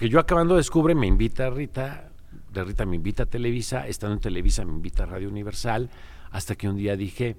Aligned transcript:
Porque 0.00 0.08
yo 0.08 0.18
acabando 0.18 0.56
Descubre 0.56 0.94
me 0.94 1.06
invita 1.06 1.50
Rita, 1.50 2.10
de 2.54 2.64
Rita 2.64 2.86
me 2.86 2.96
invita 2.96 3.24
a 3.24 3.26
Televisa, 3.26 3.86
estando 3.86 4.14
en 4.14 4.20
Televisa 4.22 4.64
me 4.64 4.72
invita 4.72 5.02
a 5.02 5.06
Radio 5.06 5.28
Universal, 5.28 5.90
hasta 6.30 6.54
que 6.54 6.70
un 6.70 6.78
día 6.78 6.96
dije, 6.96 7.36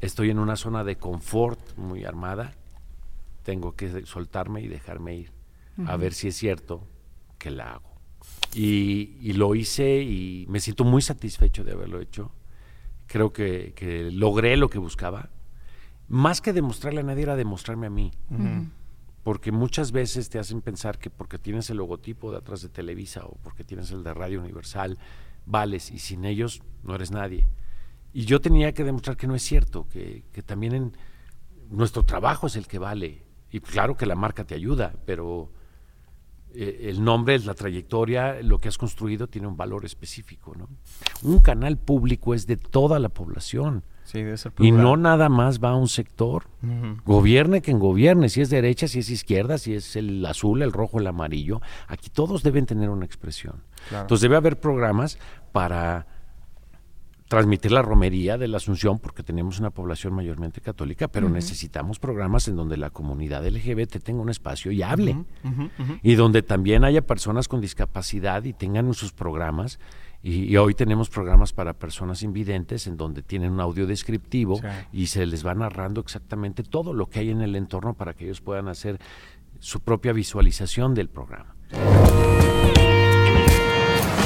estoy 0.00 0.30
en 0.30 0.40
una 0.40 0.56
zona 0.56 0.82
de 0.82 0.96
confort 0.96 1.60
muy 1.76 2.04
armada, 2.04 2.56
tengo 3.44 3.76
que 3.76 4.04
soltarme 4.06 4.60
y 4.62 4.66
dejarme 4.66 5.14
ir, 5.14 5.30
a 5.86 5.96
ver 5.96 6.14
si 6.14 6.26
es 6.26 6.36
cierto 6.36 6.82
que 7.38 7.52
la 7.52 7.74
hago. 7.74 7.92
Y, 8.52 9.16
y, 9.20 9.34
lo 9.34 9.54
hice 9.54 10.02
y 10.02 10.46
me 10.48 10.58
siento 10.58 10.82
muy 10.82 11.00
satisfecho 11.00 11.62
de 11.62 11.74
haberlo 11.74 12.00
hecho. 12.00 12.32
Creo 13.06 13.32
que, 13.32 13.72
que, 13.76 14.10
logré 14.10 14.56
lo 14.56 14.68
que 14.68 14.78
buscaba. 14.78 15.30
Más 16.08 16.40
que 16.40 16.52
demostrarle 16.52 17.02
a 17.02 17.04
nadie 17.04 17.22
era 17.22 17.36
demostrarme 17.36 17.86
a 17.86 17.90
mí. 17.90 18.10
Uh 18.30 18.34
-huh. 18.34 18.68
Porque 19.22 19.52
muchas 19.52 19.92
veces 19.92 20.28
te 20.28 20.38
hacen 20.38 20.62
pensar 20.62 20.98
que 20.98 21.10
porque 21.10 21.38
tienes 21.38 21.70
el 21.70 21.76
logotipo 21.76 22.32
de 22.32 22.38
atrás 22.38 22.62
de 22.62 22.68
Televisa 22.68 23.24
o 23.24 23.36
porque 23.42 23.64
tienes 23.64 23.90
el 23.92 24.02
de 24.02 24.14
Radio 24.14 24.40
Universal, 24.40 24.98
vales 25.46 25.90
y 25.90 25.98
sin 25.98 26.24
ellos 26.24 26.62
no 26.82 26.94
eres 26.94 27.10
nadie. 27.10 27.46
Y 28.12 28.24
yo 28.24 28.40
tenía 28.40 28.72
que 28.72 28.84
demostrar 28.84 29.16
que 29.16 29.26
no 29.26 29.34
es 29.34 29.42
cierto, 29.42 29.88
que, 29.88 30.24
que 30.32 30.42
también 30.42 30.74
en 30.74 30.96
nuestro 31.70 32.02
trabajo 32.04 32.46
es 32.46 32.56
el 32.56 32.66
que 32.66 32.78
vale. 32.78 33.22
Y 33.50 33.60
claro 33.60 33.96
que 33.96 34.06
la 34.06 34.16
marca 34.16 34.44
te 34.44 34.54
ayuda, 34.54 34.94
pero 35.06 35.50
eh, 36.54 36.90
el 36.90 37.02
nombre, 37.02 37.38
la 37.38 37.54
trayectoria, 37.54 38.42
lo 38.42 38.58
que 38.58 38.68
has 38.68 38.76
construido 38.76 39.26
tiene 39.26 39.46
un 39.46 39.56
valor 39.56 39.84
específico. 39.84 40.54
¿no? 40.54 40.68
Un 41.22 41.40
canal 41.40 41.78
público 41.78 42.34
es 42.34 42.46
de 42.46 42.56
toda 42.56 42.98
la 42.98 43.08
población. 43.08 43.84
Sí, 44.12 44.22
debe 44.22 44.36
ser 44.36 44.52
y 44.58 44.72
no 44.72 44.98
nada 44.98 45.30
más 45.30 45.58
va 45.58 45.70
a 45.70 45.74
un 45.74 45.88
sector. 45.88 46.44
Uh 46.62 46.66
-huh. 46.66 47.02
Gobierne 47.06 47.62
quien 47.62 47.78
gobierne, 47.78 48.28
si 48.28 48.42
es 48.42 48.50
derecha, 48.50 48.86
si 48.86 48.98
es 48.98 49.08
izquierda, 49.08 49.56
si 49.56 49.72
es 49.72 49.96
el 49.96 50.24
azul, 50.26 50.60
el 50.60 50.70
rojo, 50.70 51.00
el 51.00 51.06
amarillo. 51.06 51.62
Aquí 51.88 52.10
todos 52.10 52.42
deben 52.42 52.66
tener 52.66 52.90
una 52.90 53.06
expresión. 53.06 53.62
Claro. 53.88 54.02
Entonces 54.02 54.20
debe 54.20 54.36
haber 54.36 54.60
programas 54.60 55.18
para 55.52 56.06
transmitir 57.28 57.72
la 57.72 57.80
romería 57.80 58.36
de 58.36 58.46
la 58.48 58.58
Asunción, 58.58 58.98
porque 58.98 59.22
tenemos 59.22 59.58
una 59.58 59.70
población 59.70 60.12
mayormente 60.12 60.60
católica, 60.60 61.08
pero 61.08 61.28
uh 61.28 61.30
-huh. 61.30 61.34
necesitamos 61.34 61.98
programas 61.98 62.46
en 62.48 62.56
donde 62.56 62.76
la 62.76 62.90
comunidad 62.90 63.46
LGBT 63.46 64.02
tenga 64.02 64.20
un 64.20 64.28
espacio 64.28 64.70
y 64.72 64.82
hable. 64.82 65.12
Uh 65.42 65.48
-huh, 65.48 66.00
y 66.02 66.14
donde 66.16 66.42
también 66.42 66.84
haya 66.84 67.00
personas 67.06 67.48
con 67.48 67.62
discapacidad 67.62 68.44
y 68.44 68.52
tengan 68.52 68.92
sus 68.92 69.12
programas. 69.14 69.78
Y, 70.22 70.44
y, 70.44 70.56
hoy 70.56 70.74
tenemos 70.74 71.10
programas 71.10 71.52
para 71.52 71.72
personas 71.72 72.22
invidentes 72.22 72.86
en 72.86 72.96
donde 72.96 73.22
tienen 73.22 73.52
un 73.52 73.60
audio 73.60 73.88
descriptivo 73.88 74.58
sí. 74.58 74.66
y 74.92 75.06
se 75.08 75.26
les 75.26 75.44
va 75.44 75.52
narrando 75.54 76.00
exactamente 76.00 76.62
todo 76.62 76.92
lo 76.92 77.06
que 77.06 77.18
hay 77.18 77.30
en 77.30 77.40
el 77.40 77.56
entorno 77.56 77.94
para 77.94 78.14
que 78.14 78.24
ellos 78.26 78.40
puedan 78.40 78.68
hacer 78.68 79.00
su 79.58 79.80
propia 79.80 80.12
visualización 80.12 80.94
del 80.94 81.08
programa. 81.08 81.56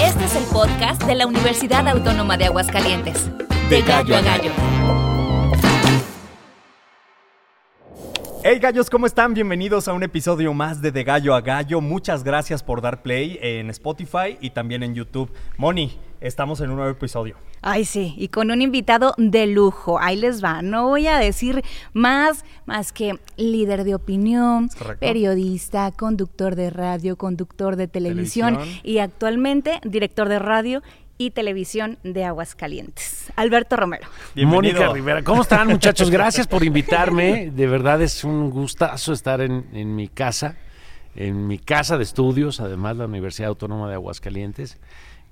Este 0.02 0.24
es 0.24 0.36
el 0.36 0.44
podcast 0.52 1.02
de 1.04 1.14
la 1.14 1.26
Universidad 1.26 1.86
Autónoma 1.88 2.36
de 2.36 2.46
Aguascalientes. 2.46 3.30
De 3.70 3.82
gallo 3.82 4.16
a 4.16 4.20
gallo. 4.20 5.05
Hey 8.48 8.60
gallos, 8.60 8.88
¿cómo 8.88 9.06
están? 9.06 9.34
Bienvenidos 9.34 9.88
a 9.88 9.92
un 9.92 10.04
episodio 10.04 10.54
más 10.54 10.80
de 10.80 10.92
De 10.92 11.02
Gallo 11.02 11.34
a 11.34 11.40
Gallo. 11.40 11.80
Muchas 11.80 12.22
gracias 12.22 12.62
por 12.62 12.80
dar 12.80 13.02
play 13.02 13.40
en 13.42 13.70
Spotify 13.70 14.38
y 14.40 14.50
también 14.50 14.84
en 14.84 14.94
YouTube. 14.94 15.32
Moni, 15.56 15.98
estamos 16.20 16.60
en 16.60 16.70
un 16.70 16.76
nuevo 16.76 16.92
episodio. 16.92 17.34
Ay, 17.60 17.84
sí, 17.84 18.14
y 18.16 18.28
con 18.28 18.52
un 18.52 18.62
invitado 18.62 19.14
de 19.18 19.48
lujo. 19.48 19.98
Ahí 19.98 20.14
les 20.14 20.44
va. 20.44 20.62
No 20.62 20.86
voy 20.86 21.08
a 21.08 21.18
decir 21.18 21.64
más, 21.92 22.44
más 22.66 22.92
que 22.92 23.18
líder 23.36 23.82
de 23.82 23.96
opinión, 23.96 24.70
periodista, 25.00 25.90
conductor 25.90 26.54
de 26.54 26.70
radio, 26.70 27.16
conductor 27.16 27.74
de 27.74 27.88
televisión, 27.88 28.58
televisión, 28.58 28.80
y 28.84 28.98
actualmente 28.98 29.80
director 29.82 30.28
de 30.28 30.38
radio 30.38 30.82
y 31.18 31.30
televisión 31.30 31.98
de 32.02 32.24
Aguascalientes. 32.24 33.32
Alberto 33.36 33.76
Romero. 33.76 34.08
Bienvenido. 34.34 34.78
Mónica 34.80 34.92
Rivera. 34.92 35.22
¿Cómo 35.22 35.42
están, 35.42 35.68
muchachos? 35.68 36.10
Gracias 36.10 36.46
por 36.46 36.64
invitarme. 36.64 37.50
De 37.50 37.66
verdad 37.66 38.02
es 38.02 38.24
un 38.24 38.50
gustazo 38.50 39.12
estar 39.12 39.40
en, 39.40 39.66
en 39.72 39.94
mi 39.96 40.08
casa, 40.08 40.56
en 41.14 41.46
mi 41.46 41.58
casa 41.58 41.96
de 41.96 42.04
estudios, 42.04 42.60
además 42.60 42.96
la 42.96 43.06
Universidad 43.06 43.48
Autónoma 43.48 43.88
de 43.88 43.94
Aguascalientes 43.94 44.78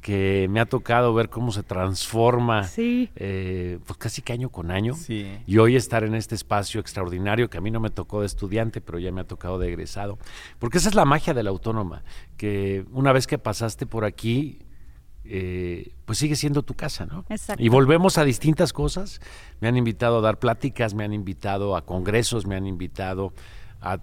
que 0.04 0.48
me 0.50 0.60
ha 0.60 0.66
tocado 0.66 1.14
ver 1.14 1.30
cómo 1.30 1.50
se 1.50 1.62
transforma 1.62 2.64
sí. 2.64 3.08
eh, 3.16 3.78
pues 3.86 3.96
casi 3.96 4.20
que 4.20 4.34
año 4.34 4.50
con 4.50 4.70
año 4.70 4.92
sí. 4.92 5.26
y 5.46 5.56
hoy 5.56 5.76
estar 5.76 6.04
en 6.04 6.14
este 6.14 6.34
espacio 6.34 6.78
extraordinario 6.78 7.48
que 7.48 7.56
a 7.56 7.62
mí 7.62 7.70
no 7.70 7.80
me 7.80 7.88
tocó 7.88 8.20
de 8.20 8.26
estudiante 8.26 8.82
pero 8.82 8.98
ya 8.98 9.10
me 9.12 9.22
ha 9.22 9.24
tocado 9.24 9.58
de 9.58 9.68
egresado 9.68 10.18
porque 10.58 10.76
esa 10.76 10.90
es 10.90 10.94
la 10.94 11.06
magia 11.06 11.32
de 11.32 11.42
la 11.42 11.48
autónoma 11.48 12.02
que 12.36 12.84
una 12.92 13.12
vez 13.12 13.26
que 13.26 13.38
pasaste 13.38 13.86
por 13.86 14.04
aquí 14.04 14.58
eh, 15.26 15.92
pues 16.04 16.18
sigue 16.18 16.36
siendo 16.36 16.62
tu 16.62 16.74
casa, 16.74 17.06
¿no? 17.06 17.24
Exacto. 17.28 17.62
Y 17.62 17.68
volvemos 17.68 18.18
a 18.18 18.24
distintas 18.24 18.72
cosas. 18.72 19.20
Me 19.60 19.68
han 19.68 19.76
invitado 19.76 20.18
a 20.18 20.20
dar 20.20 20.38
pláticas, 20.38 20.94
me 20.94 21.04
han 21.04 21.12
invitado 21.12 21.76
a 21.76 21.82
congresos, 21.82 22.46
me 22.46 22.56
han 22.56 22.66
invitado 22.66 23.32
a 23.80 23.98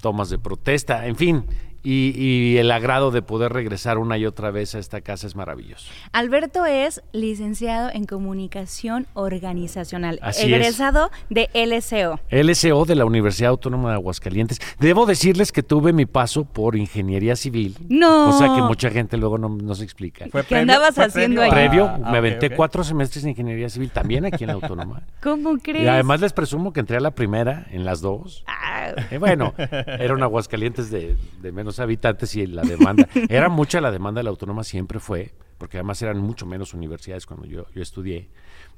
tomas 0.00 0.30
de 0.30 0.38
protesta, 0.38 1.06
en 1.06 1.16
fin, 1.16 1.46
y, 1.82 2.12
y, 2.16 2.58
el 2.58 2.70
agrado 2.70 3.10
de 3.10 3.22
poder 3.22 3.52
regresar 3.52 3.98
una 3.98 4.16
y 4.18 4.26
otra 4.26 4.50
vez 4.50 4.74
a 4.74 4.78
esta 4.78 5.00
casa 5.00 5.26
es 5.26 5.34
maravilloso. 5.36 5.90
Alberto 6.12 6.64
es 6.66 7.02
licenciado 7.12 7.90
en 7.92 8.04
comunicación 8.04 9.06
organizacional, 9.14 10.18
Así 10.22 10.46
egresado 10.52 11.10
es. 11.30 11.34
de 11.52 11.66
LSO. 11.66 12.20
LSO 12.30 12.84
de 12.84 12.94
la 12.94 13.04
Universidad 13.04 13.50
Autónoma 13.50 13.90
de 13.90 13.94
Aguascalientes. 13.96 14.60
Debo 14.78 15.06
decirles 15.06 15.52
que 15.52 15.62
tuve 15.62 15.92
mi 15.92 16.06
paso 16.06 16.44
por 16.44 16.76
ingeniería 16.76 17.36
civil. 17.36 17.76
No. 17.88 18.30
O 18.30 18.32
sea 18.38 18.54
que 18.54 18.62
mucha 18.62 18.90
gente 18.90 19.16
luego 19.16 19.38
no, 19.38 19.48
no 19.48 19.74
se 19.74 19.84
explica. 19.84 20.24
¿Qué 20.26 20.30
previo, 20.30 20.58
andabas 20.58 20.98
haciendo 20.98 21.42
ahí? 21.42 21.50
Previo, 21.50 21.86
Ah, 21.88 21.98
me 21.98 22.04
okay, 22.04 22.18
aventé 22.18 22.46
okay. 22.46 22.56
cuatro 22.56 22.84
semestres 22.84 23.24
de 23.24 23.30
ingeniería 23.30 23.68
civil 23.68 23.90
también 23.90 24.24
aquí 24.24 24.44
en 24.44 24.48
la 24.48 24.54
Autónoma. 24.54 25.02
¿Cómo 25.22 25.58
crees? 25.58 25.84
Y 25.84 25.88
además 25.88 26.20
les 26.20 26.32
presumo 26.32 26.72
que 26.72 26.80
entré 26.80 26.96
a 26.96 27.00
la 27.00 27.10
primera 27.10 27.66
en 27.70 27.84
las 27.84 28.00
dos. 28.00 28.44
Ah. 28.46 28.92
Eh, 29.10 29.18
bueno, 29.18 29.54
era 29.58 30.14
un 30.14 30.22
Aguascalientes 30.22 30.90
de, 30.90 31.16
de 31.40 31.52
menos 31.52 31.71
habitantes 31.80 32.34
y 32.36 32.46
la 32.46 32.62
demanda, 32.62 33.08
era 33.28 33.48
mucha 33.48 33.80
la 33.80 33.90
demanda 33.90 34.20
de 34.20 34.24
la 34.24 34.30
autónoma, 34.30 34.64
siempre 34.64 35.00
fue, 35.00 35.34
porque 35.58 35.78
además 35.78 36.00
eran 36.02 36.18
mucho 36.18 36.46
menos 36.46 36.74
universidades 36.74 37.26
cuando 37.26 37.46
yo, 37.46 37.66
yo 37.74 37.82
estudié, 37.82 38.30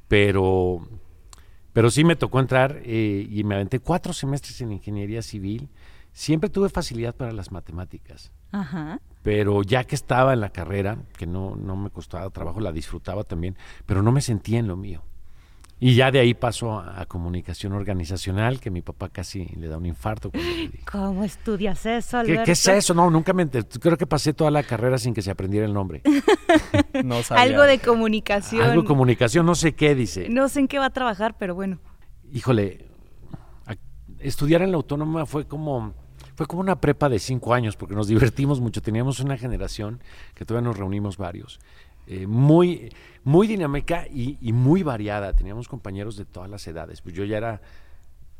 pero, 0.09 0.87
pero 1.73 1.91
sí 1.91 2.05
me 2.05 2.17
tocó 2.17 2.41
entrar 2.41 2.81
eh, 2.85 3.27
y 3.29 3.45
me 3.45 3.55
aventé 3.55 3.81
cuatro 3.81 4.13
semestres 4.13 4.61
en 4.61 4.73
ingeniería 4.73 5.23
civil, 5.23 5.69
siempre 6.13 6.51
tuve 6.51 6.69
facilidad 6.69 7.15
para 7.15 7.33
las 7.33 7.53
matemáticas. 7.53 8.33
Ajá. 8.53 9.01
Pero 9.23 9.63
ya 9.63 9.85
que 9.85 9.95
estaba 9.95 10.33
en 10.33 10.41
la 10.41 10.51
carrera, 10.51 10.99
que 11.17 11.27
no, 11.27 11.57
no 11.57 11.77
me 11.77 11.91
costaba 11.91 12.29
trabajo, 12.31 12.61
la 12.61 12.73
disfrutaba 12.73 13.25
también, 13.25 13.57
pero 13.87 14.03
no 14.03 14.13
me 14.13 14.21
sentía 14.21 14.59
en 14.59 14.69
lo 14.69 14.77
mío. 14.77 15.03
Y 15.87 15.97
ya 15.97 16.11
de 16.11 16.19
ahí 16.19 16.33
paso 16.33 16.73
a, 16.73 16.99
a, 16.99 17.05
comunicación 17.05 17.75
organizacional, 17.75 18.59
que 18.59 18.71
mi 18.71 18.81
papá 18.81 19.11
casi 19.11 19.45
le 19.57 19.69
da 19.69 19.77
un 19.77 19.85
infarto. 19.85 20.33
¿Cómo 20.91 21.25
estudias 21.25 21.85
eso, 21.85 22.17
Alberto? 22.17 22.41
¿Qué, 22.41 22.47
¿Qué, 22.47 22.53
es 22.53 22.69
eso? 22.69 22.95
No, 22.95 23.11
nunca 23.11 23.35
me 23.35 23.47
creo 23.51 23.99
que 23.99 24.07
pasé 24.07 24.33
toda 24.33 24.51
la 24.51 24.63
carrera 24.63 24.97
sin 24.97 25.13
que 25.13 25.21
se 25.21 25.31
aprendiera 25.31 25.67
el 25.67 25.75
nombre. 25.75 26.01
no 27.05 27.23
sabía. 27.23 27.43
Algo 27.43 27.65
de 27.65 27.81
comunicación. 27.81 28.63
Algo 28.63 28.81
de 28.81 28.89
comunicación, 28.89 29.45
no 29.45 29.55
sé 29.55 29.75
qué 29.75 29.95
dice. 29.95 30.31
No 30.31 30.49
sé 30.49 30.61
en 30.61 30.69
qué 30.69 30.79
va 30.79 30.87
a 30.87 30.91
trabajar, 30.91 31.37
pero 31.39 31.55
bueno. 31.55 31.81
Híjole, 32.33 32.87
a, 33.67 33.75
estudiar 34.21 34.63
en 34.63 34.71
la 34.71 34.79
autónoma 34.79 35.27
fue 35.27 35.47
como 35.47 35.93
fue 36.35 36.47
como 36.47 36.63
una 36.63 36.81
prepa 36.81 37.11
de 37.11 37.19
cinco 37.19 37.53
años, 37.53 37.77
porque 37.77 37.95
nos 37.95 38.09
divertimos 38.09 38.59
mucho. 38.59 38.81
Teníamos 38.81 39.21
una 39.21 39.37
generación 39.37 40.01
que 40.35 40.47
todavía 40.47 40.67
nos 40.67 40.79
reunimos 40.79 41.19
varios. 41.19 41.61
Eh, 42.07 42.27
muy, 42.27 42.93
muy 43.23 43.47
dinámica 43.47 44.07
y, 44.11 44.39
y, 44.41 44.53
muy 44.53 44.83
variada. 44.83 45.33
Teníamos 45.33 45.69
compañeros 45.69 46.17
de 46.17 46.25
todas 46.25 46.51
las 46.51 46.67
edades. 46.67 47.01
Pues 47.01 47.15
yo 47.15 47.25
ya 47.25 47.39
era 47.39 47.63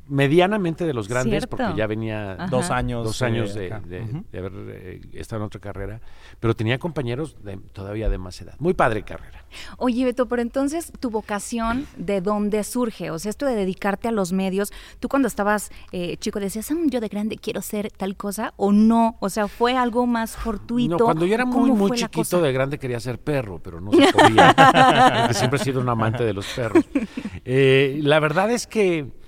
medianamente 0.09 0.85
de 0.85 0.93
los 0.93 1.09
grandes 1.09 1.31
Cierto. 1.43 1.57
porque 1.57 1.77
ya 1.77 1.87
venía 1.87 2.33
Ajá. 2.33 2.47
dos 2.49 2.71
años, 2.71 3.05
dos 3.05 3.23
años 3.23 3.55
de, 3.55 3.71
de, 3.87 4.03
uh 4.03 4.07
-huh. 4.07 4.25
de 4.31 4.39
haber 4.39 4.53
eh, 4.69 5.01
estado 5.15 5.43
en 5.43 5.47
otra 5.47 5.61
carrera, 5.61 6.01
pero 6.41 6.55
tenía 6.55 6.79
compañeros 6.79 7.37
de, 7.43 7.57
todavía 7.73 8.09
de 8.09 8.19
más 8.19 8.41
edad. 8.41 8.55
Muy 8.59 8.75
padre 8.75 9.03
carrera. 9.03 9.45
Oye, 9.79 10.05
Beto, 10.05 10.27
pero 10.27 10.43
entonces 10.43 10.93
tu 11.01 11.11
vocación, 11.11 11.87
¿de 11.97 12.21
dónde 12.21 12.65
surge? 12.65 13.11
O 13.11 13.19
sea, 13.19 13.31
esto 13.31 13.47
de 13.47 13.55
dedicarte 13.55 14.09
a 14.09 14.13
los 14.13 14.33
medios, 14.33 14.73
¿tú 15.01 15.09
cuando 15.09 15.29
estabas 15.29 15.71
eh, 15.93 16.17
chico 16.19 16.41
decías, 16.41 16.71
ah, 16.71 16.75
yo 16.87 17.01
de 17.01 17.09
grande 17.09 17.37
quiero 17.39 17.63
ser 17.63 17.91
tal 17.91 18.17
cosa 18.17 18.53
o 18.57 18.73
no? 18.73 19.17
O 19.21 19.29
sea, 19.31 19.49
¿fue 19.49 19.77
algo 19.77 20.07
más 20.07 20.37
fortuito? 20.37 20.99
No, 20.99 21.05
cuando 21.05 21.25
yo 21.25 21.35
era 21.35 21.47
muy, 21.47 21.71
muy 21.71 21.93
chiquito 21.93 22.43
de 22.43 22.53
grande 22.53 22.79
quería 22.79 23.01
ser 23.01 23.19
perro, 23.19 23.61
pero 23.63 23.81
no 23.81 23.91
se 23.93 24.13
podía. 24.13 24.55
porque 24.55 25.35
siempre 25.39 25.61
he 25.61 25.65
sido 25.65 25.81
un 25.81 25.89
amante 25.89 26.25
de 26.25 26.33
los 26.35 26.47
perros. 26.47 26.85
Eh, 27.45 28.01
la 28.03 28.21
verdad 28.21 28.51
es 28.51 28.67
que 28.67 29.24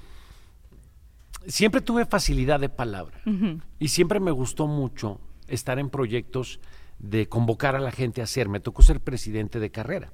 siempre 1.47 1.81
tuve 1.81 2.07
facilidad 2.07 2.61
de 2.61 2.69
palabra 2.69 3.21
uh 3.27 3.31
-huh. 3.31 3.61
y 3.79 3.89
siempre 3.89 4.21
me 4.21 4.31
gustó 4.31 4.67
mucho 4.67 5.21
estar 5.49 5.79
en 5.79 5.91
proyectos 5.91 6.61
de 6.99 7.29
convocar 7.29 7.77
a 7.77 7.79
la 7.79 7.91
gente 7.91 8.21
a 8.21 8.25
hacer. 8.25 8.49
Me 8.49 8.61
tocó 8.61 8.83
ser 8.83 9.01
presidente 9.01 9.61
de 9.61 9.71
carrera. 9.71 10.13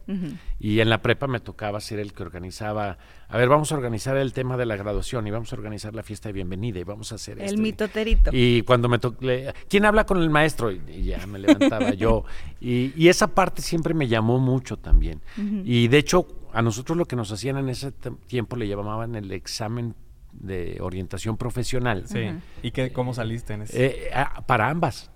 Y 0.58 0.80
en 0.80 0.90
la 0.90 1.00
prepa 1.00 1.26
me 1.26 1.40
tocaba 1.40 1.80
ser 1.80 2.00
el 2.00 2.12
que 2.12 2.22
organizaba, 2.22 2.98
a 3.28 3.38
ver, 3.38 3.48
vamos 3.48 3.70
a 3.72 3.76
organizar 3.76 4.16
el 4.16 4.32
tema 4.32 4.56
de 4.56 4.66
la 4.66 4.76
graduación 4.76 5.26
y 5.26 5.30
vamos 5.30 5.52
a 5.52 5.56
organizar 5.56 5.94
la 5.94 6.02
fiesta 6.02 6.28
de 6.28 6.32
bienvenida 6.32 6.80
y 6.80 6.84
vamos 6.84 7.12
a 7.12 7.14
hacer 7.14 7.38
El 7.38 7.44
esto. 7.46 7.62
Mitoterito. 7.62 8.30
Y 8.32 8.62
cuando 8.62 8.88
me 8.88 8.98
tocó, 8.98 9.24
¿quién 9.68 9.84
habla 9.84 10.04
con 10.04 10.20
el 10.20 10.30
maestro? 10.30 10.72
Y, 10.72 11.04
ya 11.04 11.24
me 11.26 11.38
levantaba 11.38 11.90
yo. 11.94 12.24
Y, 12.60 12.92
y 12.96 13.08
esa 13.08 13.28
parte 13.28 13.62
siempre 13.62 13.94
me 13.94 14.08
llamó 14.08 14.38
mucho 14.38 14.76
también. 14.76 15.20
Y 15.64 15.88
de 15.88 15.98
hecho, 15.98 16.26
a 16.52 16.62
nosotros 16.62 16.98
lo 16.98 17.06
que 17.06 17.16
nos 17.16 17.30
hacían 17.30 17.58
en 17.58 17.68
ese 17.68 17.92
tiempo 18.26 18.56
le 18.56 18.66
llamaban 18.66 19.14
el 19.14 19.30
examen 19.32 19.94
de 20.32 20.78
orientación 20.80 21.36
profesional. 21.36 22.04
Sí. 22.06 22.20
¿Y 22.62 22.70
qué, 22.72 22.92
cómo 22.92 23.14
saliste 23.14 23.54
en 23.54 23.62
ese? 23.62 23.86
Eh, 23.86 24.10
ah, 24.14 24.42
para 24.46 24.68
ambas. 24.68 25.10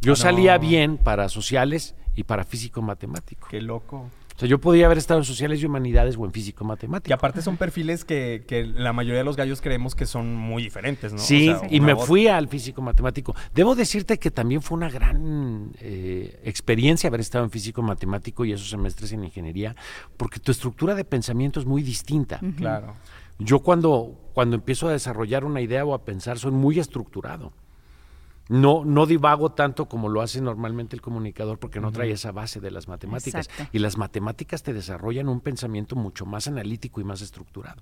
Yo 0.00 0.12
Ah, 0.12 0.14
no. 0.14 0.16
salía 0.16 0.58
bien 0.58 0.96
para 0.96 1.28
sociales 1.28 1.94
y 2.16 2.24
para 2.24 2.44
físico-matemático. 2.44 3.48
Qué 3.50 3.60
loco. 3.60 4.08
O 4.36 4.40
sea, 4.40 4.48
yo 4.48 4.58
podía 4.58 4.86
haber 4.86 4.96
estado 4.96 5.20
en 5.20 5.24
sociales 5.26 5.60
y 5.60 5.66
humanidades 5.66 6.16
o 6.16 6.24
en 6.24 6.30
Y 6.30 6.32
físico-matemático. 6.32 7.14
aparte 7.14 7.42
son 7.42 7.58
perfiles 7.58 8.06
que, 8.06 8.44
que 8.48 8.64
la 8.64 8.94
mayoría 8.94 9.18
de 9.18 9.24
los 9.24 9.36
gallos 9.36 9.60
creemos 9.60 9.94
que 9.94 10.06
son 10.06 10.34
muy 10.34 10.62
diferentes, 10.62 11.12
¿no? 11.12 11.18
Sí, 11.18 11.50
O 11.50 11.58
sea, 11.58 11.68
y 11.70 11.80
me 11.82 11.92
voz- 11.92 12.06
fui 12.06 12.26
al 12.26 12.48
físico-matemático. 12.48 13.34
Debo 13.54 13.74
decirte 13.74 14.18
que 14.18 14.30
también 14.30 14.62
fue 14.62 14.78
una 14.78 14.88
gran 14.88 15.72
eh, 15.80 16.40
experiencia 16.44 17.08
haber 17.08 17.20
estado 17.20 17.44
en 17.44 17.50
físico-matemático 17.50 18.46
y 18.46 18.52
esos 18.54 18.70
semestres 18.70 19.12
en 19.12 19.24
ingeniería, 19.24 19.76
porque 20.16 20.40
tu 20.40 20.52
estructura 20.52 20.94
de 20.94 21.04
pensamiento 21.04 21.60
es 21.60 21.66
muy 21.66 21.82
distinta. 21.82 22.40
Claro. 22.56 22.94
Yo 23.40 23.60
cuando, 23.60 24.30
cuando 24.34 24.56
empiezo 24.56 24.88
a 24.88 24.92
desarrollar 24.92 25.44
una 25.44 25.60
idea 25.60 25.84
o 25.84 25.94
a 25.94 26.04
pensar 26.04 26.38
soy 26.38 26.52
muy 26.52 26.78
estructurado. 26.78 27.52
No, 28.48 28.84
no 28.84 29.06
divago 29.06 29.52
tanto 29.52 29.86
como 29.86 30.08
lo 30.08 30.22
hace 30.22 30.40
normalmente 30.40 30.96
el 30.96 31.00
comunicador 31.02 31.60
porque 31.60 31.78
no 31.80 31.92
trae 31.92 32.10
esa 32.10 32.32
base 32.32 32.58
de 32.60 32.72
las 32.72 32.88
matemáticas. 32.88 33.46
Exacto. 33.46 33.70
Y 33.72 33.78
las 33.78 33.96
matemáticas 33.96 34.64
te 34.64 34.72
desarrollan 34.72 35.28
un 35.28 35.40
pensamiento 35.40 35.94
mucho 35.94 36.26
más 36.26 36.48
analítico 36.48 37.00
y 37.00 37.04
más 37.04 37.20
estructurado. 37.20 37.80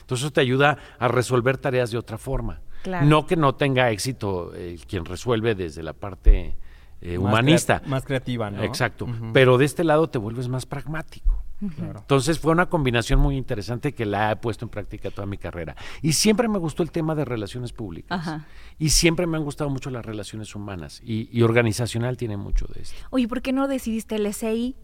Entonces 0.00 0.24
eso 0.26 0.30
te 0.30 0.42
ayuda 0.42 0.76
a 0.98 1.08
resolver 1.08 1.56
tareas 1.56 1.90
de 1.90 1.96
otra 1.96 2.18
forma. 2.18 2.60
Claro. 2.82 3.06
No 3.06 3.26
que 3.26 3.36
no 3.36 3.54
tenga 3.54 3.90
éxito 3.90 4.52
eh, 4.54 4.78
quien 4.86 5.06
resuelve 5.06 5.54
desde 5.54 5.82
la 5.82 5.94
parte 5.94 6.54
eh, 7.00 7.18
Más 7.18 7.24
humanista. 7.32 7.78
crea- 7.80 7.88
más 7.90 8.04
creativa, 8.04 8.50
¿no? 8.50 8.62
Exacto. 8.62 9.06
Pero 9.32 9.56
de 9.56 9.64
este 9.64 9.84
lado 9.84 10.10
te 10.10 10.18
vuelves 10.18 10.48
más 10.48 10.66
pragmático. 10.66 11.39
Claro. 11.76 12.00
Entonces 12.00 12.38
fue 12.38 12.52
una 12.52 12.66
combinación 12.66 13.20
muy 13.20 13.36
interesante 13.36 13.92
que 13.92 14.06
la 14.06 14.32
he 14.32 14.36
puesto 14.36 14.64
en 14.64 14.70
práctica 14.70 15.10
toda 15.10 15.26
mi 15.26 15.38
carrera. 15.38 15.76
Y 16.02 16.14
siempre 16.14 16.48
me 16.48 16.58
gustó 16.58 16.82
el 16.82 16.90
tema 16.90 17.14
de 17.14 17.24
relaciones 17.24 17.72
públicas. 17.72 18.18
Ajá. 18.18 18.46
Y 18.78 18.90
siempre 18.90 19.26
me 19.26 19.36
han 19.36 19.44
gustado 19.44 19.68
mucho 19.70 19.90
las 19.90 20.04
relaciones 20.04 20.54
humanas. 20.54 21.02
Y, 21.04 21.28
y 21.30 21.42
organizacional 21.42 22.16
tiene 22.16 22.36
mucho 22.36 22.66
de 22.74 22.82
esto. 22.82 22.96
Oye, 23.10 23.28
¿por 23.28 23.42
qué 23.42 23.52
no 23.52 23.68
decidiste 23.68 24.16
el 24.16 24.32
SI? 24.32 24.76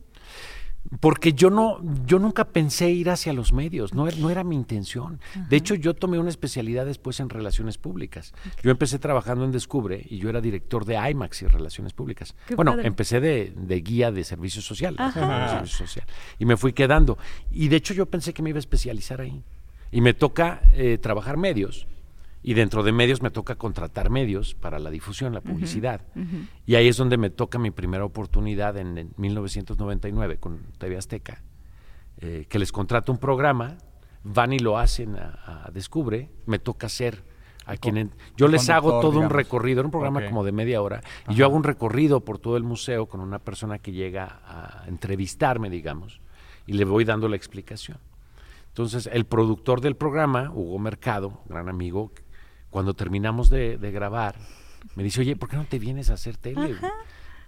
Porque 1.01 1.33
yo 1.33 1.51
no, 1.51 1.81
yo 2.07 2.19
nunca 2.19 2.45
pensé 2.45 2.91
ir 2.91 3.11
hacia 3.11 3.33
los 3.33 3.53
medios, 3.53 3.93
no, 3.95 4.07
er- 4.09 4.17
no 4.19 4.31
era 4.31 4.45
mi 4.45 4.55
intención. 4.57 5.21
De 5.49 5.57
hecho, 5.57 5.75
yo 5.75 5.95
tomé 5.95 6.19
una 6.19 6.31
especialidad 6.31 6.87
después 6.87 7.21
en 7.21 7.29
relaciones 7.29 7.77
públicas. 7.79 8.33
Yo 8.63 8.71
empecé 8.71 8.99
trabajando 8.99 9.45
en 9.45 9.53
Descubre 9.53 10.05
y 10.09 10.19
yo 10.19 10.29
era 10.29 10.41
director 10.41 10.85
de 10.85 10.95
IMAX 11.11 11.43
y 11.43 11.47
relaciones 11.47 11.93
públicas. 11.93 12.35
Qué 12.47 12.55
bueno, 12.55 12.73
padre. 12.73 12.87
empecé 12.87 13.21
de, 13.21 13.53
de 13.57 13.81
guía 13.81 14.11
de 14.13 14.25
servicio 14.25 14.63
social, 14.63 14.95
Ajá. 14.99 15.43
de 15.45 15.49
servicio 15.51 15.87
social, 15.87 16.07
y 16.39 16.45
me 16.47 16.57
fui 16.57 16.73
quedando. 16.73 17.19
Y 17.53 17.69
de 17.69 17.77
hecho 17.77 17.93
yo 17.95 18.07
pensé 18.07 18.33
que 18.33 18.43
me 18.43 18.51
iba 18.51 18.59
a 18.59 18.61
especializar 18.61 19.21
ahí. 19.21 19.43
Y 19.93 20.01
me 20.01 20.15
toca 20.15 20.63
eh, 20.75 20.99
trabajar 20.99 21.37
medios. 21.37 21.87
Y 22.47 22.55
dentro 22.55 22.85
de 22.85 22.93
medios 22.93 23.23
me 23.23 23.33
toca 23.33 23.57
contratar 23.57 24.09
medios 24.09 24.55
para 24.55 24.79
la 24.79 24.89
difusión, 24.91 25.35
la 25.35 25.41
publicidad. 25.41 26.03
Y 26.65 26.77
ahí 26.77 26.87
es 26.87 26.97
donde 26.97 27.17
me 27.17 27.29
toca 27.29 27.59
mi 27.59 27.73
primera 27.73 28.05
oportunidad 28.05 28.77
en, 28.77 28.97
en 28.99 29.11
1999 29.17 30.39
con 30.39 30.61
TV 30.79 30.97
Azteca, 30.97 31.43
eh, 32.19 32.47
que 32.49 32.61
les 32.61 32.71
contrato 32.71 33.11
un 33.11 33.19
programa, 33.19 33.79
van 34.23 34.53
y 34.53 34.61
lo 34.61 34.79
hacen 34.79 35.17
a, 35.17 35.65
a 35.67 35.71
Descubre, 35.73 36.31
me 36.47 36.61
toca 36.61 36.87
hacer 36.87 37.25
a 37.65 37.77
quien... 37.77 38.13
yo 38.37 38.47
les 38.47 38.71
hago 38.71 39.01
todo 39.01 39.19
un 39.19 39.29
recorrido, 39.29 39.81
era 39.81 39.89
un 39.89 39.91
programa 39.91 40.25
como 40.29 40.45
de 40.45 40.53
media 40.53 40.81
hora, 40.81 41.03
y 41.29 41.35
yo 41.35 41.47
hago 41.47 41.57
un 41.57 41.65
recorrido 41.65 42.21
por 42.21 42.39
todo 42.39 42.57
el 42.57 42.63
museo 42.63 43.07
con 43.07 43.21
una 43.21 43.41
persona 43.41 43.81
que 43.81 43.91
llega 43.91 44.41
a 44.47 44.85
entrevistarme, 44.87 45.69
digamos, 45.69 46.21
y 46.65 46.75
le 46.75 46.85
voy 46.85 47.05
dando 47.05 47.29
la 47.29 47.35
explicación. 47.35 47.99
Entonces, 48.69 49.09
el 49.11 49.25
productor 49.25 49.81
del 49.81 49.97
programa, 49.97 50.53
Hugo 50.55 50.79
Mercado, 50.79 51.41
gran 51.49 51.71
amigo, 51.71 52.13
cuando 52.77 52.93
terminamos 52.93 53.49
de, 53.49 53.79
de 53.79 53.91
grabar, 53.91 54.35
me 54.97 55.03
dice, 55.03 55.23
oye, 55.23 55.35
¿por 55.35 55.49
qué 55.49 55.57
no 55.57 55.65
te 55.65 55.79
vienes 55.79 56.11
a 56.11 56.13
hacer 56.13 56.37
tele? 56.37 56.77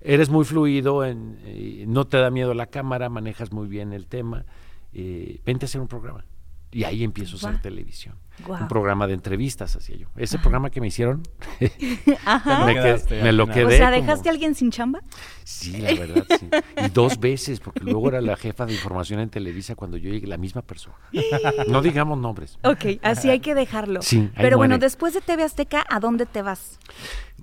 Eres 0.01 0.31
muy 0.31 0.47
fluido, 0.47 1.05
en, 1.05 1.39
eh, 1.45 1.85
no 1.87 2.07
te 2.07 2.17
da 2.17 2.31
miedo 2.31 2.55
la 2.55 2.69
cámara, 2.69 3.11
manejas 3.11 3.53
muy 3.53 3.69
bien 3.69 3.93
el 3.93 4.07
tema, 4.07 4.47
eh, 4.95 5.39
vente 5.45 5.67
a 5.67 5.67
hacer 5.67 5.83
un 5.83 5.87
programa. 5.87 6.25
Y 6.73 6.85
ahí 6.85 7.05
empiezo 7.05 7.37
a 7.37 7.51
hacer 7.51 7.61
televisión. 7.61 8.15
Un 8.47 8.69
programa 8.69 9.07
de 9.07 9.15
entrevistas 9.15 9.75
hacía 9.77 9.97
yo. 9.97 10.09
Ese 10.17 10.39
programa 10.39 10.71
que 10.71 10.81
me 10.81 10.87
hicieron, 10.89 11.23
Ajá. 12.25 12.65
me, 12.67 12.75
lo 12.75 12.83
quedaste 12.83 13.23
me 13.23 13.33
quedé. 13.53 13.65
o 13.65 13.71
sea, 13.71 13.91
como- 13.91 14.01
¿dejaste 14.03 14.29
a 14.29 14.33
alguien 14.33 14.55
sin 14.55 14.71
chamba? 14.71 15.01
Sí, 15.45 15.77
la 15.79 15.95
verdad, 15.95 16.25
sí. 16.39 16.49
Y 16.85 16.89
dos 16.91 17.19
veces, 17.19 17.61
porque 17.61 17.81
luego 17.85 18.09
era 18.09 18.21
la 18.21 18.37
jefa 18.37 18.67
de 18.67 18.75
información 18.75 19.21
en 19.21 19.31
Televisa 19.31 19.75
cuando 19.75 19.97
yo 19.97 20.11
llegué, 20.11 20.27
la 20.27 20.37
misma 20.37 20.63
persona. 20.63 20.97
No 21.69 21.83
digamos 21.83 22.19
nombres. 22.19 22.59
Ok, 22.65 23.01
así 23.03 23.31
hay 23.31 23.41
que 23.41 23.55
dejarlo. 23.55 24.03
Sí, 24.03 24.19
ahí 24.35 24.43
Pero 24.43 24.57
bueno, 24.59 24.79
después 24.79 25.15
de 25.15 25.21
TV 25.21 25.43
Azteca, 25.43 25.85
¿a 25.89 26.01
dónde 26.01 26.27
te 26.27 26.43
vas? 26.43 26.79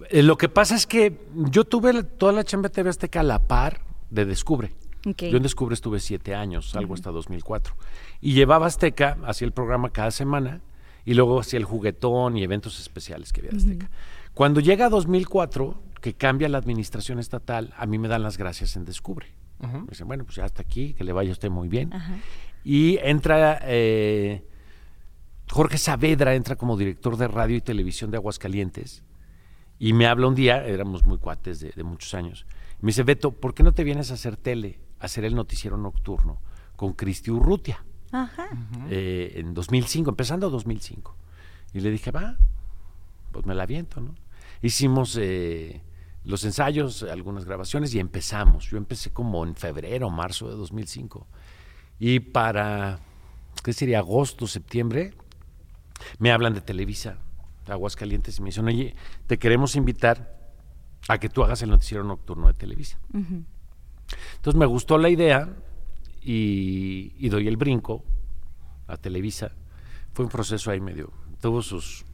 Eh, 0.09 0.23
lo 0.23 0.37
que 0.37 0.49
pasa 0.49 0.75
es 0.75 0.85
que 0.87 1.19
yo 1.33 1.63
tuve 1.65 2.03
toda 2.03 2.31
la 2.31 2.43
chamba 2.43 2.69
de 2.69 2.73
TV 2.75 2.89
Azteca 2.89 3.21
a 3.21 3.23
la 3.23 3.39
par 3.39 3.81
de 4.09 4.25
Descubre. 4.25 4.73
Yo 5.03 5.37
en 5.37 5.43
Descubre 5.43 5.75
estuve 5.75 5.99
siete 5.99 6.33
años, 6.33 6.71
salgo 6.71 6.95
hasta 6.95 7.11
2004. 7.11 7.75
Y 8.21 8.33
llevaba 8.33 8.65
Azteca, 8.65 9.17
hacía 9.25 9.45
el 9.45 9.51
programa 9.51 9.91
cada 9.91 10.09
semana, 10.09 10.61
y 11.05 11.13
luego 11.13 11.39
hacía 11.39 11.59
el 11.59 11.65
juguetón 11.65 12.35
y 12.35 12.43
eventos 12.43 12.79
especiales 12.79 13.31
que 13.31 13.41
había 13.41 13.51
de 13.51 13.57
Azteca. 13.57 13.91
Cuando 14.33 14.59
llega 14.59 14.89
2004, 14.89 15.81
que 16.01 16.13
cambia 16.13 16.49
la 16.49 16.57
administración 16.57 17.19
estatal, 17.19 17.73
a 17.77 17.85
mí 17.85 17.99
me 17.99 18.07
dan 18.07 18.23
las 18.23 18.37
gracias 18.37 18.75
en 18.75 18.85
Descubre. 18.85 19.27
Me 19.59 19.87
dicen, 19.89 20.07
bueno, 20.07 20.25
pues 20.25 20.35
ya 20.35 20.45
hasta 20.45 20.61
aquí, 20.61 20.93
que 20.93 21.03
le 21.03 21.13
vaya 21.13 21.29
a 21.29 21.33
usted 21.33 21.49
muy 21.49 21.69
bien. 21.69 21.91
Y 22.63 22.97
entra 22.97 23.59
eh, 23.63 24.43
Jorge 25.49 25.77
Saavedra, 25.77 26.35
entra 26.35 26.55
como 26.55 26.75
director 26.75 27.17
de 27.17 27.27
radio 27.27 27.55
y 27.55 27.61
televisión 27.61 28.11
de 28.11 28.17
Aguascalientes. 28.17 29.03
Y 29.79 29.93
me 29.93 30.07
habla 30.07 30.27
un 30.27 30.35
día, 30.35 30.65
éramos 30.65 31.05
muy 31.05 31.17
cuates 31.17 31.59
de, 31.59 31.71
de 31.75 31.83
muchos 31.83 32.13
años. 32.13 32.45
y 32.81 32.85
me 32.85 32.87
dice, 32.87 33.03
Beto, 33.03 33.31
¿por 33.31 33.53
qué 33.53 33.63
no 33.63 33.73
te 33.73 33.83
vienes 33.83 34.11
a 34.11 34.15
hacer 34.15 34.37
tele, 34.37 34.79
a 34.99 35.05
hacer 35.05 35.23
el 35.25 35.35
noticiero 35.35 35.77
nocturno 35.77 36.39
con 36.75 36.93
Cristi 36.93 37.31
Urrutia? 37.31 37.83
Ajá. 38.23 38.47
eh, 38.89 39.33
en 39.35 39.53
2005, 39.53 40.09
empezando 40.09 40.49
2005. 40.49 41.15
Y 41.73 41.81
le 41.81 41.91
dije, 41.91 42.11
va, 42.11 42.37
pues 43.31 43.45
me 43.45 43.53
la 43.53 43.63
aviento, 43.63 43.99
¿no? 43.99 44.15
Hicimos 44.61 45.17
eh, 45.19 45.81
los 46.23 46.43
ensayos, 46.45 47.03
algunas 47.03 47.45
grabaciones 47.45 47.93
y 47.93 47.99
empezamos. 47.99 48.69
Yo 48.69 48.77
empecé 48.77 49.11
como 49.11 49.45
en 49.45 49.55
febrero, 49.55 50.09
marzo 50.09 50.49
de 50.49 50.55
2005. 50.55 51.27
Y 51.99 52.19
para, 52.19 52.99
¿qué 53.63 53.73
sería? 53.73 53.99
Agosto, 53.99 54.47
septiembre, 54.47 55.13
me 56.19 56.31
hablan 56.31 56.53
de 56.53 56.61
Televisa, 56.61 57.17
de 57.65 57.73
Aguascalientes, 57.73 58.39
y 58.39 58.41
me 58.41 58.47
dicen, 58.47 58.65
oye, 58.65 58.95
te 59.27 59.37
queremos 59.37 59.75
invitar 59.75 60.35
a 61.07 61.19
que 61.19 61.29
tú 61.29 61.43
hagas 61.43 61.61
el 61.61 61.69
noticiero 61.69 62.03
nocturno 62.03 62.47
de 62.47 62.53
Televisa. 62.53 62.97
Entonces 63.13 64.59
me 64.59 64.65
gustó 64.65 64.97
la 64.97 65.09
idea 65.09 65.49
y, 66.25 67.13
y 67.19 67.29
doy 67.29 67.47
el 67.47 67.55
brinco 67.55 68.03
a 68.87 68.97
Televisa. 68.97 69.51
Fue 70.13 70.25
un 70.25 70.31
proceso 70.31 70.71
ahí 70.71 70.79
medio, 70.79 71.11
tuvo 71.39 71.61
sus, 71.61 72.05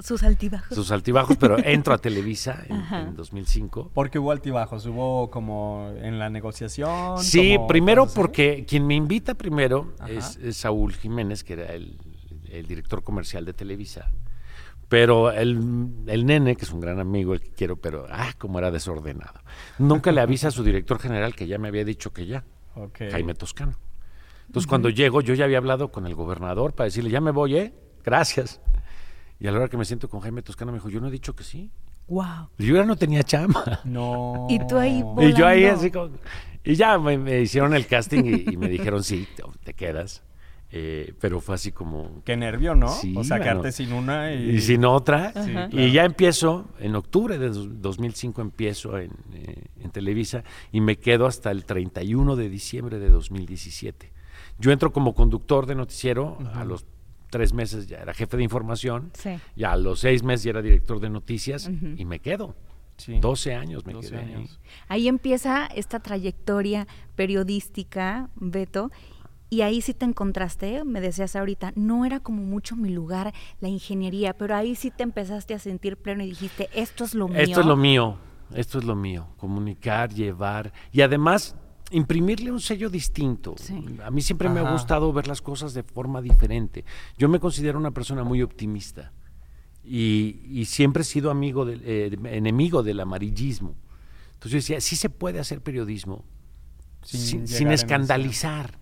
Sus 0.00 0.22
altibajos. 0.22 0.74
sus 0.76 0.90
altibajos, 0.90 1.36
pero 1.36 1.56
entro 1.64 1.94
a 1.94 1.98
Televisa 1.98 2.64
en, 2.68 2.84
en 2.94 3.16
2005. 3.16 3.90
Porque 3.94 4.18
hubo 4.18 4.32
altibajos, 4.32 4.84
hubo 4.86 5.30
como 5.30 5.92
en 5.96 6.18
la 6.18 6.28
negociación. 6.30 7.18
Sí, 7.22 7.54
como 7.54 7.66
primero 7.68 8.02
así. 8.04 8.12
porque 8.14 8.66
quien 8.68 8.86
me 8.86 8.94
invita 8.94 9.34
primero 9.34 9.94
es, 10.08 10.36
es 10.36 10.58
Saúl 10.58 10.92
Jiménez, 10.94 11.42
que 11.42 11.54
era 11.54 11.72
el, 11.72 11.98
el 12.50 12.66
director 12.66 13.02
comercial 13.02 13.44
de 13.44 13.54
Televisa. 13.54 14.10
Pero 14.88 15.32
el, 15.32 15.58
el 16.06 16.26
nene, 16.26 16.56
que 16.56 16.64
es 16.66 16.72
un 16.72 16.80
gran 16.80 17.00
amigo, 17.00 17.32
el 17.32 17.40
que 17.40 17.50
quiero, 17.50 17.76
pero 17.76 18.06
ah, 18.10 18.32
como 18.38 18.58
era 18.58 18.70
desordenado. 18.70 19.40
Nunca 19.78 20.12
le 20.12 20.20
avisa 20.20 20.48
a 20.48 20.50
su 20.50 20.62
director 20.62 20.98
general 20.98 21.34
que 21.34 21.46
ya 21.46 21.58
me 21.58 21.68
había 21.68 21.84
dicho 21.84 22.12
que 22.12 22.26
ya, 22.26 22.44
Jaime 23.10 23.34
Toscano. 23.34 23.74
Entonces 24.46 24.66
cuando 24.68 24.88
llego, 24.90 25.20
yo 25.20 25.34
ya 25.34 25.44
había 25.44 25.58
hablado 25.58 25.90
con 25.90 26.06
el 26.06 26.14
gobernador 26.14 26.74
para 26.74 26.86
decirle, 26.86 27.10
ya 27.10 27.20
me 27.20 27.30
voy, 27.30 27.56
¿eh? 27.56 27.74
Gracias. 28.04 28.60
Y 29.40 29.46
a 29.46 29.52
la 29.52 29.58
hora 29.58 29.68
que 29.68 29.76
me 29.76 29.84
siento 29.84 30.08
con 30.08 30.20
Jaime 30.20 30.42
Toscano 30.42 30.72
me 30.72 30.78
dijo, 30.78 30.88
yo 30.90 31.00
no 31.00 31.08
he 31.08 31.10
dicho 31.10 31.34
que 31.34 31.44
sí. 31.44 31.70
Wow. 32.08 32.50
Yo 32.58 32.74
ya 32.76 32.84
no 32.84 32.96
tenía 32.96 33.22
chamba. 33.22 33.80
No. 33.84 34.46
Y 34.50 34.58
tú 34.66 34.76
ahí 34.78 35.02
Y 35.18 35.32
yo 35.32 35.46
ahí 35.46 35.62
Volando. 35.62 35.80
así 35.80 35.90
como... 35.90 36.10
Y 36.62 36.74
ya 36.76 36.98
me, 36.98 37.18
me 37.18 37.40
hicieron 37.40 37.74
el 37.74 37.86
casting 37.86 38.24
y, 38.24 38.52
y 38.54 38.56
me 38.56 38.68
dijeron, 38.68 39.02
sí, 39.02 39.26
te 39.64 39.74
quedas. 39.74 40.22
Eh, 40.76 41.14
pero 41.20 41.40
fue 41.40 41.54
así 41.54 41.70
como... 41.70 42.20
Qué 42.24 42.36
nervio, 42.36 42.74
¿no? 42.74 42.88
Sí, 42.88 43.14
o 43.16 43.22
sea, 43.22 43.38
mano. 43.38 43.44
quedarte 43.50 43.70
sin 43.72 43.92
una 43.92 44.32
y... 44.34 44.56
Y 44.56 44.60
sin 44.60 44.84
otra. 44.84 45.32
Sí, 45.44 45.52
Y 45.70 45.92
ya 45.92 46.04
empiezo, 46.04 46.66
en 46.80 46.96
octubre 46.96 47.38
de 47.38 47.48
dos- 47.50 47.80
2005 47.80 48.42
empiezo 48.42 48.98
en, 48.98 49.12
eh, 49.34 49.66
en 49.80 49.90
Televisa 49.92 50.42
y 50.72 50.80
me 50.80 50.96
quedo 50.96 51.26
hasta 51.26 51.52
el 51.52 51.64
31 51.64 52.34
de 52.34 52.48
diciembre 52.48 52.98
de 52.98 53.08
2017. 53.08 54.10
Yo 54.58 54.72
entro 54.72 54.92
como 54.92 55.14
conductor 55.14 55.66
de 55.66 55.76
noticiero, 55.76 56.38
a 56.54 56.64
los 56.64 56.86
tres 57.30 57.52
meses 57.52 57.86
ya 57.86 57.98
era 57.98 58.12
jefe 58.12 58.36
de 58.36 58.42
información, 58.42 59.10
Sí. 59.14 59.30
y 59.54 59.62
a 59.64 59.76
los 59.76 60.00
seis 60.00 60.24
meses 60.24 60.42
ya 60.44 60.50
era 60.50 60.62
director 60.62 60.98
de 60.98 61.08
noticias 61.10 61.70
y 61.96 62.04
me 62.04 62.18
quedo. 62.18 62.56
Sí. 62.96 63.18
12 63.20 63.54
años 63.54 63.84
me 63.86 63.92
12 63.92 64.10
quedé 64.10 64.18
ahí. 64.20 64.32
años. 64.34 64.60
Ahí 64.88 65.08
empieza 65.08 65.66
esta 65.66 65.98
trayectoria 66.00 66.86
periodística, 67.16 68.28
Beto. 68.36 68.90
Y 69.54 69.62
ahí 69.62 69.80
sí 69.82 69.94
te 69.94 70.04
encontraste, 70.04 70.82
me 70.84 71.00
decías 71.00 71.36
ahorita, 71.36 71.72
no 71.76 72.04
era 72.04 72.18
como 72.18 72.42
mucho 72.42 72.74
mi 72.74 72.88
lugar 72.88 73.32
la 73.60 73.68
ingeniería, 73.68 74.36
pero 74.36 74.56
ahí 74.56 74.74
sí 74.74 74.90
te 74.90 75.04
empezaste 75.04 75.54
a 75.54 75.60
sentir 75.60 75.96
pleno 75.96 76.24
y 76.24 76.30
dijiste, 76.30 76.68
esto 76.74 77.04
es 77.04 77.14
lo 77.14 77.28
mío. 77.28 77.38
Esto 77.38 77.60
es 77.60 77.66
lo 77.66 77.76
mío, 77.76 78.18
esto 78.52 78.78
es 78.80 78.84
lo 78.84 78.96
mío, 78.96 79.28
comunicar, 79.36 80.12
llevar 80.12 80.72
y 80.90 81.02
además 81.02 81.54
imprimirle 81.92 82.50
un 82.50 82.58
sello 82.58 82.90
distinto. 82.90 83.54
Sí. 83.56 83.96
A 84.04 84.10
mí 84.10 84.22
siempre 84.22 84.48
me 84.48 84.58
ha 84.58 84.72
gustado 84.72 85.12
ver 85.12 85.28
las 85.28 85.40
cosas 85.40 85.72
de 85.72 85.84
forma 85.84 86.20
diferente. 86.20 86.84
Yo 87.16 87.28
me 87.28 87.38
considero 87.38 87.78
una 87.78 87.92
persona 87.92 88.24
muy 88.24 88.42
optimista 88.42 89.12
y, 89.84 90.40
y 90.46 90.64
siempre 90.64 91.02
he 91.02 91.04
sido 91.04 91.30
amigo 91.30 91.64
del, 91.64 91.80
eh, 91.84 92.18
enemigo 92.24 92.82
del 92.82 92.98
amarillismo. 92.98 93.76
Entonces 94.32 94.50
yo 94.50 94.56
decía, 94.56 94.80
sí 94.80 94.96
se 94.96 95.10
puede 95.10 95.38
hacer 95.38 95.60
periodismo 95.60 96.24
Sin 97.02 97.46
sin, 97.46 97.70
escandalizar, 97.70 98.80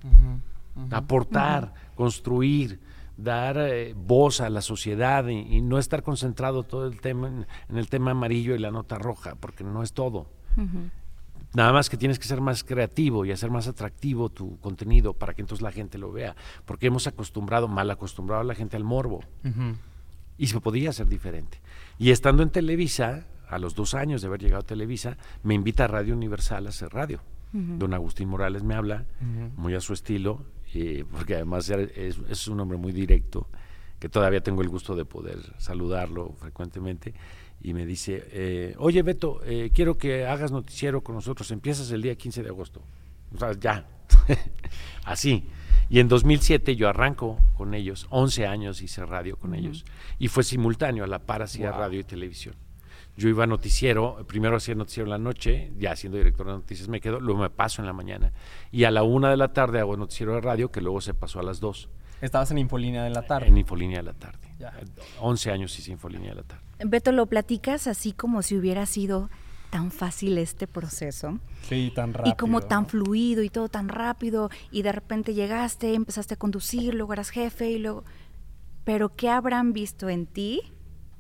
Aportar, 0.90 1.74
construir, 1.94 2.80
dar 3.16 3.56
eh, 3.58 3.94
voz 3.96 4.40
a 4.40 4.48
la 4.50 4.62
sociedad 4.62 5.26
y, 5.28 5.56
y 5.56 5.60
no 5.60 5.78
estar 5.78 6.02
concentrado 6.02 6.62
todo 6.62 6.86
el 6.86 7.00
tema 7.00 7.28
en, 7.28 7.46
en 7.68 7.76
el 7.76 7.88
tema 7.88 8.12
amarillo 8.12 8.54
y 8.54 8.58
la 8.58 8.70
nota 8.70 8.98
roja, 8.98 9.34
porque 9.34 9.64
no 9.64 9.82
es 9.82 9.92
todo. 9.92 10.28
Nada 11.54 11.72
más 11.72 11.90
que 11.90 11.98
tienes 11.98 12.18
que 12.18 12.26
ser 12.26 12.40
más 12.40 12.64
creativo 12.64 13.26
y 13.26 13.32
hacer 13.32 13.50
más 13.50 13.68
atractivo 13.68 14.30
tu 14.30 14.58
contenido 14.60 15.12
para 15.12 15.34
que 15.34 15.42
entonces 15.42 15.62
la 15.62 15.72
gente 15.72 15.98
lo 15.98 16.10
vea, 16.10 16.34
porque 16.64 16.86
hemos 16.86 17.06
acostumbrado, 17.06 17.68
mal 17.68 17.90
acostumbrado 17.90 18.40
a 18.40 18.44
la 18.44 18.54
gente 18.54 18.76
al 18.76 18.84
morbo. 18.84 19.20
Y 20.38 20.46
se 20.46 20.60
podía 20.60 20.90
hacer 20.90 21.08
diferente. 21.08 21.60
Y 21.98 22.10
estando 22.10 22.42
en 22.42 22.48
Televisa, 22.50 23.26
a 23.48 23.58
los 23.58 23.74
dos 23.74 23.94
años 23.94 24.22
de 24.22 24.28
haber 24.28 24.40
llegado 24.40 24.62
a 24.62 24.66
Televisa, 24.66 25.18
me 25.42 25.52
invita 25.52 25.84
a 25.84 25.88
Radio 25.88 26.14
Universal 26.14 26.66
a 26.66 26.70
hacer 26.70 26.88
radio. 26.88 27.20
Don 27.52 27.92
Agustín 27.92 28.30
Morales 28.30 28.62
me 28.62 28.74
habla, 28.74 29.04
muy 29.56 29.74
a 29.74 29.80
su 29.82 29.92
estilo, 29.92 30.46
eh, 30.74 31.04
porque 31.10 31.34
además 31.36 31.68
es, 31.70 32.18
es 32.28 32.48
un 32.48 32.60
hombre 32.60 32.78
muy 32.78 32.92
directo, 32.92 33.48
que 33.98 34.08
todavía 34.08 34.40
tengo 34.42 34.62
el 34.62 34.68
gusto 34.68 34.96
de 34.96 35.04
poder 35.04 35.38
saludarlo 35.58 36.34
frecuentemente, 36.38 37.14
y 37.60 37.74
me 37.74 37.86
dice, 37.86 38.24
eh, 38.32 38.74
oye 38.78 39.02
Beto, 39.02 39.40
eh, 39.44 39.70
quiero 39.72 39.96
que 39.96 40.26
hagas 40.26 40.50
noticiero 40.50 41.02
con 41.02 41.14
nosotros, 41.14 41.50
empiezas 41.52 41.90
el 41.92 42.02
día 42.02 42.16
15 42.16 42.42
de 42.42 42.48
agosto. 42.48 42.82
O 43.34 43.38
sea, 43.38 43.52
ya, 43.52 43.86
así. 45.04 45.44
Y 45.88 46.00
en 46.00 46.08
2007 46.08 46.74
yo 46.74 46.88
arranco 46.88 47.38
con 47.56 47.74
ellos, 47.74 48.06
11 48.10 48.46
años 48.46 48.82
hice 48.82 49.04
radio 49.06 49.36
con 49.36 49.54
ellos, 49.54 49.84
y 50.18 50.28
fue 50.28 50.42
simultáneo, 50.42 51.04
a 51.04 51.06
la 51.06 51.20
par 51.20 51.42
hacía 51.42 51.70
Wow. 51.70 51.80
radio 51.80 52.00
y 52.00 52.04
televisión. 52.04 52.54
Yo 53.16 53.28
iba 53.28 53.44
a 53.44 53.46
noticiero, 53.46 54.24
primero 54.26 54.56
hacía 54.56 54.74
noticiero 54.74 55.06
en 55.06 55.10
la 55.10 55.18
noche, 55.18 55.70
ya 55.78 55.94
siendo 55.96 56.16
director 56.18 56.46
de 56.46 56.52
noticias 56.54 56.88
me 56.88 57.00
quedo, 57.00 57.20
luego 57.20 57.40
me 57.42 57.50
paso 57.50 57.82
en 57.82 57.86
la 57.86 57.92
mañana. 57.92 58.32
Y 58.70 58.84
a 58.84 58.90
la 58.90 59.02
una 59.02 59.28
de 59.30 59.36
la 59.36 59.52
tarde 59.52 59.80
hago 59.80 59.96
noticiero 59.96 60.34
de 60.34 60.40
radio, 60.40 60.70
que 60.70 60.80
luego 60.80 61.00
se 61.00 61.12
pasó 61.14 61.38
a 61.40 61.42
las 61.42 61.60
dos, 61.60 61.88
Estabas 62.22 62.52
en 62.52 62.58
Infolínea 62.58 63.02
de 63.02 63.10
la 63.10 63.26
tarde. 63.26 63.48
en 63.48 63.58
Infolínea 63.58 63.98
de 63.98 64.04
la 64.04 64.12
tarde. 64.12 64.38
Ya. 64.58 64.72
11 65.20 65.50
años 65.50 65.76
hice 65.78 65.90
Infolínea 65.90 66.30
de 66.30 66.36
la 66.36 66.42
tarde. 66.44 66.62
Beto, 66.84 67.10
lo 67.10 67.26
platicas 67.26 67.88
así 67.88 68.12
como 68.12 68.42
si 68.42 68.56
hubiera 68.56 68.86
sido 68.86 69.28
tan 69.70 69.90
fácil 69.90 70.38
este 70.38 70.66
proceso 70.68 71.38
Sí, 71.62 71.90
tan 71.94 72.12
rápido. 72.14 72.32
y 72.32 72.36
como 72.36 72.60
tan 72.60 72.86
fluido 72.86 73.42
y 73.42 73.48
todo 73.50 73.68
tan 73.68 73.88
rápido 73.88 74.50
y 74.70 74.82
de 74.82 74.92
repente 74.92 75.34
llegaste, 75.34 75.94
empezaste 75.94 76.34
a 76.34 76.36
conducir, 76.36 76.94
luego 76.94 77.12
eras 77.12 77.30
jefe 77.30 77.70
y 77.72 77.78
luego... 77.78 78.04
Pero 78.84 79.14
¿qué 79.16 79.28
habrán 79.28 79.72
visto 79.72 80.08
en 80.08 80.26
ti 80.26 80.62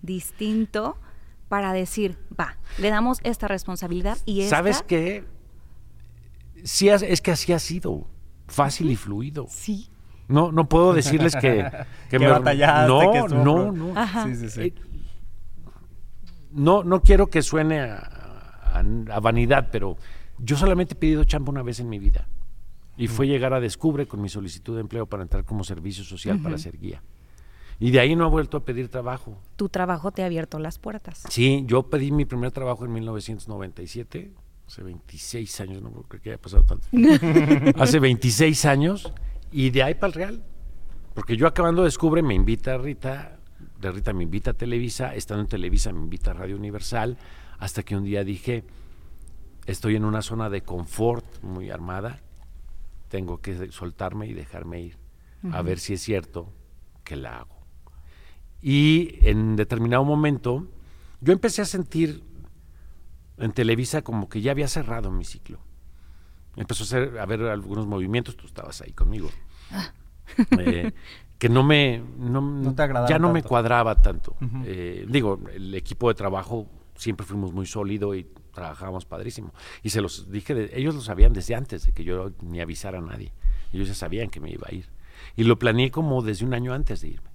distinto 0.02 0.96
para 1.52 1.74
decir, 1.74 2.16
va, 2.40 2.56
le 2.78 2.88
damos 2.88 3.18
esta 3.24 3.46
responsabilidad 3.46 4.16
y 4.24 4.40
esta... 4.40 4.56
¿Sabes 4.56 4.82
qué? 4.88 5.26
Sí, 6.64 6.88
es 6.88 7.20
que 7.20 7.30
así 7.30 7.52
ha 7.52 7.58
sido, 7.58 8.06
fácil 8.48 8.90
y 8.90 8.96
fluido. 8.96 9.44
Sí. 9.50 9.90
No, 10.28 10.50
no 10.50 10.66
puedo 10.66 10.94
decirles 10.94 11.36
que, 11.36 11.70
Que 12.08 12.16
batallaste, 12.26 12.88
no, 12.88 13.12
que 13.12 13.18
estuvo 13.18 13.44
no, 13.44 13.70
no. 13.72 14.00
Ajá. 14.00 14.24
Sí, 14.24 14.34
sí, 14.36 14.48
sí. 14.48 14.60
Eh, 14.62 14.74
no, 16.52 16.84
no 16.84 17.02
quiero 17.02 17.26
que 17.26 17.42
suene 17.42 17.80
a, 17.80 17.96
a- 17.96 18.78
a 19.14 19.20
vanidad, 19.20 19.68
pero 19.70 19.98
yo 20.38 20.56
solamente 20.56 20.94
he 20.94 20.96
pedido 20.96 21.22
chamba 21.24 21.50
una 21.50 21.62
vez 21.62 21.80
en 21.80 21.90
mi 21.90 21.98
vida. 21.98 22.28
Y 22.96 23.08
fue 23.08 23.26
llegar 23.26 23.52
a 23.52 23.60
Descubre 23.60 24.06
con 24.08 24.22
mi 24.22 24.30
solicitud 24.30 24.74
de 24.76 24.80
empleo 24.80 25.04
para 25.04 25.22
entrar 25.22 25.44
como 25.44 25.64
servicio 25.64 26.02
social 26.02 26.40
para 26.40 26.56
ser 26.56 26.78
guía. 26.78 27.02
Y 27.82 27.90
de 27.90 27.98
ahí 27.98 28.14
no 28.14 28.24
he 28.24 28.30
vuelto 28.30 28.58
a 28.58 28.64
pedir 28.64 28.88
trabajo. 28.88 29.36
Tu 29.56 29.68
trabajo 29.68 30.12
te 30.12 30.22
ha 30.22 30.26
abierto 30.26 30.60
las 30.60 30.78
puertas. 30.78 31.24
Sí, 31.28 31.64
yo 31.66 31.90
pedí 31.90 32.12
mi 32.12 32.24
primer 32.24 32.52
trabajo 32.52 32.84
en 32.84 32.92
1997, 32.92 34.30
hace 34.68 34.82
26 34.84 35.60
años, 35.62 35.82
no 35.82 35.90
creo 35.90 36.22
que 36.22 36.30
haya 36.30 36.40
pasado 36.40 36.62
tanto. 36.62 36.86
hace 37.82 37.98
26 37.98 38.66
años, 38.66 39.12
y 39.50 39.70
de 39.70 39.82
ahí 39.82 39.94
para 39.94 40.06
el 40.06 40.12
Real. 40.12 40.44
Porque 41.12 41.36
yo 41.36 41.48
acabando 41.48 41.82
Descubre 41.82 42.22
me 42.22 42.34
invita 42.34 42.78
Rita, 42.78 43.40
de 43.80 43.90
Rita 43.90 44.12
me 44.12 44.22
invita 44.22 44.52
a 44.52 44.54
Televisa, 44.54 45.12
estando 45.16 45.42
en 45.42 45.48
Televisa 45.48 45.92
me 45.92 46.02
invita 46.02 46.30
a 46.30 46.34
Radio 46.34 46.56
Universal, 46.56 47.18
hasta 47.58 47.82
que 47.82 47.96
un 47.96 48.04
día 48.04 48.22
dije, 48.22 48.62
estoy 49.66 49.96
en 49.96 50.04
una 50.04 50.22
zona 50.22 50.50
de 50.50 50.62
confort 50.62 51.42
muy 51.42 51.70
armada, 51.70 52.20
tengo 53.08 53.40
que 53.40 53.72
soltarme 53.72 54.28
y 54.28 54.34
dejarme 54.34 54.82
ir, 54.82 54.98
a 55.50 55.62
ver 55.62 55.80
si 55.80 55.94
es 55.94 56.00
cierto 56.00 56.52
que 57.02 57.16
la 57.16 57.38
hago. 57.38 57.61
Y 58.62 59.18
en 59.28 59.56
determinado 59.56 60.04
momento, 60.04 60.66
yo 61.20 61.32
empecé 61.32 61.62
a 61.62 61.64
sentir 61.66 62.22
en 63.38 63.52
Televisa 63.52 64.02
como 64.02 64.28
que 64.28 64.40
ya 64.40 64.52
había 64.52 64.68
cerrado 64.68 65.10
mi 65.10 65.24
ciclo. 65.24 65.58
Empezó 66.56 66.84
a, 66.84 66.86
hacer, 66.86 67.18
a 67.18 67.26
ver 67.26 67.42
algunos 67.44 67.86
movimientos, 67.86 68.36
tú 68.36 68.46
estabas 68.46 68.80
ahí 68.82 68.92
conmigo, 68.92 69.30
eh, 70.58 70.92
que 71.38 71.48
no 71.48 71.62
me, 71.64 72.02
no, 72.18 72.40
No 72.40 72.74
te 72.74 72.82
agradaban 72.82 73.08
ya 73.10 73.18
no 73.18 73.32
me 73.32 73.42
cuadraba 73.42 74.00
tanto. 74.00 74.36
Eh, 74.64 75.06
digo, 75.08 75.40
el 75.52 75.74
equipo 75.74 76.08
de 76.08 76.14
trabajo 76.14 76.68
siempre 76.94 77.26
fuimos 77.26 77.52
muy 77.52 77.66
sólido 77.66 78.14
y 78.14 78.26
trabajábamos 78.54 79.06
padrísimo. 79.06 79.52
Y 79.82 79.90
se 79.90 80.00
los 80.02 80.30
dije, 80.30 80.54
de- 80.54 80.70
ellos 80.78 80.94
lo 80.94 81.00
sabían 81.00 81.32
desde 81.32 81.54
antes 81.54 81.86
de 81.86 81.92
que 81.92 82.04
yo 82.04 82.30
ni 82.42 82.60
avisara 82.60 82.98
a 82.98 83.02
nadie. 83.02 83.32
Ellos 83.72 83.88
ya 83.88 83.94
sabían 83.94 84.28
que 84.28 84.38
me 84.40 84.50
iba 84.50 84.68
a 84.70 84.74
ir. 84.74 84.88
Y 85.34 85.44
lo 85.44 85.58
planeé 85.58 85.90
como 85.90 86.22
desde 86.22 86.44
un 86.44 86.52
año 86.54 86.74
antes 86.74 87.00
de 87.00 87.08
irme. 87.08 87.30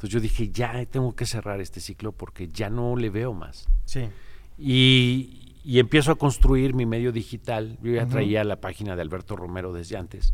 Entonces 0.00 0.14
yo 0.14 0.20
dije, 0.20 0.48
ya 0.50 0.82
tengo 0.86 1.14
que 1.14 1.26
cerrar 1.26 1.60
este 1.60 1.78
ciclo 1.78 2.12
porque 2.12 2.48
ya 2.48 2.70
no 2.70 2.96
le 2.96 3.10
veo 3.10 3.34
más. 3.34 3.68
Sí. 3.84 4.08
Y, 4.56 5.56
y 5.62 5.78
empiezo 5.78 6.10
a 6.12 6.14
construir 6.16 6.72
mi 6.72 6.86
medio 6.86 7.12
digital. 7.12 7.76
Yo 7.82 7.92
ya 7.92 8.06
traía 8.06 8.42
la 8.44 8.62
página 8.62 8.96
de 8.96 9.02
Alberto 9.02 9.36
Romero 9.36 9.74
desde 9.74 9.98
antes, 9.98 10.32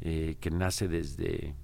eh, 0.00 0.36
que 0.40 0.50
nace 0.50 0.88
desde 0.88 1.54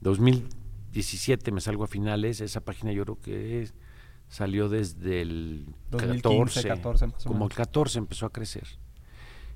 2017, 0.00 1.50
me 1.52 1.60
salgo 1.60 1.84
a 1.84 1.86
finales. 1.88 2.40
Esa 2.40 2.60
página 2.60 2.92
yo 2.92 3.02
creo 3.04 3.20
que 3.20 3.62
es- 3.62 3.74
salió 4.28 4.68
desde 4.68 5.22
el 5.22 5.66
2015, 5.90 6.22
14, 6.62 6.68
14 6.68 7.06
más 7.08 7.26
o 7.26 7.28
como 7.28 7.44
el 7.46 7.48
menos. 7.48 7.56
14 7.56 7.98
empezó 7.98 8.26
a 8.26 8.32
crecer. 8.32 8.66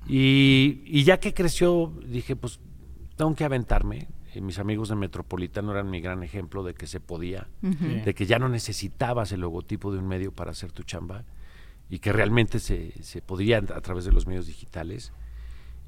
Y, 0.07 0.81
y 0.85 1.03
ya 1.03 1.19
que 1.19 1.33
creció, 1.33 1.93
dije, 2.05 2.35
pues 2.35 2.59
tengo 3.15 3.33
que 3.35 3.45
aventarme. 3.45 4.07
Eh, 4.35 4.41
mis 4.41 4.59
amigos 4.59 4.89
de 4.89 4.95
Metropolitano 4.95 5.71
eran 5.71 5.89
mi 5.89 6.01
gran 6.01 6.23
ejemplo 6.23 6.63
de 6.63 6.73
que 6.73 6.87
se 6.87 6.99
podía 6.99 7.47
de 7.61 8.13
que 8.13 8.25
ya 8.25 8.37
no 8.37 8.49
necesitabas 8.49 9.31
el 9.31 9.41
logotipo 9.41 9.91
de 9.91 9.99
un 9.99 10.07
medio 10.07 10.31
para 10.31 10.51
hacer 10.51 10.71
tu 10.71 10.83
chamba 10.83 11.23
y 11.89 11.99
que 11.99 12.11
realmente 12.11 12.59
se, 12.59 12.91
se 13.01 13.21
podía 13.21 13.57
a 13.59 13.81
través 13.81 14.05
de 14.05 14.11
los 14.11 14.27
medios 14.27 14.47
digitales. 14.47 15.13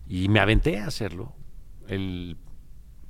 Y 0.07 0.29
me 0.29 0.39
aventé 0.39 0.79
a 0.79 0.87
hacerlo. 0.87 1.33
El 1.87 2.37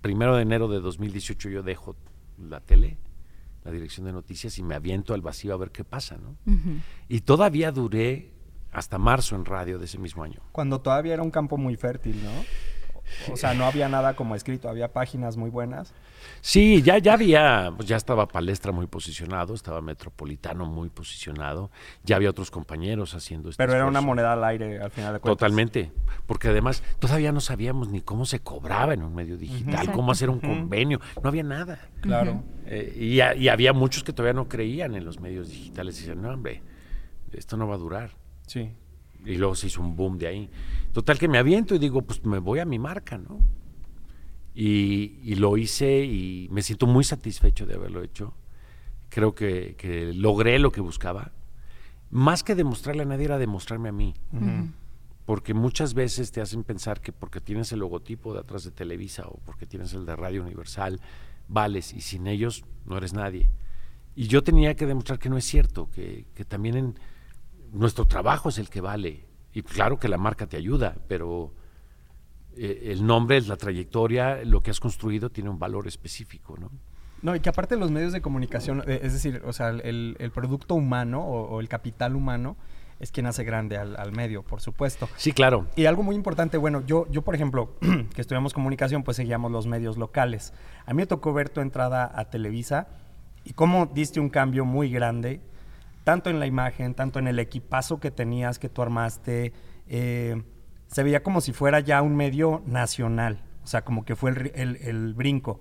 primero 0.02 0.36
de 0.36 0.42
enero 0.42 0.68
de 0.68 0.80
2018 0.80 1.50
yo 1.50 1.64
dejo 1.64 1.96
la 2.38 2.62
tele, 2.62 2.98
la 3.64 3.72
dirección 3.72 4.06
de 4.06 4.14
noticias, 4.14 4.58
y 4.58 4.64
me 4.64 4.74
aviento 4.74 5.14
al 5.14 5.22
vacío 5.22 5.54
a 5.54 5.58
ver 5.58 5.72
qué 5.72 5.84
pasa. 5.84 6.18
¿no? 6.18 6.38
Y 7.10 7.22
todavía 7.22 7.72
duré 7.72 8.32
hasta 8.72 8.98
marzo 8.98 9.36
en 9.36 9.46
radio 9.46 9.80
de 9.80 9.86
ese 9.86 9.98
mismo 9.98 10.24
año. 10.24 10.40
Cuando 10.52 10.82
todavía 10.82 11.14
era 11.14 11.24
un 11.24 11.32
campo 11.32 11.58
muy 11.58 11.76
fértil, 11.76 12.24
¿no? 12.24 12.32
O- 13.32 13.38
sea, 13.38 13.54
no 13.54 13.66
había 13.66 13.90
nada 13.90 14.16
como 14.16 14.36
escrito, 14.36 14.70
había 14.70 14.92
páginas 14.92 15.38
muy 15.38 15.50
buenas. 15.50 15.94
Sí, 16.42 16.82
ya, 16.82 16.98
ya 16.98 17.14
había, 17.14 17.72
pues 17.76 17.88
ya 17.88 17.96
estaba 17.96 18.28
Palestra 18.28 18.72
muy 18.72 18.88
posicionado, 18.88 19.54
estaba 19.54 19.82
Metropolitano 19.82 20.66
muy 20.66 20.90
posicionado, 20.90 21.72
ya 22.04 22.16
había 22.16 22.30
otros 22.30 22.52
compañeros 22.52 23.14
haciendo 23.14 23.50
este 23.50 23.62
Pero 23.64 23.76
era 23.76 23.86
una 23.86 24.02
moneda 24.02 24.34
al 24.34 24.44
aire 24.44 24.80
al 24.82 24.92
final 24.92 25.14
de 25.14 25.20
cuentas. 25.20 25.38
Totalmente, 25.40 25.92
porque 26.26 26.50
además 26.50 26.84
todavía 27.00 27.32
no 27.32 27.40
sabíamos 27.40 27.90
ni 27.90 28.02
cómo 28.02 28.26
se 28.26 28.40
cobraba 28.40 28.94
en 28.94 29.04
un 29.04 29.16
medio 29.16 29.38
digital, 29.38 29.92
cómo 29.92 30.12
hacer 30.12 30.30
un 30.30 30.40
convenio, 30.40 31.00
no 31.22 31.30
había 31.30 31.44
nada. 31.44 31.80
Claro. 32.02 32.44
Eh, 32.66 32.94
y 32.98 33.48
había 33.48 33.74
muchos 33.74 34.04
que 34.04 34.12
todavía 34.14 34.34
no 34.34 34.48
creían 34.50 34.96
en 34.96 35.06
los 35.06 35.20
medios 35.20 35.50
digitales 35.50 35.98
y 35.98 36.00
decían, 36.02 36.22
no 36.22 36.30
hombre, 36.30 36.62
esto 37.34 37.58
no 37.58 37.68
va 37.68 37.76
a 37.76 37.80
durar. 37.80 38.12
Sí. 38.46 38.72
Y 39.26 39.36
luego 39.36 39.56
se 39.56 39.68
hizo 39.68 39.82
un 39.82 39.96
boom 39.96 40.18
de 40.18 40.28
ahí. 40.28 40.50
Total 40.94 41.20
que 41.20 41.28
me 41.28 41.38
aviento 41.38 41.76
y 41.76 41.80
digo, 41.80 42.02
pues 42.02 42.24
me 42.26 42.40
voy 42.40 42.60
a 42.60 42.66
mi 42.66 42.80
marca, 42.80 43.18
¿no? 43.18 43.40
Y, 44.60 45.36
lo 45.36 45.56
hice 45.56 46.04
y 46.04 46.48
me 46.50 46.64
siento 46.64 46.88
muy 46.88 47.04
satisfecho 47.04 47.68
de 47.68 47.76
haberlo 47.76 48.02
hecho. 48.02 48.34
Creo 49.10 49.36
que, 49.36 50.12
logré 50.16 50.58
lo 50.58 50.72
que 50.72 50.82
buscaba. 50.82 51.32
Más 52.10 52.44
que 52.44 52.56
demostrarle 52.56 53.04
a 53.04 53.06
nadie 53.06 53.26
era 53.26 53.38
demostrarme 53.38 53.90
a 53.90 53.92
mí. 53.92 54.16
Porque 55.26 55.54
muchas 55.54 55.94
veces 55.94 56.32
te 56.32 56.42
hacen 56.42 56.64
pensar 56.64 57.02
que 57.02 57.12
porque 57.12 57.40
tienes 57.40 57.72
el 57.72 57.80
logotipo 57.80 58.34
de 58.34 58.40
atrás 58.40 58.64
de 58.64 58.72
Televisa 58.72 59.28
o 59.28 59.40
porque 59.46 59.68
tienes 59.68 59.94
el 59.94 60.06
de 60.06 60.16
Radio 60.16 60.42
Universal, 60.42 61.02
vales 61.48 61.94
y 61.94 62.02
sin 62.02 62.26
ellos 62.26 62.66
no 62.86 62.98
eres 62.98 63.14
nadie. 63.14 63.50
Y 64.16 64.28
yo 64.28 64.44
tenía 64.44 64.76
que 64.76 64.88
demostrar 64.88 65.20
que 65.20 65.30
no 65.30 65.38
es 65.38 65.46
cierto, 65.46 65.92
que, 65.92 66.26
que 66.34 66.46
también 66.46 66.78
en 66.78 67.00
nuestro 67.72 68.06
trabajo 68.06 68.50
es 68.50 68.58
el 68.58 68.70
que 68.70 68.82
vale. 68.82 69.26
Y 69.54 69.64
claro 69.64 69.98
que 69.98 70.08
la 70.08 70.18
marca 70.18 70.48
te 70.48 70.58
ayuda, 70.58 70.96
pero 71.08 71.54
eh, 72.56 72.92
el 72.92 73.06
nombre, 73.06 73.40
la 73.42 73.58
trayectoria, 73.58 74.44
lo 74.44 74.62
que 74.62 74.72
has 74.72 74.80
construido 74.80 75.30
tiene 75.30 75.50
un 75.50 75.60
valor 75.60 75.88
específico, 75.88 76.58
¿no? 76.58 76.72
No, 77.22 77.36
y 77.36 77.40
que 77.40 77.50
aparte 77.50 77.76
los 77.78 77.92
medios 77.92 78.14
de 78.14 78.22
comunicación, 78.22 78.84
eh, 78.88 79.00
es 79.04 79.14
decir, 79.14 79.42
o 79.46 79.54
sea, 79.54 79.70
el, 79.70 80.32
producto 80.34 80.76
humano 80.76 81.22
o, 81.22 81.60
el 81.60 81.68
capital 81.68 82.16
humano 82.16 82.56
es 83.00 83.12
quien 83.12 83.26
hace 83.26 83.44
grande 83.44 83.78
al, 83.78 84.12
medio, 84.12 84.44
por 84.44 84.62
supuesto. 84.62 85.08
Sí, 85.18 85.32
claro. 85.32 85.68
Y 85.76 85.86
algo 85.86 86.04
muy 86.04 86.16
importante, 86.16 86.58
bueno, 86.58 86.84
yo, 86.86 87.08
yo 87.10 87.24
por 87.24 87.36
ejemplo, 87.36 87.76
que 88.16 88.22
estudiamos 88.22 88.54
comunicación, 88.54 89.04
pues 89.04 89.18
seguíamos 89.18 89.52
los 89.52 89.68
medios 89.68 89.98
locales. 89.98 90.54
A 90.86 90.94
mí 90.94 90.98
me 90.98 91.08
tocó 91.08 91.34
ver 91.34 91.50
tu 91.50 91.62
entrada 91.62 92.12
a 92.14 92.26
Televisa 92.30 92.88
y 93.44 93.54
cómo 93.54 93.88
diste 93.88 94.20
un 94.20 94.30
cambio 94.30 94.66
muy 94.66 94.90
grande, 94.92 95.42
tanto 96.08 96.30
en 96.30 96.40
la 96.40 96.46
imagen, 96.46 96.94
tanto 96.94 97.20
en 97.20 97.28
el 97.28 97.38
equipazo 97.38 98.00
que 98.00 98.12
tenías, 98.12 98.60
que 98.60 98.70
tú 98.70 98.82
armaste. 98.82 99.52
Eh, 99.88 100.42
se 100.88 101.04
veía 101.04 101.22
como 101.22 101.42
si 101.42 101.52
fuera 101.52 101.82
ya 101.82 102.02
un 102.02 102.16
medio 102.16 102.64
nacional, 102.66 103.44
o 103.62 103.68
sea, 103.68 103.84
como 103.84 104.06
que 104.06 104.16
fue 104.16 104.32
el, 104.32 105.14
brinco. 105.16 105.60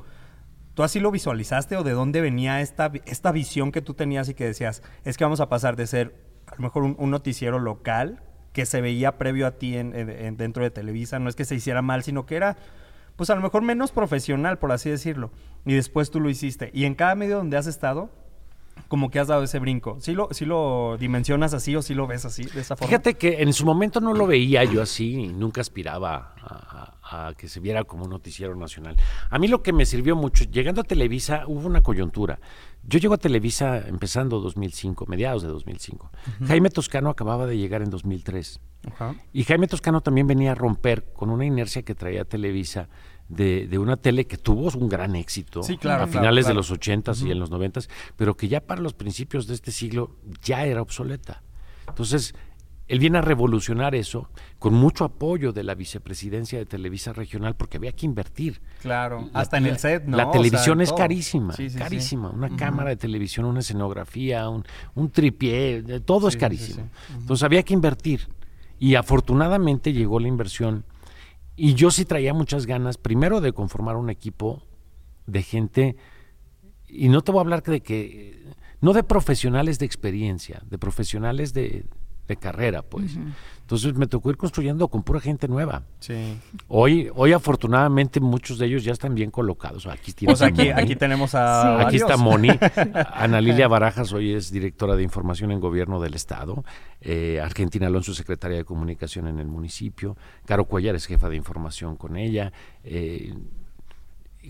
¿Tú 0.74 0.84
así 0.84 1.00
lo 1.00 1.10
visualizaste 1.10 1.76
o 1.76 1.82
de 1.82 1.90
dónde 1.90 2.20
venía 2.20 2.60
esta, 2.60 2.92
esta 3.06 3.32
visión 3.32 3.72
que 3.72 3.82
tú 3.82 3.94
tenías 3.94 4.28
y 4.28 4.34
que 4.34 4.44
decías, 4.44 4.84
es 5.02 5.16
que 5.16 5.24
vamos 5.24 5.40
a 5.40 5.48
pasar 5.48 5.74
de 5.74 5.88
ser 5.88 6.14
a 6.46 6.54
lo 6.54 6.62
mejor 6.62 6.84
un, 6.84 7.10
noticiero 7.10 7.58
local 7.58 8.22
que 8.52 8.66
se 8.66 8.80
veía 8.80 9.18
previo 9.18 9.48
a 9.48 9.58
ti 9.58 9.76
en, 9.76 10.36
dentro 10.36 10.62
de 10.62 10.70
Televisa, 10.70 11.18
no 11.18 11.28
es 11.28 11.34
que 11.34 11.44
se 11.44 11.56
hiciera 11.56 11.82
mal, 11.82 12.04
sino 12.04 12.24
que 12.24 12.36
era, 12.36 12.56
pues 13.16 13.30
a 13.30 13.34
lo 13.34 13.40
mejor 13.40 13.62
menos 13.62 13.90
profesional, 13.90 14.60
por 14.60 14.70
así 14.70 14.90
decirlo, 14.90 15.32
y 15.64 15.74
después 15.74 16.12
tú 16.12 16.20
lo 16.20 16.30
hiciste. 16.30 16.70
Y 16.72 16.84
en 16.84 16.94
cada 16.94 17.16
medio 17.16 17.36
donde 17.38 17.56
has 17.56 17.66
estado, 17.66 18.12
como 18.88 19.10
que 19.10 19.18
has 19.18 19.28
dado 19.28 19.42
ese 19.42 19.58
brinco. 19.58 19.98
¿Sí 20.00 20.12
lo, 20.12 20.28
lo 20.40 20.96
dimensionas 20.98 21.54
así 21.54 21.74
o 21.76 21.82
sí 21.82 21.94
lo 21.94 22.06
ves 22.06 22.24
así, 22.24 22.44
de 22.44 22.60
esa 22.60 22.76
forma? 22.76 22.88
Fíjate 22.88 23.14
que 23.14 23.42
en 23.42 23.52
su 23.52 23.64
momento 23.64 24.00
no 24.00 24.14
lo 24.14 24.26
veía 24.26 24.64
yo 24.64 24.82
así 24.82 25.14
y 25.14 25.28
nunca 25.28 25.60
aspiraba 25.60 26.34
a, 27.02 27.32
que 27.36 27.48
se 27.48 27.60
viera 27.60 27.84
como 27.84 28.04
un 28.04 28.10
noticiero 28.10 28.54
nacional. 28.56 28.96
A 29.30 29.38
mí 29.38 29.48
lo 29.48 29.62
que 29.62 29.72
me 29.72 29.86
sirvió 29.86 30.16
mucho, 30.16 30.44
llegando 30.44 30.80
a 30.80 30.84
Televisa 30.84 31.44
hubo 31.46 31.66
una 31.66 31.80
coyuntura. 31.80 32.40
Yo 32.82 32.98
llego 32.98 33.14
a 33.14 33.18
Televisa 33.18 33.78
empezando 33.86 34.40
2005, 34.40 35.06
mediados 35.06 35.42
de 35.42 35.48
2005. 35.48 36.10
Jaime 36.46 36.70
Toscano 36.70 37.10
acababa 37.10 37.46
de 37.46 37.58
llegar 37.58 37.82
en 37.82 37.90
2003. 37.90 38.60
Y 39.32 39.44
Jaime 39.44 39.66
Toscano 39.66 40.00
también 40.00 40.26
venía 40.26 40.52
a 40.52 40.54
romper 40.54 41.12
con 41.12 41.30
una 41.30 41.44
inercia 41.44 41.82
que 41.82 41.94
traía 41.94 42.24
Televisa 42.24 42.88
de, 43.28 43.78
una 43.78 43.96
tele 43.96 44.26
que 44.26 44.36
tuvo 44.36 44.70
un 44.78 44.88
gran 44.88 45.16
éxito 45.16 45.60
a 45.60 46.06
finales 46.06 46.46
de 46.46 46.54
los 46.54 46.72
80s 46.72 47.26
y 47.26 47.30
en 47.30 47.38
los 47.38 47.50
90s, 47.50 47.88
pero 48.16 48.36
que 48.36 48.48
ya 48.48 48.60
para 48.60 48.80
los 48.80 48.94
principios 48.94 49.46
de 49.46 49.54
este 49.54 49.72
siglo 49.72 50.16
ya 50.42 50.64
era 50.64 50.82
obsoleta. 50.82 51.42
Entonces, 51.88 52.34
él 52.88 53.00
viene 53.00 53.18
a 53.18 53.20
revolucionar 53.20 53.94
eso 53.96 54.28
con 54.58 54.74
mucho 54.74 55.04
apoyo 55.04 55.52
de 55.52 55.64
la 55.64 55.74
vicepresidencia 55.74 56.58
de 56.58 56.66
Televisa 56.66 57.12
Regional 57.12 57.56
porque 57.56 57.78
había 57.78 57.92
que 57.92 58.06
invertir. 58.06 58.60
Claro, 58.80 59.28
hasta 59.32 59.58
en 59.58 59.66
el 59.66 59.78
set, 59.78 60.04
¿no? 60.04 60.16
La 60.16 60.30
televisión 60.30 60.80
es 60.80 60.92
carísima, 60.92 61.54
carísima. 61.76 62.30
Una 62.30 62.54
cámara 62.54 62.90
de 62.90 62.96
televisión, 62.96 63.46
una 63.46 63.60
escenografía, 63.60 64.48
un, 64.48 64.64
un 64.94 65.10
tripié, 65.10 65.82
todo 66.04 66.28
es 66.28 66.36
carísimo. 66.36 66.88
Entonces 67.12 67.42
había 67.42 67.62
que 67.62 67.74
invertir. 67.74 68.28
Y 68.78 68.94
afortunadamente 68.94 69.92
llegó 69.92 70.20
la 70.20 70.28
inversión 70.28 70.84
y 71.56 71.74
yo 71.74 71.90
sí 71.90 72.04
traía 72.04 72.34
muchas 72.34 72.66
ganas, 72.66 72.98
primero 72.98 73.40
de 73.40 73.52
conformar 73.52 73.96
un 73.96 74.10
equipo 74.10 74.62
de 75.26 75.42
gente, 75.42 75.96
y 76.86 77.08
no 77.08 77.22
te 77.22 77.32
voy 77.32 77.38
a 77.38 77.42
hablar 77.42 77.62
de 77.62 77.80
que, 77.80 78.44
no 78.80 78.92
de 78.92 79.02
profesionales 79.02 79.78
de 79.78 79.86
experiencia, 79.86 80.62
de 80.68 80.78
profesionales 80.78 81.52
de, 81.52 81.86
carrera, 82.40 82.82
pues. 82.82 83.16
Entonces 83.66 83.94
me 83.94 84.06
tocó 84.06 84.30
ir 84.30 84.36
construyendo 84.36 84.86
con 84.86 85.02
pura 85.02 85.18
gente 85.18 85.48
nueva. 85.48 85.82
Sí. 85.98 86.38
Hoy, 86.68 87.10
hoy 87.16 87.32
afortunadamente 87.32 88.20
muchos 88.20 88.58
de 88.60 88.66
ellos 88.66 88.84
ya 88.84 88.92
están 88.92 89.16
bien 89.16 89.32
colocados. 89.32 89.88
Aquí, 89.88 90.12
pues 90.24 90.40
aquí, 90.40 90.68
aquí 90.68 90.94
tenemos 90.94 91.34
a... 91.34 91.84
Aquí 91.84 91.96
está 91.96 92.16
Moni. 92.16 92.50
Ana 93.12 93.40
Lilia 93.40 93.66
Barajas 93.66 94.12
hoy 94.12 94.34
es 94.34 94.52
directora 94.52 94.94
de 94.94 95.02
información 95.02 95.50
en 95.50 95.58
gobierno 95.58 96.00
del 96.00 96.14
Estado. 96.14 96.64
Eh, 97.00 97.40
Argentina 97.42 97.88
Alonso, 97.88 98.14
secretaria 98.14 98.56
de 98.56 98.64
comunicación 98.64 99.26
en 99.26 99.40
el 99.40 99.48
municipio. 99.48 100.16
Caro 100.44 100.66
Cuellar 100.66 100.94
es 100.94 101.04
jefa 101.06 101.28
de 101.28 101.34
información 101.34 101.96
con 101.96 102.16
ella. 102.16 102.52
Eh, 102.84 103.34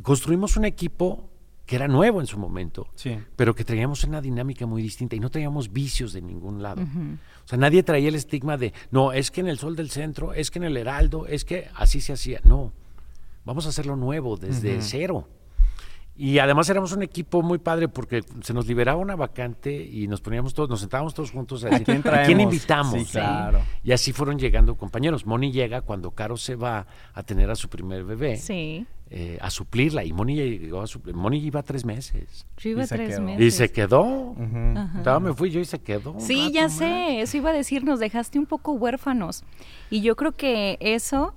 construimos 0.02 0.59
un 0.59 0.66
equipo 0.66 1.31
que 1.66 1.74
era 1.76 1.88
nuevo 1.88 2.20
en 2.20 2.29
su 2.29 2.38
momento, 2.38 2.87
pero 3.35 3.55
que 3.55 3.64
traíamos 3.64 4.05
una 4.05 4.20
dinámica 4.20 4.66
muy 4.66 4.83
distinta 4.83 5.16
y 5.16 5.20
no 5.20 5.31
traíamos 5.31 5.72
vicios 5.72 6.12
de 6.12 6.22
ningún 6.22 6.62
lado. 6.62 6.83
O 6.83 7.48
sea, 7.48 7.59
nadie 7.59 7.83
traía 7.83 8.09
el 8.09 8.14
estigma 8.14 8.57
de, 8.57 8.72
no, 8.92 9.12
es 9.12 9.33
que 9.33 9.40
en 9.40 9.48
el 9.48 9.59
Sol 9.59 9.74
del 9.74 9.90
Centro, 9.90 10.33
es 10.33 10.52
que 10.52 10.61
en 10.61 10.64
el 10.64 10.76
Heraldo, 10.76 11.26
es 11.26 11.44
que 11.44 11.68
así 11.74 12.00
se 12.00 12.12
hacía. 12.12 12.40
No, 12.44 12.72
vamos 13.44 13.66
a 13.66 13.70
hacerlo 13.70 13.96
nuevo, 13.96 14.37
desde 14.37 14.81
cero. 14.81 15.29
Y 16.18 16.38
además 16.38 16.68
éramos 16.70 16.92
un 16.92 17.02
equipo 17.02 17.42
muy 17.42 17.59
padre 17.59 17.88
porque 17.88 18.22
se 18.42 18.55
nos 18.55 18.66
liberaba 18.66 18.98
una 18.98 19.16
vacante 19.16 19.70
y 19.85 20.09
nos 20.09 20.22
poníamos 20.22 20.55
todos, 20.55 20.70
nos 20.70 20.81
sentábamos 20.81 21.12
todos 21.12 21.31
juntos 21.31 21.62
a 21.64 21.68
decir, 21.68 21.90
¿a 22.09 22.22
quién, 22.24 22.40
invitamos? 22.40 23.11
claro. 23.11 23.61
Y 23.85 23.92
así 23.92 24.12
fueron 24.12 24.38
llegando 24.38 24.76
compañeros. 24.76 25.26
Moni 25.26 25.52
llega 25.52 25.83
cuando 25.83 26.12
Caro 26.12 26.37
se 26.37 26.57
va 26.57 26.87
a 27.12 27.22
tener 27.22 27.50
a 27.50 27.55
su 27.55 27.68
primer 27.68 28.05
bebé. 28.05 28.37
Sí. 28.37 28.87
Eh, 29.09 29.38
a 29.40 29.50
suplirla 29.50 30.02
y 30.05 30.12
Moni 30.12 30.35
llegó 30.35 30.81
a 30.81 30.87
suplir. 30.88 31.14
Moni 31.14 31.38
iba 31.38 31.62
tres 31.62 31.85
meses. 31.85 32.44
Yo 32.57 32.70
iba 32.70 32.87
tres 32.87 33.20
meses. 33.20 33.40
Y 33.46 33.50
se 33.52 33.70
quedó. 33.70 34.35
me 34.35 35.33
fui 35.35 35.50
yo 35.50 35.61
y 35.61 35.64
se 35.64 35.79
quedó. 35.79 36.16
Sí, 36.18 36.50
ya 36.50 36.68
sé. 36.68 37.20
Eso 37.20 37.37
iba 37.37 37.50
a 37.50 37.52
decir, 37.52 37.85
nos 37.85 38.00
dejaste 38.00 38.38
un 38.38 38.46
poco 38.46 38.72
huérfanos. 38.72 39.44
Y 39.90 40.00
yo 40.00 40.16
creo 40.16 40.33
que 40.33 40.76
eso 40.81 41.35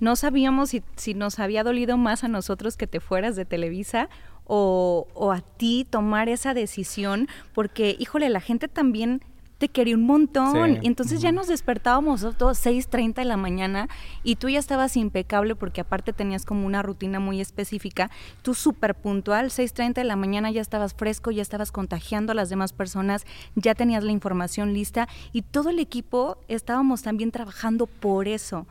no 0.00 0.16
sabíamos 0.16 0.74
si, 0.96 1.14
nos 1.14 1.38
había 1.38 1.62
dolido 1.62 1.96
más 1.96 2.24
a 2.24 2.28
nosotros 2.28 2.76
que 2.76 2.86
te 2.86 3.00
fueras 3.00 3.36
de 3.36 3.44
Televisa 3.44 4.08
o, 4.44 5.06
o, 5.14 5.32
a 5.32 5.40
ti 5.40 5.86
tomar 5.88 6.28
esa 6.28 6.54
decisión, 6.54 7.28
porque, 7.54 7.94
híjole, 7.98 8.28
la 8.30 8.40
gente 8.40 8.66
también 8.66 9.22
te 9.60 9.68
quería 9.68 9.94
un 9.94 10.06
montón. 10.06 10.78
Y 10.82 10.86
entonces 10.86 11.20
ya 11.20 11.32
nos 11.32 11.46
despertábamos 11.46 12.22
todos 12.38 12.64
6.30 12.64 13.16
de 13.16 13.24
la 13.26 13.36
mañana 13.36 13.88
y 14.24 14.36
tú 14.36 14.48
ya 14.48 14.58
estabas 14.58 14.96
impecable 14.96 15.54
porque 15.54 15.82
aparte 15.82 16.14
tenías 16.14 16.46
como 16.46 16.66
una 16.66 16.82
rutina 16.82 17.20
muy 17.20 17.42
específica. 17.42 18.10
Tú 18.40 18.54
súper 18.54 18.94
puntual, 18.94 19.50
6.30 19.50 19.92
de 19.92 20.04
la 20.04 20.16
mañana 20.16 20.50
ya 20.50 20.62
estabas 20.62 20.94
fresco, 20.94 21.30
ya 21.30 21.42
estabas 21.42 21.72
contagiando 21.72 22.32
a 22.32 22.34
las 22.34 22.48
demás 22.48 22.72
personas, 22.72 23.26
ya 23.54 23.74
tenías 23.74 24.02
la 24.02 24.12
información 24.12 24.72
lista 24.72 25.08
y 25.30 25.42
todo 25.42 25.68
el 25.68 25.78
equipo 25.78 26.38
estábamos 26.48 27.02
también 27.02 27.30
trabajando 27.30 27.86
por 27.86 28.28
eso. 28.28 28.66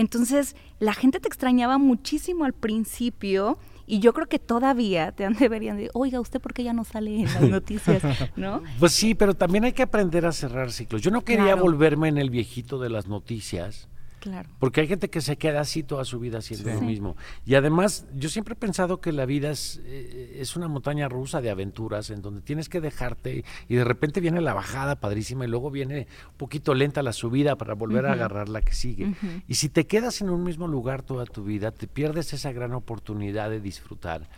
Entonces, 0.00 0.56
la 0.78 0.94
gente 0.94 1.20
te 1.20 1.28
extrañaba 1.28 1.76
muchísimo 1.76 2.46
al 2.46 2.54
principio 2.54 3.58
y 3.86 3.98
yo 3.98 4.14
creo 4.14 4.28
que 4.28 4.38
todavía 4.38 5.12
te 5.12 5.28
deberían 5.28 5.76
de, 5.76 5.90
oiga, 5.92 6.20
¿usted 6.20 6.40
por 6.40 6.54
qué 6.54 6.64
ya 6.64 6.72
no 6.72 6.84
sale 6.84 7.20
en 7.20 7.24
las 7.26 7.42
noticias? 7.58 8.02
¿No? 8.34 8.62
Pues 8.78 8.92
sí, 8.92 9.14
pero 9.14 9.34
también 9.34 9.64
hay 9.64 9.72
que 9.72 9.82
aprender 9.82 10.24
a 10.24 10.32
cerrar 10.32 10.72
ciclos. 10.72 11.02
Yo 11.02 11.10
no 11.10 11.20
quería 11.20 11.54
volverme 11.54 12.08
en 12.08 12.16
el 12.16 12.30
viejito 12.30 12.78
de 12.78 12.88
las 12.88 13.08
noticias 13.08 13.89
Claro. 14.20 14.50
Porque 14.58 14.82
hay 14.82 14.86
gente 14.86 15.08
que 15.08 15.22
se 15.22 15.36
queda 15.36 15.60
así 15.60 15.82
toda 15.82 16.04
su 16.04 16.20
vida 16.20 16.38
haciendo 16.38 16.70
lo 16.70 16.82
mismo. 16.82 17.16
Y 17.46 17.54
además, 17.54 18.06
yo 18.14 18.28
siempre 18.28 18.52
he 18.52 18.56
pensado 18.56 19.00
que 19.00 19.12
la 19.12 19.24
vida 19.24 19.50
es, 19.50 19.80
eh, 19.84 20.36
es, 20.38 20.56
una 20.56 20.68
montaña 20.68 21.08
rusa 21.08 21.40
de 21.40 21.48
aventuras 21.48 22.10
en 22.10 22.20
donde 22.20 22.42
tienes 22.42 22.68
que 22.68 22.82
dejarte 22.82 23.44
y 23.66 23.74
de 23.74 23.84
repente 23.84 24.20
viene 24.20 24.42
la 24.42 24.52
bajada 24.52 24.96
padrísima 24.96 25.46
y 25.46 25.48
luego 25.48 25.70
viene 25.70 26.06
un 26.32 26.36
poquito 26.36 26.74
lenta 26.74 27.02
la 27.02 27.14
subida 27.14 27.56
para 27.56 27.72
volver 27.74 28.04
a 28.04 28.12
agarrar 28.12 28.50
la 28.50 28.60
que 28.60 28.74
sigue. 28.74 29.14
Y 29.48 29.54
si 29.54 29.70
te 29.70 29.86
quedas 29.86 30.20
en 30.20 30.28
un 30.28 30.44
mismo 30.44 30.68
lugar 30.68 31.00
toda 31.02 31.24
tu 31.24 31.42
vida, 31.42 31.70
te 31.70 31.86
pierdes 31.86 32.34
esa 32.34 32.52
gran 32.52 32.74
oportunidad 32.74 33.48
de 33.48 33.60
disfrutar. 33.60 34.28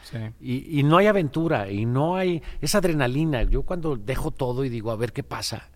Y, 0.41 0.79
y 0.79 0.85
no 0.85 0.97
hay 0.97 1.09
aventura 1.09 1.71
y 1.73 1.87
no 1.87 2.15
hay 2.15 2.41
esa 2.61 2.79
adrenalina. 2.79 3.43
Yo 3.43 3.63
cuando 3.63 3.97
dejo 3.97 4.31
todo 4.31 4.65
y 4.65 4.69
digo, 4.69 4.93
a 4.93 4.97
ver 4.97 5.13
qué 5.13 5.25
pasa. 5.25 5.71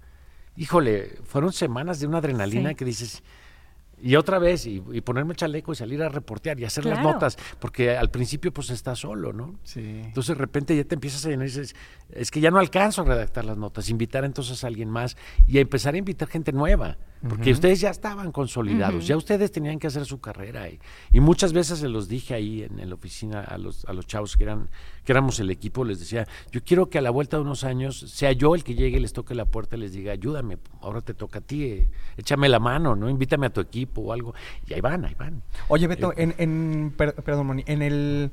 Híjole, 0.57 1.19
fueron 1.25 1.53
semanas 1.53 2.01
de 2.01 2.07
una 2.07 2.19
adrenalina 2.19 2.75
que 2.75 2.85
dices, 2.85 3.23
y 4.07 4.15
otra 4.15 4.39
vez, 4.39 4.67
y, 4.67 4.81
ponerme 5.01 5.35
chaleco 5.35 5.73
y 5.73 5.75
salir 5.75 6.01
a 6.01 6.09
reportear 6.09 6.61
y 6.61 6.65
hacer 6.65 6.85
las 6.85 7.03
notas, 7.03 7.37
porque 7.59 7.97
al 7.97 8.09
principio 8.09 8.53
pues 8.53 8.71
estás 8.71 9.01
solo, 9.01 9.33
¿no? 9.33 9.59
Sí. 9.65 9.81
Entonces 9.81 10.37
de 10.37 10.41
repente 10.41 10.77
ya 10.77 10.85
te 10.85 10.95
empiezas 10.95 11.27
a 11.27 11.31
llenar 11.31 11.47
y 11.47 11.51
dices, 11.51 11.75
es 12.13 12.31
que 12.31 12.39
ya 12.39 12.53
no 12.53 12.61
alcanzo 12.61 13.03
a 13.03 13.05
redactar 13.05 13.45
las 13.45 13.57
notas, 13.57 13.91
invitar 13.91 14.25
entonces 14.25 14.63
a 14.63 14.69
alguien 14.69 14.91
más 14.91 15.17
y 15.49 15.59
a 15.59 15.61
empezar 15.61 15.95
a 15.95 15.99
invitar 15.99 16.29
gente 16.29 16.53
nueva. 16.53 16.99
Porque 17.29 17.51
ustedes 17.51 17.81
ya 17.81 17.91
estaban 17.91 18.31
consolidados, 18.31 19.07
ya 19.07 19.17
ustedes 19.17 19.51
tenían 19.51 19.79
que 19.79 19.87
hacer 19.87 20.05
su 20.05 20.21
carrera. 20.21 20.69
Y, 20.69 20.79
y, 21.13 21.21
muchas 21.21 21.53
veces 21.53 21.79
se 21.79 21.89
los 21.89 22.09
dije 22.09 22.35
ahí 22.35 22.63
en, 22.63 22.89
la 22.89 22.95
oficina 22.95 23.41
a 23.41 23.59
los, 23.59 23.85
a 23.87 23.93
los 23.93 24.07
chavos 24.07 24.37
que, 24.37 24.45
eran, 24.45 24.69
que 25.05 25.13
éramos 25.13 25.41
el 25.41 25.51
equipo, 25.51 25.85
les 25.85 25.99
decía, 25.99 26.27
yo 26.51 26.63
quiero 26.63 26.89
que 26.89 26.99
a 26.99 27.01
la 27.01 27.11
vuelta 27.11 27.37
de 27.37 27.43
unos 27.43 27.65
años 27.65 27.99
sea 27.99 28.33
yo 28.33 28.55
el 28.55 28.65
que 28.65 28.75
llegue, 28.75 29.01
les 29.01 29.13
toque 29.13 29.35
la 29.35 29.47
puerta 29.47 29.77
y 29.77 29.81
les 29.81 29.93
diga, 29.93 30.13
ayúdame, 30.13 30.59
ahora 30.81 31.01
te 31.01 31.15
toca 31.15 31.39
a 31.39 31.43
ti, 31.43 31.65
eh, 31.65 31.89
échame 32.17 32.49
la 32.49 32.61
mano, 32.61 32.95
¿no? 32.97 33.09
Invítame 33.09 33.47
a 33.47 33.51
tu 33.51 33.61
equipo 33.61 34.03
o 34.03 34.13
algo. 34.13 34.35
Y 34.67 34.75
ahí 34.75 34.81
van, 34.81 35.05
ahí 35.05 35.15
van. 35.15 35.43
Oye, 35.69 35.87
Beto, 35.87 36.13
eh, 36.13 36.23
en, 36.23 36.35
en, 36.39 36.91
perdón, 36.97 37.47
Moni, 37.47 37.65
en 37.67 37.83
el... 37.83 38.31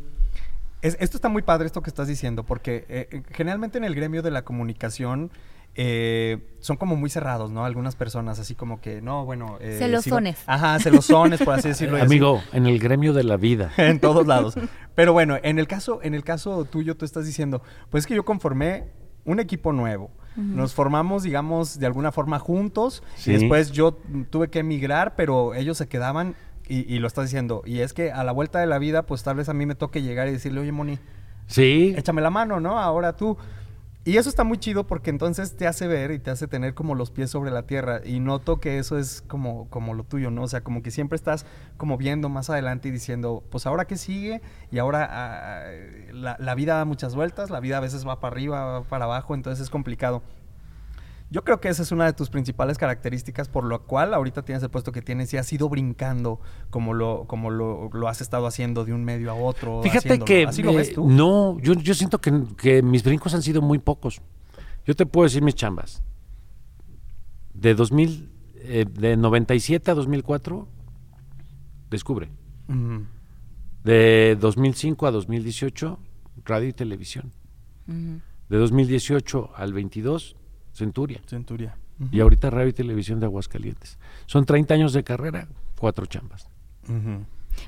esto 0.82 1.17
está 1.17 1.30
muy 1.30 1.41
padre 1.41 1.65
esto 1.65 1.82
que 1.82 1.89
estás 1.89 2.08
diciendo, 2.08 2.43
porque 2.43 2.86
eh, 2.89 3.24
generalmente 3.32 3.78
en 3.78 3.86
el 3.86 3.96
gremio 3.96 4.22
de 4.22 4.32
la 4.32 4.43
comunicación 4.43 5.32
eh, 5.76 6.38
son 6.60 6.78
como 6.78 6.96
muy 6.96 7.10
cerrados, 7.10 7.52
¿no? 7.52 7.66
Algunas 7.66 7.96
personas 7.96 8.40
así 8.40 8.56
como 8.56 8.80
que, 8.80 9.02
no, 9.02 9.26
bueno... 9.26 9.58
Eh, 9.60 9.78
celosones. 9.80 10.44
ajá, 10.46 10.80
celosones, 10.80 11.42
por 11.42 11.56
así 11.56 11.68
decirlo. 11.70 12.02
Amigo, 12.02 12.42
en 12.52 12.68
el 12.68 12.80
gremio 12.80 13.14
de 13.14 13.24
la 13.24 13.38
vida. 13.38 13.72
en 13.78 14.00
todos 14.00 14.28
lados. 14.28 14.56
Pero 14.96 15.14
bueno, 15.14 15.38
en 15.42 15.60
el 15.60 15.68
caso, 15.68 16.00
en 16.04 16.14
el 16.14 16.24
caso 16.24 16.66
tuyo, 16.66 16.96
tú 16.96 17.06
estás 17.06 17.26
diciendo, 17.26 17.62
pues 17.90 18.04
es 18.04 18.08
que 18.08 18.16
yo 18.16 18.24
conformé 18.24 18.86
un 19.26 19.40
equipo 19.40 19.74
nuevo. 19.74 20.12
Nos 20.36 20.74
formamos, 20.74 21.22
digamos, 21.22 21.78
de 21.78 21.86
alguna 21.86 22.12
forma 22.12 22.40
juntos. 22.40 23.04
Y 23.24 23.34
después 23.34 23.72
yo 23.72 24.00
tuve 24.32 24.50
que 24.50 24.60
emigrar, 24.60 25.16
pero 25.16 25.54
ellos 25.54 25.78
se 25.78 25.88
quedaban 25.88 26.36
y, 26.68 26.92
y, 26.92 26.98
lo 26.98 27.06
estás 27.06 27.26
diciendo. 27.26 27.62
Y 27.68 27.80
es 27.80 27.94
que 27.94 28.12
a 28.12 28.24
la 28.24 28.32
vuelta 28.32 28.60
de 28.60 28.66
la 28.66 28.80
vida, 28.80 29.04
pues 29.04 29.22
tal 29.22 29.36
vez 29.36 29.48
a 29.48 29.54
mí 29.54 29.68
me 29.68 29.76
toque 29.76 30.02
llegar 30.02 30.28
y 30.28 30.32
decirle, 30.32 30.62
oye, 30.62 30.72
Moni. 30.72 30.98
Sí. 31.46 31.94
Échame 31.96 32.22
la 32.22 32.32
mano, 32.32 32.60
¿no? 32.60 32.80
Ahora 32.80 33.16
tú. 33.16 33.38
Y 34.06 34.18
eso 34.18 34.28
está 34.28 34.44
muy 34.44 34.58
chido 34.58 34.86
porque 34.86 35.10
entonces 35.10 35.56
te 35.56 35.66
hace 35.66 35.88
ver 35.88 36.12
y 36.12 36.20
te 36.20 36.30
hace 36.30 36.46
tener 36.48 36.74
como 36.74 36.94
los 36.94 37.10
pies 37.10 37.30
sobre 37.30 37.52
la 37.52 37.63
tierra. 37.63 38.02
Y 38.04 38.20
noto 38.20 38.60
que 38.60 38.78
eso 38.78 38.98
es 38.98 39.22
como, 39.22 39.70
como 39.70 39.94
lo 39.94 40.04
tuyo, 40.04 40.30
¿no? 40.30 40.44
O 40.44 40.48
sea, 40.48 40.62
como 40.62 40.84
que 40.84 40.92
siempre 40.92 41.16
estás 41.16 41.46
como 41.78 41.98
viendo 41.98 42.28
más 42.28 42.50
adelante 42.50 42.89
y 42.89 42.92
diciendo, 42.92 43.46
pues 43.50 43.66
ahora 43.66 43.86
qué 43.86 43.96
sigue. 43.96 44.42
Y 44.72 44.80
ahora 44.80 45.08
ah, 45.10 45.63
la, 46.12 46.36
la, 46.38 46.56
vida 46.56 46.76
da 46.76 46.84
muchas 46.84 47.16
vueltas, 47.16 47.50
la 47.50 47.62
vida 47.62 47.78
a 47.78 47.80
veces 47.80 48.06
va 48.06 48.20
para 48.20 48.34
arriba, 48.34 48.66
va 48.66 48.84
para 48.84 49.06
abajo, 49.06 49.36
entonces 49.36 49.63
es 49.63 49.70
complicado. 49.70 50.22
Yo 51.30 51.44
creo 51.44 51.60
que 51.60 51.68
esa 51.68 51.82
es 51.82 51.92
una 51.92 52.06
de 52.06 52.14
tus 52.14 52.30
principales 52.30 52.78
características, 52.78 53.50
por 53.50 53.64
lo 53.64 53.84
cual 53.84 54.14
ahorita 54.14 54.44
tienes 54.44 54.62
el 54.64 54.70
puesto 54.70 54.92
que 54.92 55.02
tienes 55.02 55.34
y 55.34 55.38
has 55.38 55.52
ido 55.52 55.68
brincando 55.68 56.40
como 56.70 56.94
lo, 56.94 57.26
como 57.26 57.50
lo, 57.50 57.90
lo 57.92 58.08
has 58.08 58.22
estado 58.22 58.46
haciendo 58.46 58.86
de 58.86 58.94
un 58.94 59.04
medio 59.04 59.32
a 59.32 59.34
otro. 59.34 59.82
Fíjate 59.82 60.20
que 60.20 60.46
¿Así 60.46 60.62
lo 60.62 60.74
ves 60.74 60.94
tú? 60.94 61.10
no, 61.10 61.60
yo, 61.60 61.74
yo 61.74 61.96
siento 61.96 62.22
que, 62.22 62.44
que, 62.56 62.84
mis 62.84 63.04
brincos 63.04 63.34
han 63.34 63.42
sido 63.42 63.62
muy 63.62 63.80
pocos. 63.80 64.22
Yo 64.86 64.96
te 64.96 65.06
puedo 65.06 65.24
decir 65.24 65.42
mis 65.42 65.56
chambas. 65.56 66.04
De 67.54 67.74
2000, 67.74 68.30
eh, 68.56 68.86
de 68.90 69.18
97 69.18 69.92
a 69.92 69.94
2004, 69.94 70.68
descubre. 71.90 72.30
De 73.84 74.38
2005 74.40 75.08
a 75.08 75.12
2018, 75.12 76.00
radio 76.46 76.68
y 76.70 76.74
televisión. 76.74 77.32
De 77.86 78.58
2018 78.58 79.52
al 79.56 79.74
22, 79.74 80.36
Centuria. 80.74 81.22
Centuria. 81.26 81.78
Y 82.12 82.20
ahorita 82.20 82.50
Radio 82.50 82.70
y 82.70 82.74
Televisión 82.74 83.20
de 83.20 83.28
Aguascalientes. 83.28 83.98
Son 84.26 84.46
30 84.46 84.74
años 84.74 84.94
de 84.94 85.04
carrera, 85.04 85.48
cuatro 85.80 86.06
chambas. 86.06 86.50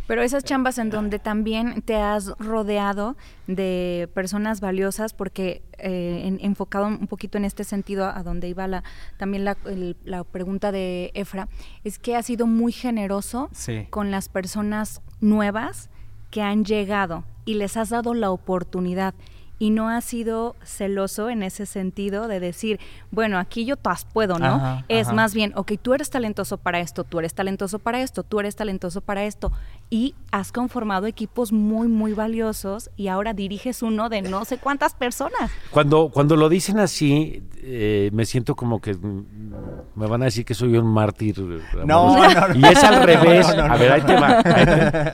Pero 0.08 0.22
esas 0.22 0.44
chambas 0.44 0.78
en 0.78 0.89
donde 0.89 1.20
también 1.20 1.82
te 1.82 1.96
has 1.96 2.28
rodeado 2.38 3.15
de 3.48 4.10
personas 4.13 4.62
valiosas, 4.62 5.13
porque 5.13 5.62
eh, 5.78 6.38
enfocado 6.41 6.88
un 6.88 7.08
poquito 7.08 7.38
en 7.38 7.46
este 7.46 7.63
sentido 7.63 8.06
a 8.06 8.24
donde 8.24 8.50
iba 8.50 8.68
la, 8.68 8.84
también 9.18 9.46
la, 9.46 9.58
la 10.04 10.24
pregunta 10.24 10.72
de 10.72 11.12
Efra, 11.13 11.48
es 11.84 12.00
que 12.00 12.15
has 12.15 12.26
sido 12.26 12.48
muy 12.48 12.72
generoso 12.72 13.50
con 13.89 14.12
las 14.12 14.28
personas 14.28 15.02
nuevas 15.22 15.89
que 16.32 16.41
han 16.41 16.65
llegado 16.65 17.24
y 17.46 17.56
les 17.56 17.78
has 17.78 17.89
dado 17.89 18.13
la 18.13 18.32
oportunidad 18.32 19.13
y 19.58 19.70
no 19.70 19.89
ha 19.89 20.02
sido 20.02 20.56
celoso 20.63 21.30
en 21.30 21.44
ese 21.44 21.65
sentido 21.65 22.28
de 22.28 22.39
decir, 22.39 22.80
bueno, 23.12 23.38
aquí 23.38 23.65
yo 23.65 23.78
todas 23.78 24.06
puedo, 24.06 24.38
¿no? 24.38 24.84
es 24.89 25.13
más 25.13 25.34
bien, 25.34 25.54
ok, 25.56 25.74
tú 25.82 25.94
eres 25.94 26.10
talentoso 26.10 26.58
para 26.58 26.80
esto, 26.80 27.04
tú 27.04 27.20
eres 27.20 27.34
talentoso 27.34 27.80
para 27.80 28.02
esto, 28.02 28.24
tú 28.24 28.39
eres 28.39 28.56
talentoso 28.56 29.02
para 29.02 29.24
esto. 29.24 29.52
Y 29.89 30.15
has 30.32 30.52
conformado 30.52 31.06
equipos 31.06 31.52
muy, 31.52 31.88
muy 31.88 32.13
valiosos 32.13 32.89
y 32.98 33.08
ahora 33.08 33.34
diriges 33.34 33.84
uno 33.84 34.10
de 34.10 34.24
no 34.24 34.44
sé 34.44 34.58
cuántas 34.58 34.96
personas. 34.96 35.52
Cuando, 35.72 36.10
cuando 36.10 36.36
lo 36.36 36.50
dicen 36.50 36.80
así, 36.80 37.44
eh, 37.58 38.10
me 38.12 38.26
siento 38.26 38.56
como 38.56 38.82
que 38.82 38.96
me 38.96 40.08
van 40.08 40.22
a 40.24 40.26
decir 40.26 40.44
que 40.44 40.54
soy 40.54 40.76
un 40.76 40.88
mártir. 40.88 41.39
No, 41.86 42.18
no, 42.18 42.56
Y 42.56 42.65
es 42.65 42.84
al 42.84 43.04
revés. 43.04 43.48
a 43.48 43.76
ver, 43.78 43.91
ahí 43.91 44.02
te 44.02 44.15
va. 44.15 44.41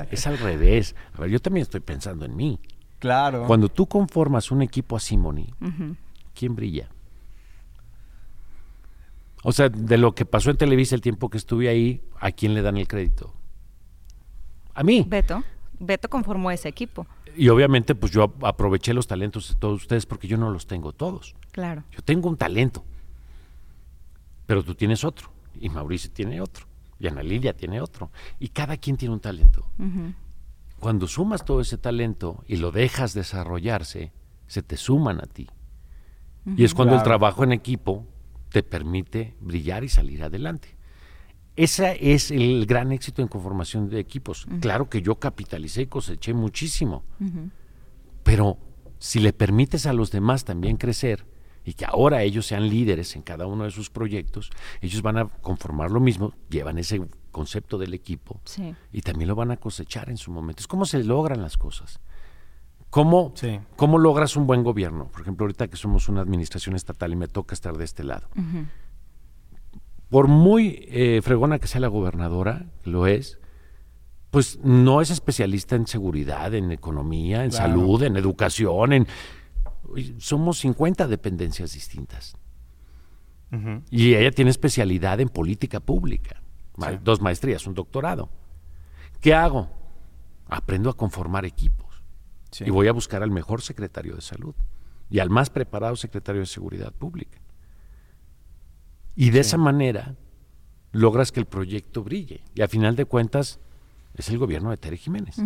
Es 0.09 0.25
al 0.25 0.37
revés. 0.37 0.95
A 1.13 1.21
ver, 1.21 1.29
yo 1.29 1.39
también 1.39 1.63
estoy 1.63 1.81
pensando 1.81 2.25
en 2.25 2.35
mí. 2.35 2.59
Claro. 3.01 3.45
Cuando 3.47 3.67
tú 3.67 3.87
conformas 3.87 4.51
un 4.51 4.61
equipo 4.61 4.95
así, 4.95 5.17
Moni, 5.17 5.51
¿quién 6.35 6.55
brilla? 6.55 6.87
O 9.41 9.51
sea, 9.51 9.69
de 9.69 9.97
lo 9.97 10.13
que 10.13 10.23
pasó 10.23 10.51
en 10.51 10.57
Televisa 10.57 10.93
el 10.93 11.01
tiempo 11.01 11.27
que 11.27 11.39
estuve 11.39 11.67
ahí, 11.67 12.03
¿a 12.19 12.31
quién 12.31 12.53
le 12.53 12.61
dan 12.61 12.77
el 12.77 12.87
crédito? 12.87 13.33
A 14.75 14.83
mí. 14.83 15.03
Beto. 15.07 15.43
Beto 15.79 16.11
conformó 16.11 16.51
ese 16.51 16.69
equipo. 16.69 17.07
Y 17.35 17.49
obviamente, 17.49 17.95
pues 17.95 18.11
yo 18.11 18.31
aproveché 18.43 18.93
los 18.93 19.07
talentos 19.07 19.49
de 19.49 19.55
todos 19.55 19.81
ustedes 19.81 20.05
porque 20.05 20.27
yo 20.27 20.37
no 20.37 20.51
los 20.51 20.67
tengo 20.67 20.93
todos. 20.93 21.35
Claro. 21.51 21.83
Yo 21.89 22.03
tengo 22.03 22.29
un 22.29 22.37
talento, 22.37 22.85
pero 24.45 24.63
tú 24.63 24.75
tienes 24.75 25.03
otro, 25.03 25.31
y 25.59 25.69
Mauricio 25.69 26.11
tiene 26.11 26.39
otro, 26.39 26.67
y 26.99 27.07
Ana 27.07 27.23
Lilia 27.23 27.53
tiene 27.53 27.81
otro, 27.81 28.11
y 28.39 28.49
cada 28.49 28.77
quien 28.77 28.95
tiene 28.95 29.15
un 29.15 29.21
talento. 29.21 29.65
Cuando 30.81 31.07
sumas 31.07 31.45
todo 31.45 31.61
ese 31.61 31.77
talento 31.77 32.43
y 32.47 32.57
lo 32.57 32.71
dejas 32.71 33.13
desarrollarse, 33.13 34.11
se 34.47 34.63
te 34.63 34.77
suman 34.77 35.19
a 35.19 35.27
ti. 35.27 35.47
Y 36.57 36.63
es 36.63 36.73
cuando 36.73 36.95
el 36.95 37.03
trabajo 37.03 37.43
en 37.43 37.51
equipo 37.51 38.07
te 38.49 38.63
permite 38.63 39.35
brillar 39.39 39.83
y 39.83 39.89
salir 39.89 40.23
adelante. 40.23 40.75
Ese 41.55 42.13
es 42.13 42.31
el 42.31 42.65
gran 42.65 42.91
éxito 42.91 43.21
en 43.21 43.27
conformación 43.27 43.89
de 43.89 43.99
equipos. 43.99 44.47
Claro 44.59 44.89
que 44.89 45.03
yo 45.03 45.19
capitalicé 45.19 45.83
y 45.83 45.85
coseché 45.85 46.33
muchísimo, 46.33 47.03
pero 48.23 48.57
si 48.97 49.19
le 49.19 49.33
permites 49.33 49.85
a 49.85 49.93
los 49.93 50.09
demás 50.09 50.45
también 50.45 50.77
crecer 50.77 51.27
y 51.63 51.73
que 51.73 51.85
ahora 51.85 52.23
ellos 52.23 52.47
sean 52.47 52.67
líderes 52.67 53.15
en 53.15 53.21
cada 53.21 53.45
uno 53.45 53.65
de 53.65 53.71
sus 53.71 53.91
proyectos, 53.91 54.49
ellos 54.81 55.03
van 55.03 55.17
a 55.19 55.25
conformar 55.25 55.91
lo 55.91 55.99
mismo, 55.99 56.33
llevan 56.49 56.79
ese 56.79 57.03
concepto 57.31 57.77
del 57.77 57.93
equipo 57.93 58.41
y 58.91 59.01
también 59.01 59.27
lo 59.27 59.35
van 59.35 59.51
a 59.51 59.57
cosechar 59.57 60.09
en 60.09 60.17
su 60.17 60.31
momento. 60.31 60.61
Es 60.61 60.67
cómo 60.67 60.85
se 60.85 61.03
logran 61.03 61.41
las 61.41 61.57
cosas. 61.57 61.99
¿Cómo, 62.91 63.33
¿Cómo 63.77 63.97
logras 63.97 64.35
un 64.35 64.45
buen 64.45 64.63
gobierno? 64.63 65.07
Por 65.07 65.21
ejemplo, 65.21 65.45
ahorita 65.45 65.69
que 65.69 65.77
somos 65.77 66.09
una 66.09 66.19
administración 66.19 66.75
estatal 66.75 67.13
y 67.13 67.15
me 67.15 67.29
toca 67.29 67.53
estar 67.53 67.77
de 67.77 67.85
este 67.85 68.03
lado. 68.03 68.27
Por 70.09 70.27
muy 70.27 70.85
eh, 70.89 71.21
fregona 71.23 71.57
que 71.57 71.67
sea 71.67 71.79
la 71.79 71.87
gobernadora, 71.87 72.65
lo 72.83 73.07
es, 73.07 73.39
pues 74.29 74.59
no 74.61 74.99
es 74.99 75.09
especialista 75.09 75.77
en 75.77 75.87
seguridad, 75.87 76.53
en 76.53 76.69
economía, 76.73 77.45
en 77.45 77.53
salud, 77.53 78.03
en 78.03 78.17
educación, 78.17 78.93
en... 78.93 79.07
Somos 80.17 80.59
50 80.59 81.07
dependencias 81.07 81.73
distintas. 81.73 82.35
Y 83.89 84.15
ella 84.15 84.31
tiene 84.31 84.51
especialidad 84.51 85.19
en 85.21 85.29
política 85.29 85.79
pública 85.79 86.40
dos 87.03 87.21
maestrías, 87.21 87.67
un 87.67 87.73
doctorado. 87.73 88.29
¿Qué 89.19 89.33
hago? 89.33 89.69
Aprendo 90.47 90.89
a 90.89 90.97
conformar 90.97 91.45
equipos. 91.45 92.03
Y 92.59 92.69
voy 92.69 92.87
a 92.87 92.91
buscar 92.91 93.23
al 93.23 93.31
mejor 93.31 93.61
secretario 93.61 94.15
de 94.15 94.21
salud 94.21 94.53
y 95.09 95.19
al 95.19 95.29
más 95.29 95.49
preparado 95.49 95.95
secretario 95.95 96.41
de 96.41 96.47
seguridad 96.47 96.91
pública. 96.93 97.39
Y 99.15 99.29
de 99.29 99.39
esa 99.39 99.57
manera 99.57 100.15
logras 100.91 101.31
que 101.31 101.39
el 101.39 101.45
proyecto 101.45 102.03
brille. 102.03 102.43
Y 102.55 102.61
a 102.61 102.67
final 102.67 102.95
de 102.95 103.05
cuentas 103.05 103.59
es 104.15 104.29
el 104.29 104.37
gobierno 104.37 104.69
de 104.71 104.77
Tere 104.77 104.97
Jiménez. 104.97 105.37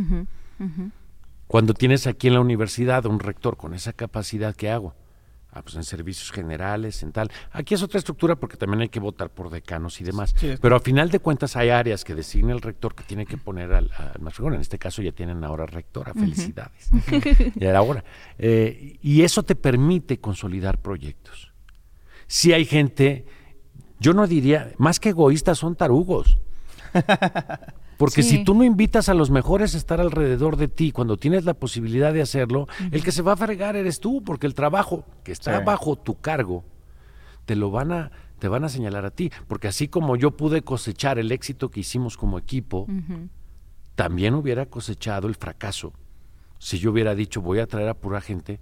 Cuando 1.48 1.74
tienes 1.74 2.08
aquí 2.08 2.28
en 2.28 2.34
la 2.34 2.40
universidad 2.40 3.06
un 3.06 3.20
rector 3.20 3.58
con 3.58 3.74
esa 3.74 3.94
capacidad, 3.94 4.56
¿qué 4.56 4.72
hago? 4.72 4.96
Ah, 5.56 5.62
pues 5.62 5.76
en 5.76 5.86
servicios 5.86 6.34
generales, 6.34 7.02
en 7.02 7.14
tal. 7.14 7.32
Aquí 7.54 7.76
es 7.76 7.82
otra 7.82 7.98
estructura 7.98 8.36
porque 8.36 8.58
también 8.58 8.82
hay 8.82 8.90
que 8.90 9.00
votar 9.00 9.30
por 9.30 9.50
decanos 9.50 10.02
y 10.02 10.04
demás. 10.04 10.36
Pero 10.60 10.76
a 10.76 10.82
final 10.82 11.10
de 11.10 11.20
cuentas 11.20 11.56
hay 11.56 11.70
áreas 11.70 12.04
que 12.04 12.14
designa 12.14 12.52
el 12.52 12.62
rector 12.62 12.94
que 12.94 13.06
tiene 13.06 13.26
que 13.26 13.38
poner 13.38 13.72
al, 13.72 13.90
más 14.20 14.38
En 14.38 14.56
este 14.56 14.78
caso 14.78 15.02
ya 15.02 15.14
tienen 15.14 15.46
ahora 15.46 15.66
rectora. 15.66 16.14
Felicidades. 16.14 16.90
y 17.56 17.66
ahora. 17.68 18.04
Eh, 18.38 19.00
y 19.02 19.22
eso 19.22 19.44
te 19.44 19.56
permite 19.56 20.20
consolidar 20.20 20.82
proyectos. 20.82 21.54
Si 22.28 22.52
hay 22.52 22.66
gente, 22.66 23.26
yo 23.98 24.14
no 24.14 24.28
diría, 24.28 24.74
más 24.78 25.00
que 25.00 25.10
egoístas 25.10 25.58
son 25.58 25.78
tarugos. 25.78 26.38
Porque 27.98 28.24
si 28.24 28.44
tú 28.44 28.54
no 28.54 28.64
invitas 28.64 29.10
a 29.10 29.14
los 29.14 29.32
mejores 29.32 29.74
a 29.74 29.78
estar 29.78 30.02
alrededor 30.02 30.58
de 30.58 30.68
ti 30.68 30.92
cuando 30.92 31.18
tienes 31.18 31.46
la 31.46 31.54
posibilidad 31.54 32.14
de 32.14 32.22
hacerlo, 32.22 32.68
el 32.92 33.04
que 33.04 33.12
se 33.12 33.22
va 33.22 33.34
a 33.34 33.38
fregar 33.38 33.76
eres 33.76 34.00
tú, 34.00 34.24
porque 34.24 34.48
el 34.48 34.54
trabajo 34.54 35.06
que 35.24 35.32
está 35.32 35.60
bajo 35.62 35.96
tu 35.96 36.20
cargo 36.20 36.64
te 37.46 37.56
lo 37.56 37.72
van 37.72 37.92
a 37.92 38.12
te 38.40 38.50
van 38.50 38.66
a 38.66 38.70
señalar 38.70 39.06
a 39.06 39.12
ti, 39.12 39.32
porque 39.48 39.70
así 39.70 39.88
como 39.88 40.18
yo 40.18 40.32
pude 40.32 40.62
cosechar 40.62 41.18
el 41.20 41.32
éxito 41.32 41.72
que 41.72 41.80
hicimos 41.80 42.18
como 42.18 42.38
equipo, 42.38 42.86
también 43.96 44.34
hubiera 44.34 44.66
cosechado 44.66 45.28
el 45.28 45.36
fracaso 45.36 45.94
si 46.60 46.80
yo 46.80 46.92
hubiera 46.92 47.16
dicho 47.16 47.42
voy 47.42 47.60
a 47.60 47.68
traer 47.68 47.90
a 47.90 47.94
pura 47.94 48.22
gente 48.22 48.60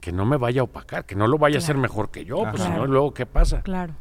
que 0.00 0.12
no 0.12 0.24
me 0.24 0.36
vaya 0.36 0.60
a 0.60 0.64
opacar, 0.64 1.04
que 1.04 1.14
no 1.14 1.26
lo 1.26 1.38
vaya 1.38 1.56
a 1.56 1.58
hacer 1.58 1.76
mejor 1.76 2.10
que 2.10 2.24
yo, 2.24 2.42
pues 2.50 2.62
si 2.62 2.68
no, 2.68 2.86
luego 2.86 3.12
¿qué 3.12 3.26
pasa? 3.26 3.62
Claro. 3.62 3.94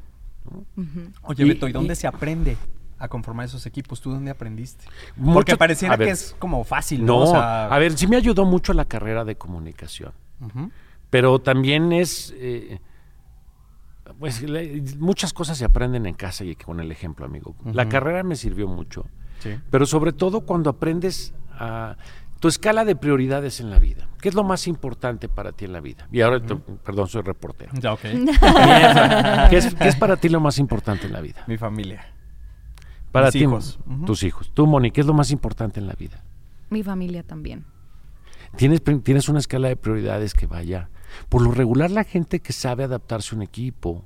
Oye, 1.24 1.46
Beto, 1.46 1.68
¿y 1.68 1.72
dónde 1.72 1.96
se 1.96 2.08
aprende 2.08 2.58
a 3.00 3.08
conformar 3.08 3.46
esos 3.46 3.66
equipos? 3.66 4.02
¿Tú 4.02 4.12
dónde 4.12 4.32
aprendiste? 4.32 4.86
Porque 5.34 5.58
pareciera 5.58 5.98
que 5.98 6.10
es 6.10 6.36
como 6.38 6.64
fácil, 6.64 7.06
¿no? 7.06 7.34
a 7.34 7.78
ver, 7.80 7.98
sí 7.98 8.08
me 8.08 8.18
ayudó 8.18 8.46
mucho 8.46 8.74
la 8.74 8.86
carrera 8.86 9.26
de 9.26 9.36
comunicación, 9.36 10.14
pero 11.10 11.40
también 11.40 11.92
es... 11.92 12.34
Eh, 12.38 12.80
pues 14.20 14.44
muchas 14.98 15.34
cosas 15.34 15.58
se 15.58 15.66
aprenden 15.66 16.06
en 16.06 16.16
casa 16.16 16.44
y 16.44 16.56
con 16.56 16.80
el 16.80 16.92
ejemplo, 16.92 17.26
amigo. 17.26 17.56
La 17.74 17.88
carrera 17.88 18.24
me 18.24 18.36
sirvió 18.36 18.68
mucho, 18.68 19.06
pero 19.70 19.86
sobre 19.86 20.14
todo 20.14 20.42
cuando 20.42 20.70
aprendes 20.70 21.34
a 21.52 21.96
tu 22.40 22.48
escala 22.48 22.86
de 22.86 22.96
prioridades 22.96 23.60
en 23.60 23.70
la 23.70 23.80
vida. 23.80 24.08
¿Qué 24.22 24.30
es 24.30 24.36
lo 24.36 24.44
más 24.44 24.68
importante 24.68 25.28
para 25.28 25.52
ti 25.52 25.66
en 25.66 25.74
la 25.74 25.82
vida? 25.82 26.08
Y 26.12 26.22
ahora, 26.22 26.42
perdón, 26.84 27.08
soy 27.08 27.22
reportero. 27.22 27.72
Ya, 27.74 27.94
ok. 27.94 28.02
¿Qué, 29.50 29.58
es, 29.58 29.96
para 29.96 30.18
ti 30.18 30.30
lo 30.30 30.40
más 30.40 30.58
importante 30.58 31.08
en 31.08 31.14
la 31.14 31.22
vida? 31.22 31.44
Mi 31.48 31.58
familia. 31.58 32.06
Para 33.12 33.28
Mis 33.28 33.34
ti, 33.34 33.40
hijos. 33.40 33.80
tus 34.06 34.24
hijos. 34.24 34.52
Tú, 34.54 34.68
Moni, 34.68 34.92
¿qué 34.92 35.02
es 35.02 35.08
lo 35.08 35.14
más 35.14 35.32
importante 35.32 35.80
en 35.80 35.88
la 35.88 35.94
vida? 35.94 36.24
Mi 36.70 36.84
familia 36.84 37.24
también. 37.24 37.66
Tienes, 38.56 38.82
tienes 39.04 39.30
una 39.30 39.40
escala 39.40 39.68
de 39.68 39.76
prioridades 39.76 40.34
que 40.34 40.48
vaya. 40.48 40.90
Por 41.28 41.42
lo 41.42 41.52
regular, 41.52 41.92
la 41.92 42.04
gente 42.04 42.40
que 42.40 42.54
sabe 42.54 42.84
adaptarse 42.84 43.34
a 43.34 43.38
un 43.38 43.44
equipo, 43.44 44.04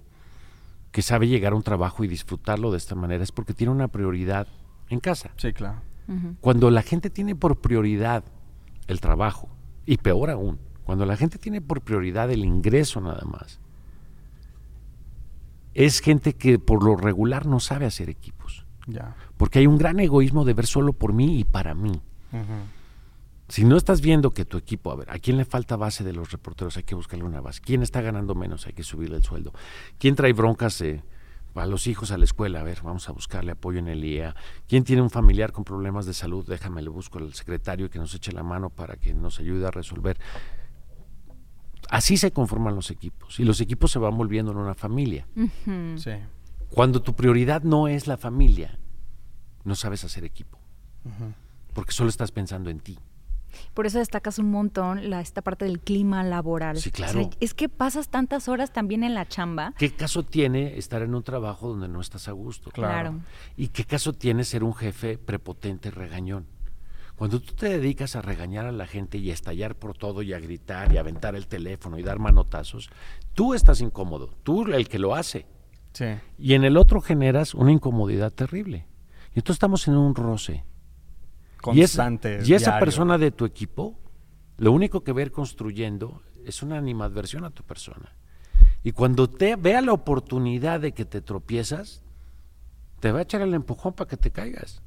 que 0.92 1.02
sabe 1.02 1.28
llegar 1.28 1.54
a 1.54 1.56
un 1.56 1.64
trabajo 1.64 2.04
y 2.04 2.08
disfrutarlo 2.08 2.72
de 2.72 2.78
esta 2.78 2.96
manera, 2.96 3.24
es 3.24 3.32
porque 3.32 3.54
tiene 3.54 3.72
una 3.72 3.88
prioridad 3.88 4.48
en 4.90 5.00
casa. 5.00 5.32
Sí, 5.38 5.54
claro. 5.54 5.82
Cuando 6.42 6.70
la 6.70 6.82
gente 6.82 7.10
tiene 7.10 7.36
por 7.36 7.62
prioridad 7.62 8.24
el 8.88 9.00
trabajo, 9.00 9.50
y 9.86 9.98
peor 9.98 10.30
aún, 10.30 10.60
cuando 10.84 11.06
la 11.06 11.16
gente 11.16 11.38
tiene 11.38 11.62
por 11.62 11.82
prioridad 11.82 12.30
el 12.32 12.44
ingreso 12.44 13.00
nada 13.00 13.24
más, 13.26 13.60
es 15.74 16.02
gente 16.02 16.34
que 16.34 16.60
por 16.60 16.84
lo 16.84 16.96
regular 16.96 17.46
no 17.46 17.60
sabe 17.60 17.86
hacer 17.86 18.10
equipos. 18.10 18.63
Porque 19.38 19.60
hay 19.60 19.68
un 19.68 19.78
gran 19.78 20.00
egoísmo 20.00 20.46
de 20.46 20.54
ver 20.54 20.68
solo 20.68 20.94
por 20.94 21.14
mí 21.14 21.40
y 21.40 21.44
para 21.44 21.74
mí. 21.74 22.02
Si 23.50 23.66
no 23.66 23.78
estás 23.78 24.02
viendo 24.02 24.32
que 24.32 24.46
tu 24.46 24.58
equipo, 24.58 24.92
a 24.92 24.96
ver, 24.96 25.10
¿a 25.12 25.20
quién 25.20 25.38
le 25.38 25.46
falta 25.46 25.76
base 25.76 26.04
de 26.04 26.14
los 26.14 26.32
reporteros? 26.32 26.78
Hay 26.78 26.84
que 26.84 26.96
buscarle 26.96 27.26
una 27.26 27.42
base. 27.42 27.62
¿Quién 27.62 27.84
está 27.84 28.02
ganando 28.02 28.36
menos? 28.36 28.66
Hay 28.66 28.74
que 28.74 28.84
subirle 28.84 29.18
el 29.18 29.24
sueldo. 29.24 29.54
¿Quién 30.00 30.16
trae 30.16 30.34
broncas? 30.34 30.82
Eh, 30.82 31.04
a 31.56 31.66
los 31.68 31.86
hijos 31.88 32.12
a 32.12 32.18
la 32.18 32.24
escuela, 32.24 32.62
a 32.62 32.64
ver, 32.64 32.82
vamos 32.82 33.08
a 33.10 33.12
buscarle 33.12 33.52
apoyo 33.52 33.80
en 33.80 33.88
el 33.88 34.04
IEA. 34.04 34.36
¿Quién 34.68 34.84
tiene 34.84 35.02
un 35.02 35.10
familiar 35.10 35.52
con 35.52 35.64
problemas 35.64 36.06
de 36.06 36.14
salud? 36.14 36.46
Déjame, 36.48 36.82
le 36.82 36.90
busco 36.90 37.20
al 37.20 37.34
secretario 37.34 37.90
que 37.90 38.00
nos 38.00 38.16
eche 38.16 38.32
la 38.32 38.44
mano 38.44 38.70
para 38.70 38.96
que 38.96 39.14
nos 39.14 39.40
ayude 39.40 39.68
a 39.68 39.72
resolver. 39.72 40.18
Así 41.90 42.18
se 42.18 42.32
conforman 42.32 42.76
los 42.76 42.90
equipos 42.90 43.40
y 43.40 43.44
los 43.44 43.62
equipos 43.62 43.92
se 43.92 44.00
van 44.00 44.18
volviendo 44.18 44.52
en 44.52 44.58
una 44.58 44.74
familia. 44.74 45.28
Cuando 46.74 47.02
tu 47.02 47.16
prioridad 47.16 47.62
no 47.62 47.88
es 47.88 48.08
la 48.08 48.18
familia, 48.18 48.80
no 49.64 49.76
sabes 49.76 50.04
hacer 50.04 50.24
equipo, 50.24 50.58
porque 51.74 51.92
solo 51.92 52.10
estás 52.10 52.32
pensando 52.32 52.70
en 52.70 52.80
ti. 52.80 52.98
Por 53.76 53.86
eso 53.86 54.00
destacas 54.00 54.40
un 54.40 54.50
montón 54.50 55.12
la, 55.12 55.22
esta 55.22 55.44
parte 55.44 55.66
del 55.66 55.80
clima 55.80 56.24
laboral. 56.24 56.78
Sí, 56.78 56.90
claro. 56.90 57.30
es 57.40 57.54
que 57.54 57.70
pasas 57.70 58.10
tantas 58.10 58.48
horas 58.48 58.74
también 58.74 59.04
en 59.04 59.14
la 59.14 59.28
chamba. 59.28 59.76
¿Qué 59.78 59.92
caso 59.92 60.24
tiene 60.24 60.78
estar 60.80 61.04
en 61.04 61.14
un 61.14 61.22
trabajo 61.22 61.70
donde 61.70 61.88
no 61.88 62.02
estás 62.02 62.28
a 62.28 62.32
gusto? 62.32 62.72
Claro. 62.72 63.20
¿Y 63.56 63.68
qué 63.68 63.86
caso 63.86 64.14
tiene 64.14 64.44
ser 64.44 64.64
un 64.64 64.74
jefe 64.74 65.20
prepotente, 65.20 65.92
regañón? 65.92 66.48
Cuando 67.16 67.40
tú 67.40 67.54
te 67.54 67.70
dedicas 67.70 68.16
a 68.16 68.24
regañar 68.24 68.66
a 68.66 68.72
la 68.72 68.88
gente 68.88 69.20
y 69.20 69.30
a 69.30 69.34
estallar 69.34 69.76
por 69.76 69.96
todo 69.96 70.24
y 70.24 70.34
a 70.34 70.40
gritar 70.40 70.92
y 70.92 70.98
a 70.98 71.02
aventar 71.02 71.36
el 71.36 71.46
teléfono 71.46 72.00
y 72.00 72.04
dar 72.04 72.18
manotazos, 72.18 72.90
tú 73.36 73.54
estás 73.54 73.82
incómodo, 73.82 74.36
tú 74.42 74.66
el 74.66 74.90
que 74.90 74.98
lo 74.98 75.14
hace. 75.14 75.46
Sí. 75.94 76.06
Y 76.38 76.54
en 76.54 76.64
el 76.64 76.78
otro 76.78 77.02
generas 77.02 77.54
una 77.54 77.72
incomodidad 77.72 78.32
terrible. 78.32 78.88
Y 79.34 79.40
entonces 79.40 79.56
estamos 79.56 79.88
en 79.88 79.96
un 79.96 80.16
roce 80.16 80.66
constante. 81.62 82.40
Y, 82.44 82.54
esa 82.54 82.80
persona 82.80 83.18
de 83.18 83.32
tu 83.32 83.46
equipo, 83.46 83.98
lo 84.58 84.72
único 84.72 85.04
que 85.04 85.14
ver 85.14 85.32
construyendo 85.32 86.22
es 86.46 86.62
una 86.62 86.78
animadversión 86.78 87.46
a 87.46 87.50
tu 87.50 87.64
persona. 87.64 88.16
Y 88.84 88.92
cuando 88.92 89.30
te 89.30 89.56
vea 89.56 89.82
la 89.82 89.94
oportunidad 89.94 90.82
de 90.82 90.92
que 90.92 91.06
te 91.06 91.22
tropiezas, 91.22 92.04
te 93.00 93.12
va 93.12 93.20
a 93.20 93.22
echar 93.24 93.42
el 93.42 93.54
empujón 93.54 93.94
para 93.94 94.10
que 94.10 94.18
te 94.18 94.32
caigas. 94.32 94.82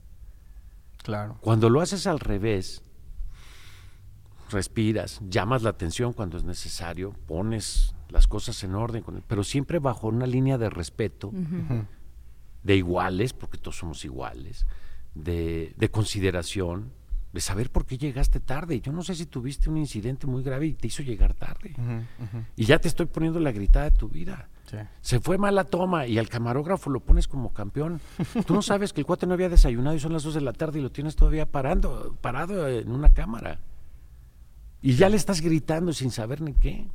Claro. 1.03 1.39
Cuando 1.41 1.71
lo 1.71 1.81
haces 1.81 2.07
al 2.07 2.21
revés, 2.21 2.83
respiras, 4.51 5.21
llamas 5.29 5.63
la 5.63 5.71
atención 5.71 6.13
cuando 6.13 6.37
es 6.37 6.45
necesario, 6.45 7.15
pones 7.27 7.96
las 8.11 8.27
cosas 8.27 8.63
en 8.65 8.75
orden, 8.75 9.05
pero 9.27 9.45
siempre 9.45 9.79
bajo 9.79 10.09
una 10.09 10.27
línea 10.27 10.59
de 10.59 10.71
respeto, 10.71 11.33
de 12.63 12.77
iguales, 12.77 13.33
porque 13.33 13.59
todos 13.59 13.77
somos 13.77 14.05
iguales, 14.05 14.67
de, 15.15 15.89
consideración, 15.91 16.93
de 17.33 17.41
saber 17.41 17.71
por 17.71 17.87
qué 17.87 17.99
llegaste 17.99 18.41
tarde. 18.41 18.81
Yo 18.81 18.93
no 18.93 19.03
sé 19.03 19.15
si 19.15 19.27
tuviste 19.27 19.71
un 19.71 19.77
incidente 19.77 20.27
muy 20.27 20.43
grave 20.43 20.67
y 20.67 20.75
te 20.75 20.89
hizo 20.89 21.03
llegar 21.03 21.35
tarde. 21.35 21.75
Y 22.57 22.65
ya 22.65 22.79
te 22.79 22.89
estoy 22.89 23.07
poniendo 23.07 23.41
la 23.41 23.53
gritada 23.53 23.91
de 23.91 23.97
tu 23.97 24.09
vida. 24.09 24.49
Se 25.01 25.21
fue 25.21 25.39
mal 25.39 25.55
la 25.55 25.65
toma 25.65 26.07
y 26.07 26.19
al 26.19 26.29
camarógrafo 26.29 26.91
lo 26.91 27.01
pones 27.01 27.29
como 27.29 27.53
campeón. 27.53 28.01
Tú 28.47 28.55
no 28.55 28.63
sabes 28.63 28.93
que 28.93 29.01
el 29.01 29.07
cuate 29.07 29.27
no 29.27 29.35
había 29.35 29.49
desayunado 29.49 29.95
y 29.95 30.01
son 30.01 30.13
las 30.13 30.25
dos 30.25 30.35
de 30.35 30.41
la 30.41 30.53
tarde 30.53 30.81
y 30.81 30.83
lo 30.83 30.91
tienes 30.91 31.15
todavía 31.17 31.47
parando, 31.47 32.17
parado 32.21 32.69
en 32.69 32.91
una 32.91 33.11
cámara. 33.11 33.61
Y 34.83 34.95
ya 34.95 35.09
le 35.09 35.17
estás 35.17 35.41
gritando 35.41 35.93
sin 35.93 36.11
saber 36.11 36.41
ni 36.41 36.53
qué. 36.53 36.89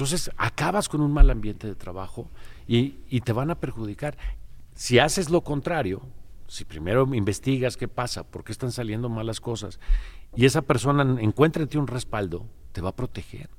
Entonces 0.00 0.30
acabas 0.38 0.88
con 0.88 1.02
un 1.02 1.12
mal 1.12 1.28
ambiente 1.28 1.66
de 1.66 1.74
trabajo 1.74 2.30
y, 2.66 3.00
y 3.10 3.20
te 3.20 3.34
van 3.34 3.50
a 3.50 3.60
perjudicar. 3.60 4.16
Si 4.74 4.98
haces 4.98 5.28
lo 5.28 5.44
contrario, 5.44 6.00
si 6.46 6.64
primero 6.64 7.06
investigas 7.14 7.76
qué 7.76 7.86
pasa, 7.86 8.24
por 8.24 8.42
qué 8.42 8.50
están 8.50 8.72
saliendo 8.72 9.10
malas 9.10 9.42
cosas, 9.42 9.78
y 10.34 10.46
esa 10.46 10.62
persona 10.62 11.02
encuentra 11.20 11.62
en 11.62 11.68
ti 11.68 11.76
un 11.76 11.86
respaldo, 11.86 12.46
te 12.72 12.80
va 12.80 12.88
a 12.88 12.96
proteger. 12.96 13.50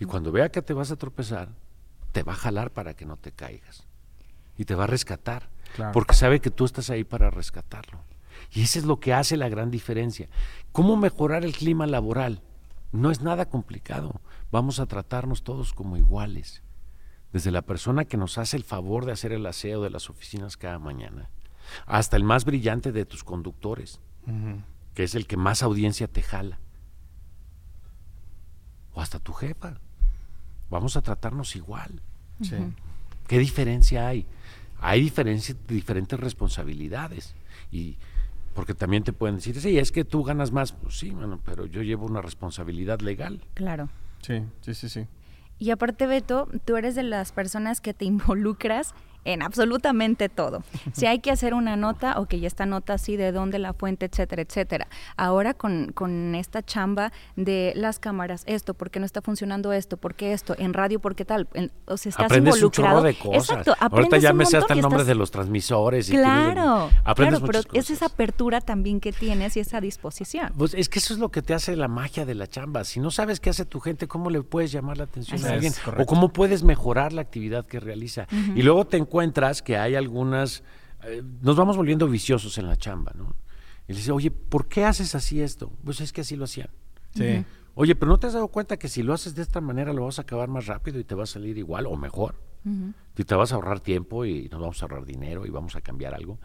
Y 0.00 0.04
cuando 0.04 0.32
vea 0.32 0.50
que 0.50 0.62
te 0.62 0.72
vas 0.72 0.90
a 0.90 0.96
tropezar, 0.96 1.50
te 2.10 2.24
va 2.24 2.32
a 2.32 2.36
jalar 2.36 2.72
para 2.72 2.94
que 2.94 3.06
no 3.06 3.16
te 3.16 3.30
caigas. 3.30 3.84
Y 4.56 4.64
te 4.64 4.74
va 4.74 4.82
a 4.82 4.88
rescatar, 4.88 5.48
porque 5.92 6.14
sabe 6.14 6.40
que 6.40 6.50
tú 6.50 6.64
estás 6.64 6.90
ahí 6.90 7.04
para 7.04 7.30
rescatarlo. 7.30 8.00
Y 8.50 8.62
eso 8.62 8.80
es 8.80 8.84
lo 8.84 8.98
que 8.98 9.14
hace 9.14 9.36
la 9.36 9.48
gran 9.48 9.70
diferencia. 9.70 10.28
¿Cómo 10.72 10.96
mejorar 10.96 11.44
el 11.44 11.52
clima 11.52 11.86
laboral? 11.86 12.42
No 12.90 13.12
es 13.12 13.20
nada 13.22 13.48
complicado. 13.48 14.20
Vamos 14.50 14.80
a 14.80 14.86
tratarnos 14.86 15.42
todos 15.42 15.72
como 15.72 15.96
iguales. 15.96 16.62
Desde 17.32 17.50
la 17.50 17.62
persona 17.62 18.06
que 18.06 18.16
nos 18.16 18.38
hace 18.38 18.56
el 18.56 18.64
favor 18.64 19.04
de 19.04 19.12
hacer 19.12 19.32
el 19.32 19.44
aseo 19.44 19.82
de 19.82 19.90
las 19.90 20.08
oficinas 20.08 20.56
cada 20.56 20.78
mañana, 20.78 21.28
hasta 21.84 22.16
el 22.16 22.24
más 22.24 22.46
brillante 22.46 22.92
de 22.92 23.04
tus 23.04 23.22
conductores, 23.22 24.00
que 24.94 25.04
es 25.04 25.14
el 25.14 25.26
que 25.26 25.36
más 25.36 25.62
audiencia 25.62 26.08
te 26.08 26.22
jala, 26.22 26.58
o 28.94 29.02
hasta 29.02 29.18
tu 29.18 29.34
jefa. 29.34 29.78
Vamos 30.70 30.96
a 30.96 31.02
tratarnos 31.02 31.54
igual. 31.54 32.00
¿Qué 33.26 33.38
diferencia 33.38 34.08
hay? 34.08 34.26
Hay 34.80 35.02
diferentes 35.02 36.20
responsabilidades 36.20 37.34
y 37.70 37.96
porque 38.54 38.74
también 38.74 39.04
te 39.04 39.12
pueden 39.12 39.36
decir, 39.36 39.60
sí, 39.60 39.78
es 39.78 39.92
que 39.92 40.04
tú 40.04 40.24
ganas 40.24 40.50
más, 40.50 40.72
pues 40.72 40.98
sí, 40.98 41.10
bueno, 41.10 41.40
pero 41.44 41.66
yo 41.66 41.82
llevo 41.82 42.06
una 42.06 42.22
responsabilidad 42.22 43.00
legal. 43.00 43.42
Claro. 43.54 43.90
Sí, 44.22 44.42
sí, 44.60 44.74
sí, 44.74 44.88
sí. 44.88 45.06
Y 45.58 45.70
aparte, 45.70 46.06
Beto, 46.06 46.48
tú 46.64 46.76
eres 46.76 46.94
de 46.94 47.02
las 47.02 47.32
personas 47.32 47.80
que 47.80 47.94
te 47.94 48.04
involucras 48.04 48.94
en 49.24 49.42
absolutamente 49.42 50.28
todo. 50.28 50.62
Si 50.92 51.06
hay 51.06 51.20
que 51.20 51.30
hacer 51.30 51.54
una 51.54 51.76
nota, 51.76 52.18
ok, 52.18 52.34
esta 52.34 52.66
nota 52.66 52.98
sí, 52.98 53.16
de 53.16 53.32
dónde 53.32 53.58
la 53.58 53.74
fuente, 53.74 54.06
etcétera, 54.06 54.42
etcétera. 54.42 54.88
Ahora 55.16 55.54
con, 55.54 55.92
con 55.92 56.34
esta 56.34 56.62
chamba 56.62 57.12
de 57.36 57.72
las 57.76 57.98
cámaras, 57.98 58.42
esto, 58.46 58.74
¿por 58.74 58.90
qué 58.90 59.00
no 59.00 59.06
está 59.06 59.20
funcionando 59.20 59.72
esto? 59.72 59.96
¿Por 59.96 60.14
qué 60.14 60.32
esto? 60.32 60.54
En 60.58 60.72
radio, 60.72 60.98
¿por 60.98 61.14
qué 61.14 61.24
tal? 61.24 61.48
o 61.86 61.96
sea, 61.96 62.10
estás 62.10 62.26
aprendes 62.26 62.56
involucrado. 62.56 62.98
Un 62.98 63.04
de 63.04 63.14
cosas. 63.14 63.50
Exacto, 63.50 63.74
Ahorita 63.78 64.16
ya 64.18 64.32
me 64.32 64.46
sé 64.46 64.56
hasta 64.56 64.74
el 64.74 64.80
nombre 64.80 65.04
de 65.04 65.14
los 65.14 65.30
transmisores. 65.30 66.08
Claro, 66.08 66.90
y 66.90 67.14
claro, 67.14 67.40
pero 67.40 67.60
es 67.74 67.90
esa 67.90 68.06
apertura 68.06 68.60
también 68.60 69.00
que 69.00 69.12
tienes 69.12 69.56
y 69.56 69.60
esa 69.60 69.80
disposición. 69.80 70.52
Pues 70.56 70.74
es 70.74 70.88
que 70.88 71.00
eso 71.00 71.12
es 71.12 71.20
lo 71.20 71.30
que 71.30 71.42
te 71.42 71.54
hace 71.54 71.76
la 71.76 71.88
magia 71.88 72.24
de 72.24 72.34
la 72.34 72.46
chamba. 72.46 72.84
Si 72.84 72.98
no 72.98 73.10
sabes 73.10 73.40
qué 73.40 73.50
hace 73.50 73.64
tu 73.64 73.80
gente, 73.80 74.08
¿cómo 74.08 74.30
le 74.30 74.42
puedes 74.42 74.72
llamar 74.72 74.96
la 74.96 75.04
atención 75.04 75.44
a 75.44 75.50
alguien? 75.50 75.74
O 75.98 76.06
cómo 76.06 76.32
puedes 76.32 76.62
mejorar 76.62 77.12
la 77.12 77.20
actividad 77.20 77.66
que 77.66 77.78
realiza. 77.78 78.26
Y 78.54 78.62
luego 78.62 78.86
te 78.86 78.96
encuentras 78.96 79.17
que 79.64 79.76
hay 79.76 79.94
algunas, 79.94 80.62
eh, 81.04 81.22
nos 81.40 81.56
vamos 81.56 81.76
volviendo 81.76 82.08
viciosos 82.08 82.58
en 82.58 82.66
la 82.66 82.76
chamba, 82.76 83.12
¿no? 83.14 83.34
Y 83.86 83.92
le 83.92 83.98
dice, 83.98 84.12
oye, 84.12 84.30
¿por 84.30 84.68
qué 84.68 84.84
haces 84.84 85.14
así 85.14 85.40
esto? 85.40 85.72
Pues 85.84 86.00
es 86.00 86.12
que 86.12 86.20
así 86.20 86.36
lo 86.36 86.44
hacían. 86.44 86.68
Sí. 87.14 87.44
Oye, 87.74 87.94
pero 87.94 88.10
¿no 88.10 88.18
te 88.18 88.26
has 88.26 88.32
dado 88.32 88.48
cuenta 88.48 88.76
que 88.76 88.88
si 88.88 89.02
lo 89.02 89.14
haces 89.14 89.34
de 89.34 89.42
esta 89.42 89.60
manera 89.60 89.92
lo 89.92 90.04
vas 90.04 90.18
a 90.18 90.22
acabar 90.22 90.48
más 90.48 90.66
rápido 90.66 90.98
y 90.98 91.04
te 91.04 91.14
va 91.14 91.22
a 91.22 91.26
salir 91.26 91.56
igual 91.58 91.86
o 91.86 91.96
mejor? 91.96 92.34
Y 93.16 93.24
te 93.24 93.34
vas 93.34 93.52
a 93.52 93.54
ahorrar 93.54 93.80
tiempo 93.80 94.26
y 94.26 94.48
nos 94.50 94.60
vamos 94.60 94.82
a 94.82 94.84
ahorrar 94.84 95.06
dinero 95.06 95.46
y 95.46 95.50
vamos 95.50 95.74
a 95.74 95.80
cambiar 95.80 96.12
algo. 96.12 96.38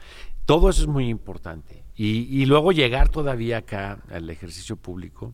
Todo 0.46 0.70
eso 0.70 0.84
es 0.84 0.88
muy 0.88 1.10
importante. 1.10 1.84
Y, 1.96 2.46
luego 2.46 2.72
llegar 2.72 3.10
todavía 3.10 3.58
acá 3.58 4.00
al 4.10 4.30
ejercicio 4.30 4.78
público, 4.78 5.34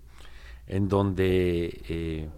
en 0.67 0.88
donde 0.88 1.82
eh, 1.89 2.30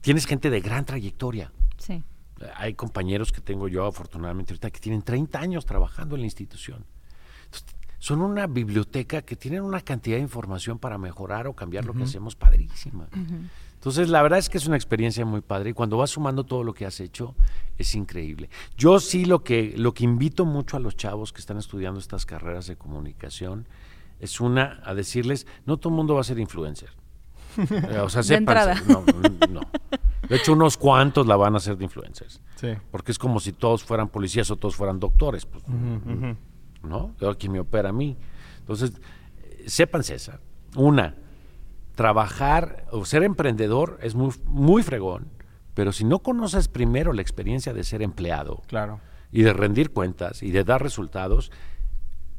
tienes 0.00 0.24
gente 0.24 0.50
de 0.50 0.60
gran 0.60 0.86
trayectoria. 0.86 1.52
Sí. 1.78 2.02
Hay 2.56 2.74
compañeros 2.74 3.32
que 3.32 3.40
tengo 3.40 3.68
yo, 3.68 3.86
afortunadamente, 3.86 4.52
ahorita 4.52 4.70
que 4.70 4.80
tienen 4.80 5.02
30 5.02 5.38
años 5.38 5.66
trabajando 5.66 6.14
en 6.14 6.22
la 6.22 6.26
institución. 6.26 6.84
son 7.98 8.20
una 8.20 8.46
biblioteca 8.46 9.22
que 9.22 9.36
tienen 9.36 9.62
una 9.62 9.80
cantidad 9.80 10.16
de 10.16 10.22
información 10.22 10.78
para 10.78 10.98
mejorar 10.98 11.46
o 11.46 11.54
cambiar 11.54 11.84
lo 11.86 11.94
que 11.94 12.02
hacemos 12.02 12.36
padrísima. 12.36 13.08
Entonces, 13.74 14.08
la 14.08 14.22
verdad 14.22 14.38
es 14.38 14.48
que 14.48 14.58
es 14.58 14.66
una 14.66 14.76
experiencia 14.76 15.24
muy 15.26 15.42
padre 15.42 15.70
y 15.70 15.72
cuando 15.74 15.98
vas 15.98 16.10
sumando 16.10 16.44
todo 16.44 16.64
lo 16.64 16.72
que 16.72 16.86
has 16.86 17.00
hecho, 17.00 17.34
es 17.76 17.94
increíble. 17.94 18.48
Yo 18.76 18.98
sí 18.98 19.24
lo 19.24 19.44
que, 19.44 19.74
lo 19.76 19.92
que 19.92 20.04
invito 20.04 20.46
mucho 20.46 20.76
a 20.76 20.80
los 20.80 20.96
chavos 20.96 21.32
que 21.32 21.40
están 21.40 21.58
estudiando 21.58 22.00
estas 22.00 22.24
carreras 22.24 22.66
de 22.66 22.76
comunicación 22.76 23.66
es 24.20 24.40
una, 24.40 24.80
a 24.84 24.94
decirles, 24.94 25.46
no 25.66 25.76
todo 25.76 25.90
el 25.90 25.96
mundo 25.96 26.14
va 26.14 26.22
a 26.22 26.24
ser 26.24 26.38
influencer. 26.38 26.90
Eh, 27.58 27.98
o 27.98 28.08
sea, 28.08 28.22
de 28.22 28.34
entrada. 28.34 28.82
No, 28.86 29.04
no. 29.50 29.60
De 30.28 30.36
hecho, 30.36 30.52
unos 30.52 30.76
cuantos 30.76 31.26
la 31.26 31.36
van 31.36 31.54
a 31.54 31.58
hacer 31.58 31.76
de 31.76 31.84
influencers. 31.84 32.40
Sí. 32.56 32.68
Porque 32.90 33.12
es 33.12 33.18
como 33.18 33.40
si 33.40 33.52
todos 33.52 33.84
fueran 33.84 34.08
policías 34.08 34.50
o 34.50 34.56
todos 34.56 34.76
fueran 34.76 34.98
doctores. 34.98 35.46
Pues, 35.46 35.62
¿No? 36.82 37.14
Yo 37.20 37.30
aquí 37.30 37.48
me 37.48 37.60
opera 37.60 37.90
a 37.90 37.92
mí. 37.92 38.16
Entonces, 38.60 38.92
eh, 39.42 39.64
sepan, 39.66 40.02
César, 40.02 40.40
una, 40.76 41.14
trabajar 41.94 42.86
o 42.90 43.04
ser 43.04 43.22
emprendedor 43.22 43.98
es 44.02 44.14
muy, 44.14 44.32
muy 44.46 44.82
fregón, 44.82 45.28
pero 45.74 45.92
si 45.92 46.04
no 46.04 46.20
conoces 46.20 46.68
primero 46.68 47.12
la 47.12 47.22
experiencia 47.22 47.72
de 47.72 47.84
ser 47.84 48.02
empleado 48.02 48.62
claro. 48.66 49.00
y 49.30 49.42
de 49.42 49.52
rendir 49.52 49.92
cuentas 49.92 50.42
y 50.42 50.50
de 50.50 50.64
dar 50.64 50.82
resultados, 50.82 51.50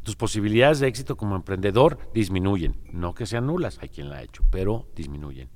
tus 0.05 0.15
posibilidades 0.15 0.79
de 0.79 0.87
éxito 0.87 1.17
como 1.17 1.35
emprendedor 1.35 1.97
disminuyen. 2.13 2.77
No 2.93 3.13
que 3.13 3.25
sean 3.25 3.47
nulas, 3.47 3.79
hay 3.81 3.89
quien 3.89 4.09
la 4.09 4.17
ha 4.17 4.23
hecho, 4.23 4.43
pero 4.51 4.87
disminuyen. 4.95 5.49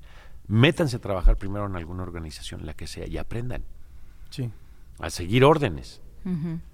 Métanse 0.47 0.97
a 0.97 0.99
trabajar 0.99 1.37
primero 1.37 1.67
en 1.67 1.75
alguna 1.75 2.03
organización, 2.03 2.65
la 2.65 2.73
que 2.73 2.87
sea, 2.87 3.07
y 3.07 3.17
aprendan. 3.17 3.63
Sí. 4.29 4.49
A 4.99 5.09
seguir 5.09 5.45
órdenes. 5.45 6.01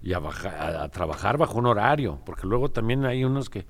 Y 0.02 0.14
a, 0.14 0.18
a, 0.18 0.90
trabajar 0.90 1.38
bajo 1.38 1.60
un 1.60 1.68
horario, 1.68 2.20
porque 2.26 2.48
luego 2.48 2.70
también 2.70 3.06
hay 3.06 3.24
unos 3.24 3.50
que, 3.50 3.66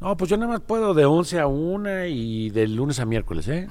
no, 0.00 0.16
pues 0.16 0.30
yo 0.30 0.36
nada 0.36 0.52
más 0.52 0.60
puedo 0.62 0.94
de 0.94 1.04
11 1.04 1.38
a 1.38 1.46
1 1.46 2.06
y 2.06 2.50
de 2.50 2.66
lunes 2.66 2.98
a 2.98 3.04
miércoles, 3.04 3.46
¿eh? 3.46 3.68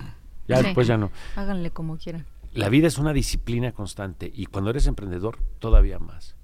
Ya 0.47 0.61
después 0.61 0.87
ya 0.87 0.97
no. 0.97 1.11
Háganle 1.35 1.71
como 1.71 1.97
quieran. 1.97 2.25
La 2.53 2.69
vida 2.69 2.87
es 2.87 2.97
una 2.97 3.11
disciplina 3.11 3.71
constante 3.71 4.31
y 4.33 4.45
cuando 4.45 4.69
eres 4.69 4.87
emprendedor, 4.87 5.39
todavía 5.59 5.99
más. 5.99 6.35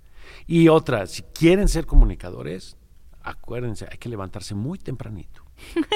Y 0.48 0.68
otra, 0.68 1.08
si 1.08 1.22
quieren 1.22 1.68
ser 1.68 1.86
comunicadores, 1.86 2.76
acuérdense, 3.24 3.88
hay 3.90 3.98
que 3.98 4.10
levantarse 4.10 4.54
muy 4.54 4.78
tempranito. 4.78 5.44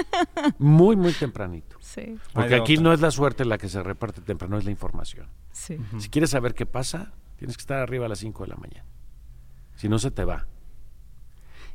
muy, 0.58 0.96
muy 0.96 1.14
tempranito. 1.14 1.78
Sí. 1.82 2.18
Porque 2.34 2.56
aquí 2.56 2.78
no 2.78 2.94
es 2.94 3.02
la 3.02 3.12
suerte 3.12 3.46
la 3.46 3.58
que 3.58 3.70
se 3.70 3.84
reparte 3.84 4.22
temprano, 4.22 4.58
es 4.58 4.66
la 4.66 4.72
información. 4.72 5.28
Sí. 5.52 5.78
Si 6.00 6.10
quieres 6.10 6.30
saber 6.32 6.54
qué 6.54 6.66
pasa, 6.66 7.14
tienes 7.38 7.58
que 7.58 7.62
estar 7.62 7.80
arriba 7.80 8.06
a 8.06 8.10
las 8.10 8.20
5 8.20 8.44
de 8.44 8.50
la 8.50 8.56
mañana. 8.56 8.86
Si 9.76 9.90
no, 9.90 10.00
se 10.00 10.12
te 10.12 10.26
va. 10.26 10.48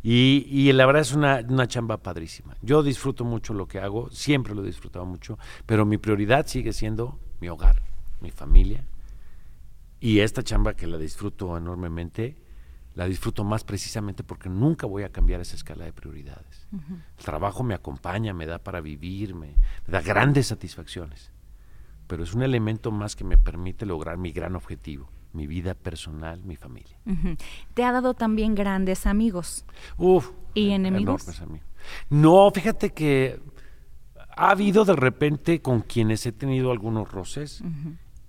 Y, 0.02 0.46
y 0.48 0.72
la 0.72 0.84
verdad 0.86 1.02
es 1.02 1.12
una, 1.12 1.44
una, 1.48 1.68
chamba 1.68 1.98
padrísima. 1.98 2.56
Yo 2.60 2.82
disfruto 2.82 3.24
mucho 3.24 3.54
lo 3.54 3.68
que 3.68 3.78
hago, 3.78 4.10
siempre 4.10 4.54
lo 4.54 4.64
he 4.64 4.66
disfrutado 4.66 5.06
mucho, 5.06 5.38
pero 5.64 5.86
mi 5.86 5.98
prioridad 5.98 6.46
sigue 6.46 6.72
siendo 6.72 7.20
mi 7.40 7.48
hogar, 7.48 7.82
mi 8.20 8.32
familia. 8.32 8.84
Y 10.00 10.18
esta 10.18 10.42
chamba 10.42 10.74
que 10.74 10.88
la 10.88 10.98
disfruto 10.98 11.56
enormemente, 11.56 12.41
la 12.94 13.06
disfruto 13.06 13.44
más 13.44 13.64
precisamente 13.64 14.22
porque 14.22 14.48
nunca 14.48 14.86
voy 14.86 15.02
a 15.02 15.10
cambiar 15.10 15.40
esa 15.40 15.56
escala 15.56 15.84
de 15.84 15.92
prioridades. 15.92 16.68
El 16.72 17.24
trabajo 17.24 17.62
me 17.62 17.74
acompaña, 17.74 18.34
me 18.34 18.46
da 18.46 18.58
para 18.58 18.80
vivir, 18.80 19.34
me, 19.34 19.56
da 19.86 20.00
grandes 20.00 20.48
satisfacciones, 20.48 21.32
pero 22.06 22.22
es 22.22 22.34
un 22.34 22.42
elemento 22.42 22.90
más 22.90 23.16
que 23.16 23.24
me 23.24 23.38
permite 23.38 23.86
lograr 23.86 24.18
mi 24.18 24.32
gran 24.32 24.56
objetivo, 24.56 25.10
mi 25.32 25.46
vida 25.46 25.74
personal, 25.74 26.42
mi 26.44 26.56
familia. 26.56 26.98
¿Te 27.74 27.84
ha 27.84 27.92
dado 27.92 28.14
también 28.14 28.54
grandes 28.54 29.06
amigos? 29.06 29.64
Uf. 29.96 30.30
¿Y 30.54 30.70
enemigos? 30.70 31.26
No, 32.10 32.50
fíjate 32.50 32.90
que 32.90 33.40
ha 34.36 34.50
habido 34.50 34.84
de 34.84 34.96
repente 34.96 35.62
con 35.62 35.80
quienes 35.80 36.26
he 36.26 36.32
tenido 36.32 36.72
algunos 36.72 37.10
roces 37.10 37.62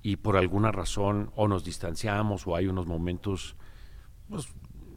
y 0.01 0.17
por 0.17 0.37
alguna 0.37 0.71
razón 0.71 1.31
o 1.35 1.47
nos 1.47 1.63
distanciamos 1.63 2.47
o 2.47 2.55
hay 2.55 2.67
unos 2.67 2.87
momentos 2.87 3.55
pues, 4.33 4.47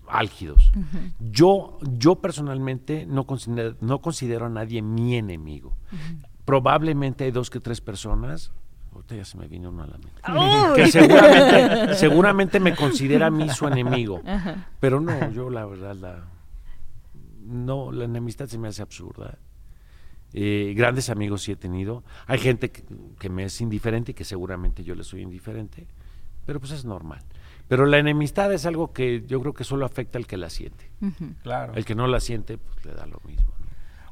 álgidos. 0.08 0.72
yo, 1.20 1.78
yo 1.82 2.16
personalmente 2.16 3.06
no 3.06 3.24
considero, 3.24 3.76
no 3.80 4.00
considero 4.00 4.46
a 4.46 4.48
nadie 4.48 4.82
mi 4.82 5.16
enemigo. 5.16 5.76
Probablemente 6.44 7.24
hay 7.24 7.32
dos 7.32 7.50
que 7.50 7.60
tres 7.60 7.80
personas, 7.80 8.52
ahorita 8.94 9.16
ya 9.16 9.24
se 9.24 9.36
me 9.36 9.48
vino 9.48 9.70
uno 9.70 9.82
a 9.82 9.86
la 9.88 9.98
mente, 9.98 10.82
que 10.82 10.90
seguramente, 10.90 11.94
seguramente 11.96 12.60
me 12.60 12.74
considera 12.74 13.26
a 13.26 13.30
mí 13.30 13.48
su 13.50 13.66
enemigo. 13.66 14.22
Pero 14.80 15.00
no, 15.00 15.32
yo 15.32 15.50
la 15.50 15.66
verdad, 15.66 15.96
la, 15.96 16.24
no, 17.44 17.92
la 17.92 18.04
enemistad 18.04 18.46
se 18.46 18.58
me 18.58 18.68
hace 18.68 18.82
absurda. 18.82 19.38
Eh, 20.32 20.74
grandes 20.76 21.10
amigos 21.10 21.42
sí 21.42 21.52
he 21.52 21.56
tenido. 21.56 22.04
Hay 22.26 22.38
gente 22.38 22.70
que, 22.70 22.84
que, 23.18 23.28
me 23.28 23.44
es 23.44 23.60
indiferente 23.60 24.12
y 24.12 24.14
que 24.14 24.24
seguramente 24.24 24.84
yo 24.84 24.94
le 24.94 25.02
soy 25.02 25.22
indiferente, 25.22 25.86
pero 26.44 26.60
pues 26.60 26.72
es 26.72 26.84
normal. 26.84 27.22
Pero 27.68 27.86
la 27.86 27.98
enemistad 27.98 28.52
es 28.52 28.66
algo 28.66 28.92
que 28.92 29.24
yo 29.26 29.40
creo 29.40 29.52
que 29.52 29.64
solo 29.64 29.86
afecta 29.86 30.18
al 30.18 30.26
que 30.26 30.36
la 30.36 30.50
siente. 30.50 30.90
Claro. 31.42 31.74
El 31.74 31.84
que 31.84 31.94
no 31.94 32.06
la 32.06 32.20
siente, 32.20 32.58
pues 32.58 32.84
le 32.84 32.92
da 32.92 33.06
lo 33.06 33.20
mismo. 33.24 33.52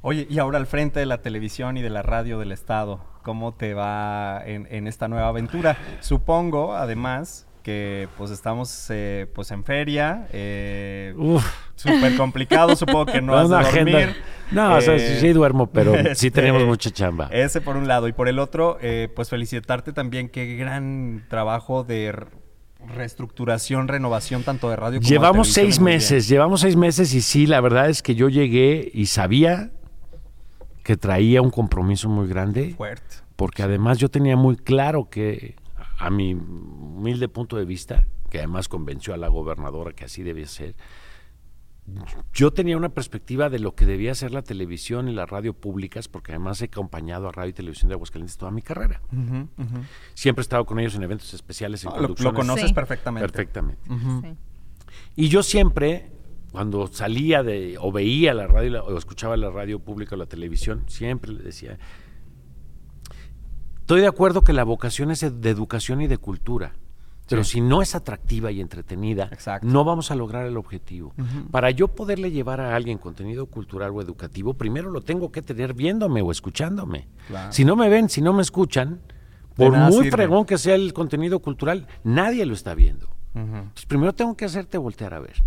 Oye, 0.06 0.26
y 0.28 0.38
ahora 0.38 0.58
al 0.58 0.66
frente 0.66 1.00
de 1.00 1.06
la 1.06 1.22
televisión 1.22 1.78
y 1.78 1.82
de 1.82 1.88
la 1.88 2.02
radio 2.02 2.38
del 2.38 2.52
Estado, 2.52 3.00
¿cómo 3.22 3.54
te 3.54 3.72
va 3.72 4.42
en, 4.44 4.86
esta 4.86 5.08
nueva 5.08 5.28
aventura? 5.28 5.78
Supongo, 6.00 6.74
además, 6.74 7.46
que 7.62 8.08
pues 8.18 8.30
estamos 8.30 8.90
eh, 8.90 9.26
pues 9.34 9.50
en 9.50 9.64
feria, 9.64 10.28
eh, 10.30 11.14
súper 11.74 12.16
complicado, 12.16 12.76
supongo 12.76 13.06
que 13.06 13.22
no 13.22 13.34
has 13.34 13.48
de 13.48 13.56
dormir. 13.56 14.16
No, 14.50 14.76
o 14.76 14.80
sea, 14.82 14.98
sí, 14.98 15.32
duermo, 15.32 15.68
pero 15.68 15.94
sí 16.14 16.30
tenemos 16.30 16.60
este, 16.60 16.68
mucha 16.68 16.90
chamba. 16.90 17.28
Ese 17.32 17.62
por 17.62 17.78
un 17.78 17.88
lado. 17.88 18.06
Y 18.06 18.12
por 18.12 18.28
el 18.28 18.38
otro, 18.38 18.76
eh, 18.82 19.08
pues 19.16 19.30
felicitarte 19.30 19.94
también, 19.94 20.28
qué 20.28 20.56
gran 20.56 21.24
trabajo 21.30 21.82
de 21.82 22.12
reestructuración, 22.88 23.88
renovación 23.88 24.42
tanto 24.42 24.70
de 24.70 24.76
radio 24.76 25.00
como 25.00 25.08
llevamos 25.08 25.52
seis 25.52 25.80
meses, 25.80 26.28
llevamos 26.28 26.60
seis 26.60 26.76
meses 26.76 27.14
y 27.14 27.20
sí, 27.20 27.46
la 27.46 27.60
verdad 27.60 27.88
es 27.88 28.02
que 28.02 28.14
yo 28.14 28.28
llegué 28.28 28.90
y 28.92 29.06
sabía 29.06 29.72
que 30.82 30.96
traía 30.96 31.42
un 31.42 31.50
compromiso 31.50 32.08
muy 32.08 32.28
grande. 32.28 32.74
Fuerte. 32.76 33.16
Porque 33.36 33.62
además 33.62 33.98
yo 33.98 34.10
tenía 34.10 34.36
muy 34.36 34.56
claro 34.56 35.08
que, 35.10 35.56
a 35.98 36.10
mi 36.10 36.34
humilde 36.34 37.28
punto 37.28 37.56
de 37.56 37.64
vista, 37.64 38.06
que 38.30 38.38
además 38.38 38.68
convenció 38.68 39.14
a 39.14 39.16
la 39.16 39.28
gobernadora 39.28 39.92
que 39.92 40.04
así 40.04 40.22
debía 40.22 40.46
ser, 40.46 40.74
yo 42.32 42.52
tenía 42.52 42.76
una 42.76 42.88
perspectiva 42.88 43.50
de 43.50 43.58
lo 43.58 43.74
que 43.74 43.84
debía 43.84 44.14
ser 44.14 44.32
la 44.32 44.42
televisión 44.42 45.08
y 45.08 45.12
la 45.12 45.26
radio 45.26 45.52
públicas, 45.52 46.08
porque 46.08 46.32
además 46.32 46.62
he 46.62 46.66
acompañado 46.66 47.28
a 47.28 47.32
Radio 47.32 47.50
y 47.50 47.52
Televisión 47.52 47.88
de 47.88 47.94
Aguascalientes 47.94 48.38
toda 48.38 48.50
mi 48.50 48.62
carrera. 48.62 49.02
Siempre 50.14 50.40
he 50.40 50.44
estado 50.44 50.64
con 50.64 50.78
ellos 50.78 50.94
en 50.94 51.02
eventos 51.02 51.34
especiales, 51.34 51.84
en 51.84 51.90
ah, 51.92 52.00
Lo, 52.00 52.34
conoces 52.34 52.72
perfectamente. 52.72 53.28
Perfectamente. 53.28 54.36
Y 55.14 55.28
yo 55.28 55.42
siempre, 55.42 56.10
cuando 56.52 56.86
salía 56.86 57.42
de, 57.42 57.76
o 57.78 57.92
veía 57.92 58.32
la 58.32 58.46
radio, 58.46 58.84
o 58.84 58.96
escuchaba 58.96 59.36
la 59.36 59.50
radio 59.50 59.78
pública 59.78 60.14
o 60.14 60.18
la 60.18 60.26
televisión, 60.26 60.84
siempre 60.86 61.32
le 61.32 61.42
decía, 61.42 61.78
estoy 63.80 64.00
de 64.00 64.06
acuerdo 64.06 64.42
que 64.42 64.54
la 64.54 64.64
vocación 64.64 65.10
es 65.10 65.20
de 65.20 65.50
educación 65.50 66.00
y 66.00 66.06
de 66.06 66.16
cultura 66.16 66.74
pero 67.28 67.44
si 67.44 67.60
no 67.60 67.82
es 67.82 67.94
atractiva 67.94 68.50
y 68.50 68.60
entretenida, 68.60 69.30
no 69.62 69.84
vamos 69.84 70.10
a 70.10 70.14
lograr 70.14 70.46
el 70.46 70.56
objetivo. 70.56 71.14
Para 71.50 71.70
yo 71.70 71.88
poderle 71.88 72.30
llevar 72.30 72.60
a 72.60 72.76
alguien 72.76 72.98
contenido 72.98 73.46
cultural 73.46 73.92
o 73.92 74.02
educativo, 74.02 74.54
primero 74.54 74.90
lo 74.90 75.00
tengo 75.00 75.32
que 75.32 75.42
tener 75.42 75.74
viéndome 75.74 76.22
o 76.22 76.30
escuchándome. 76.30 77.08
Si 77.50 77.64
no 77.64 77.76
me 77.76 77.88
ven, 77.88 78.08
si 78.08 78.20
no 78.20 78.32
me 78.32 78.42
escuchan, 78.42 79.00
por 79.56 79.76
muy 79.76 80.10
fregón 80.10 80.44
que 80.44 80.58
sea 80.58 80.74
el 80.74 80.92
contenido 80.92 81.40
cultural, 81.40 81.86
nadie 82.02 82.44
lo 82.44 82.54
está 82.54 82.74
viendo. 82.74 83.08
Entonces, 83.34 83.86
primero 83.86 84.12
tengo 84.12 84.36
que 84.36 84.44
hacerte 84.44 84.78
voltear 84.78 85.14
a 85.14 85.20
ver. 85.20 85.42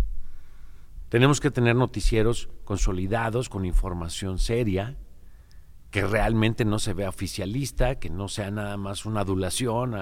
Tenemos 1.08 1.40
que 1.40 1.50
tener 1.50 1.74
noticieros 1.74 2.50
consolidados, 2.64 3.48
con 3.48 3.64
información 3.64 4.38
seria, 4.38 4.96
que 5.90 6.02
realmente 6.02 6.64
no 6.66 6.78
se 6.78 6.92
vea 6.92 7.08
oficialista, 7.08 7.94
que 7.94 8.10
no 8.10 8.28
sea 8.28 8.50
nada 8.50 8.76
más 8.76 9.06
una 9.06 9.20
adulación 9.20 9.94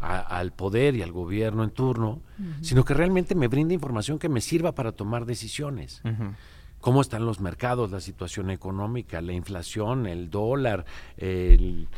al 0.00 0.52
poder 0.52 0.96
y 0.96 1.02
al 1.02 1.12
gobierno 1.12 1.62
en 1.62 1.70
turno, 1.70 2.22
sino 2.60 2.84
que 2.84 2.94
realmente 2.94 3.34
me 3.34 3.48
brinde 3.48 3.74
información 3.74 4.18
que 4.18 4.28
me 4.28 4.40
sirva 4.40 4.74
para 4.74 4.92
tomar 4.92 5.26
decisiones. 5.26 6.02
Cómo 6.80 7.00
están 7.00 7.24
los 7.26 7.40
mercados, 7.40 7.90
la 7.90 8.00
situación 8.00 8.50
económica, 8.50 9.20
la 9.20 9.32
inflación, 9.32 10.06
el 10.06 10.28
dólar, 10.30 10.84
el 11.16 11.88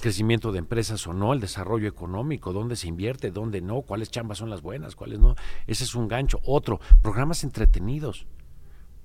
crecimiento 0.00 0.52
de 0.52 0.60
empresas 0.60 1.06
o 1.06 1.12
no, 1.12 1.32
el 1.32 1.40
desarrollo 1.40 1.88
económico, 1.88 2.52
dónde 2.52 2.76
se 2.76 2.86
invierte, 2.88 3.32
dónde 3.32 3.60
no, 3.60 3.82
cuáles 3.82 4.10
chambas 4.10 4.38
son 4.38 4.50
las 4.50 4.62
buenas, 4.62 4.94
cuáles 4.94 5.18
no. 5.18 5.34
Ese 5.66 5.82
es 5.82 5.94
un 5.96 6.06
gancho. 6.06 6.40
Otro, 6.44 6.80
programas 7.02 7.42
entretenidos. 7.42 8.26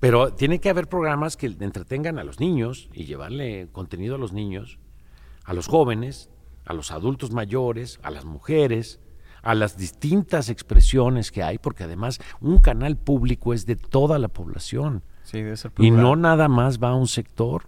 Pero 0.00 0.32
tiene 0.32 0.60
que 0.60 0.70
haber 0.70 0.88
programas 0.88 1.36
que 1.36 1.46
entretengan 1.46 2.18
a 2.18 2.24
los 2.24 2.40
niños 2.40 2.88
y 2.92 3.04
llevarle 3.04 3.68
contenido 3.70 4.14
a 4.14 4.18
los 4.18 4.32
niños, 4.32 4.78
a 5.44 5.52
los 5.52 5.68
jóvenes, 5.68 6.30
a 6.64 6.72
los 6.72 6.90
adultos 6.90 7.32
mayores, 7.32 8.00
a 8.02 8.10
las 8.10 8.24
mujeres, 8.24 8.98
a 9.42 9.54
las 9.54 9.76
distintas 9.76 10.48
expresiones 10.48 11.30
que 11.30 11.42
hay, 11.42 11.58
porque 11.58 11.84
además 11.84 12.18
un 12.40 12.58
canal 12.58 12.96
público 12.96 13.52
es 13.52 13.66
de 13.66 13.76
toda 13.76 14.18
la 14.18 14.28
población. 14.28 15.02
y 15.78 15.90
no 15.90 16.16
nada 16.16 16.48
más 16.48 16.82
va 16.82 16.90
a 16.90 16.94
un 16.94 17.06
sector. 17.06 17.64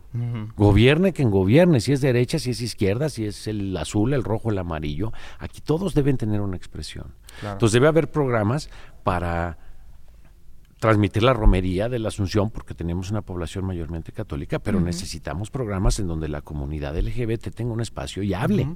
Gobierne 0.57 1.12
quien 1.12 1.30
gobierne, 1.30 1.80
si 1.80 1.93
es 1.93 2.01
derecha, 2.01 2.39
si 2.39 2.51
es 2.51 2.61
izquierda, 2.61 3.09
si 3.09 3.26
es 3.26 3.47
el 3.47 3.76
azul, 3.76 4.14
el 4.14 4.24
rojo, 4.24 4.51
el 4.51 4.59
amarillo. 4.59 5.12
Aquí 5.39 5.61
todos 5.61 5.95
deben 5.95 6.16
tener 6.16 6.41
una 6.41 6.57
expresión. 6.57 7.14
Entonces 7.43 7.72
debe 7.72 7.89
haber 7.89 8.11
programas 8.11 8.68
para 9.05 9.59
transmitir 10.83 11.22
la 11.22 11.33
romería 11.33 11.89
de 11.89 12.01
la 12.01 12.09
Asunción 12.09 12.51
porque 12.51 12.74
tenemos 12.74 13.12
una 13.12 13.22
población 13.22 13.64
mayormente 13.64 14.11
católica, 14.11 14.59
pero 14.59 14.80
necesitamos 14.80 15.49
programas 15.49 16.01
en 16.01 16.09
donde 16.09 16.26
la 16.26 16.41
comunidad 16.41 16.99
LGBT 16.99 17.55
tenga 17.55 17.72
un 17.72 17.80
espacio 17.80 18.24
y 18.24 18.35
hable. 18.35 18.66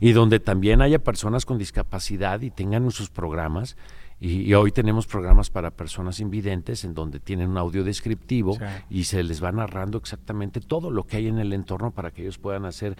Y 0.00 0.12
donde 0.12 0.40
también 0.40 0.80
haya 0.80 1.00
personas 1.00 1.44
con 1.44 1.58
discapacidad 1.58 2.40
y 2.40 2.50
tengan 2.50 2.90
sus 2.92 3.10
programas. 3.10 3.76
Y, 4.18 4.54
hoy 4.54 4.72
tenemos 4.72 5.06
programas 5.06 5.50
para 5.50 5.70
personas 5.70 6.18
invidentes 6.18 6.82
en 6.84 6.94
donde 6.94 7.20
tienen 7.20 7.50
un 7.50 7.58
audio 7.58 7.84
descriptivo 7.84 8.56
y 8.88 9.04
se 9.04 9.22
les 9.22 9.44
va 9.44 9.52
narrando 9.52 9.98
exactamente 9.98 10.62
todo 10.62 10.90
lo 10.90 11.04
que 11.04 11.18
hay 11.18 11.28
en 11.28 11.36
el 11.36 11.52
entorno 11.52 11.90
para 11.90 12.10
que 12.10 12.22
ellos 12.22 12.38
puedan 12.38 12.64
hacer 12.64 12.96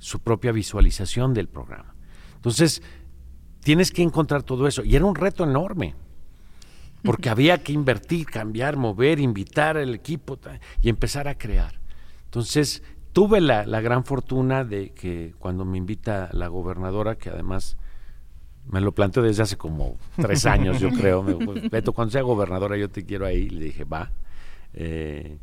su 0.00 0.18
propia 0.18 0.50
visualización 0.50 1.34
del 1.34 1.46
programa. 1.46 1.94
Entonces, 2.34 2.82
tienes 3.62 3.92
que 3.92 4.02
encontrar 4.02 4.42
todo 4.42 4.66
eso. 4.66 4.82
Y 4.82 4.96
era 4.96 5.04
un 5.04 5.14
reto 5.14 5.44
enorme 5.44 5.94
porque 7.02 7.28
había 7.30 7.62
que 7.62 7.72
invertir, 7.72 8.26
cambiar, 8.26 8.76
mover, 8.76 9.20
invitar 9.20 9.76
al 9.76 9.94
equipo 9.94 10.38
y 10.82 10.88
empezar 10.88 11.28
a 11.28 11.36
crear. 11.36 11.80
Entonces, 12.24 12.82
tuve 13.12 13.40
la, 13.40 13.64
gran 13.80 14.04
fortuna 14.04 14.64
de 14.64 14.90
que 14.90 15.34
cuando 15.38 15.64
me 15.64 15.78
invita 15.78 16.30
la 16.32 16.48
gobernadora, 16.48 17.16
que 17.16 17.30
además 17.30 17.76
me 18.68 18.80
lo 18.80 18.92
planteó 18.92 19.22
desde 19.22 19.42
hace 19.42 19.56
como 19.56 19.96
tres 20.16 20.46
años, 20.46 20.80
yo 20.80 20.90
creo, 20.90 21.22
me 21.22 21.34
dijo, 21.34 21.54
Beto, 21.70 21.92
cuando 21.92 22.12
sea 22.12 22.22
gobernadora 22.22 22.76
yo 22.76 22.88
te 22.88 23.04
quiero 23.04 23.26
ahí, 23.26 23.48
le 23.48 23.64
dije, 23.64 23.84
va. 23.84 24.12
Eh, 24.74 25.38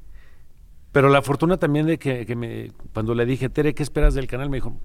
pero 0.92 1.10
la 1.10 1.22
fortuna 1.22 1.58
también 1.58 1.86
de 1.86 2.00
que, 2.00 2.36
me, 2.36 2.72
cuando 2.94 3.14
le 3.14 3.26
dije, 3.26 3.50
Tere, 3.50 3.74
¿qué 3.74 3.84
esperas 3.84 4.14
del 4.14 4.28
canal? 4.28 4.50
Me 4.50 4.58
dijo, 4.58 4.76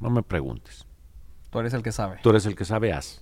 no 0.00 0.10
me 0.10 0.22
preguntes. 0.22 0.86
Tú 1.50 1.60
eres 1.60 1.74
el 1.74 1.82
que 1.82 1.92
sabe. 1.92 2.18
Tú 2.22 2.30
eres 2.30 2.46
el 2.46 2.56
que 2.56 2.64
sabe, 2.64 2.92
haz. 2.92 3.20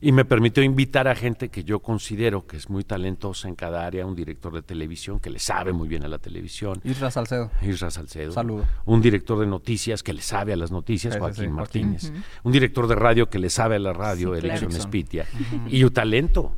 Y 0.00 0.12
me 0.12 0.24
permitió 0.24 0.62
invitar 0.62 1.08
a 1.08 1.14
gente 1.14 1.48
que 1.48 1.64
yo 1.64 1.80
considero 1.80 2.46
que 2.46 2.56
es 2.56 2.68
muy 2.68 2.84
talentosa 2.84 3.48
en 3.48 3.54
cada 3.54 3.86
área, 3.86 4.06
un 4.06 4.14
director 4.14 4.52
de 4.52 4.62
televisión 4.62 5.20
que 5.20 5.30
le 5.30 5.38
sabe 5.38 5.72
muy 5.72 5.88
bien 5.88 6.04
a 6.04 6.08
la 6.08 6.18
televisión. 6.18 6.80
Isra 6.84 7.10
Salcedo. 7.10 7.50
Isra 7.62 7.90
Salcedo. 7.90 8.32
Saludo. 8.32 8.64
Un 8.84 9.00
director 9.00 9.38
de 9.38 9.46
noticias 9.46 10.02
que 10.02 10.12
le 10.12 10.22
sabe 10.22 10.52
a 10.52 10.56
las 10.56 10.70
noticias, 10.70 11.16
Joaquín 11.16 11.52
Martínez. 11.52 12.12
Un 12.42 12.52
director 12.52 12.86
de 12.86 12.94
radio 12.94 13.30
que 13.30 13.38
le 13.38 13.50
sabe 13.50 13.76
a 13.76 13.78
la 13.78 13.92
radio, 13.92 14.34
Elección 14.34 14.72
Espitia. 14.72 15.26
Y 15.68 15.84
un 15.84 15.90
talento. 15.90 16.56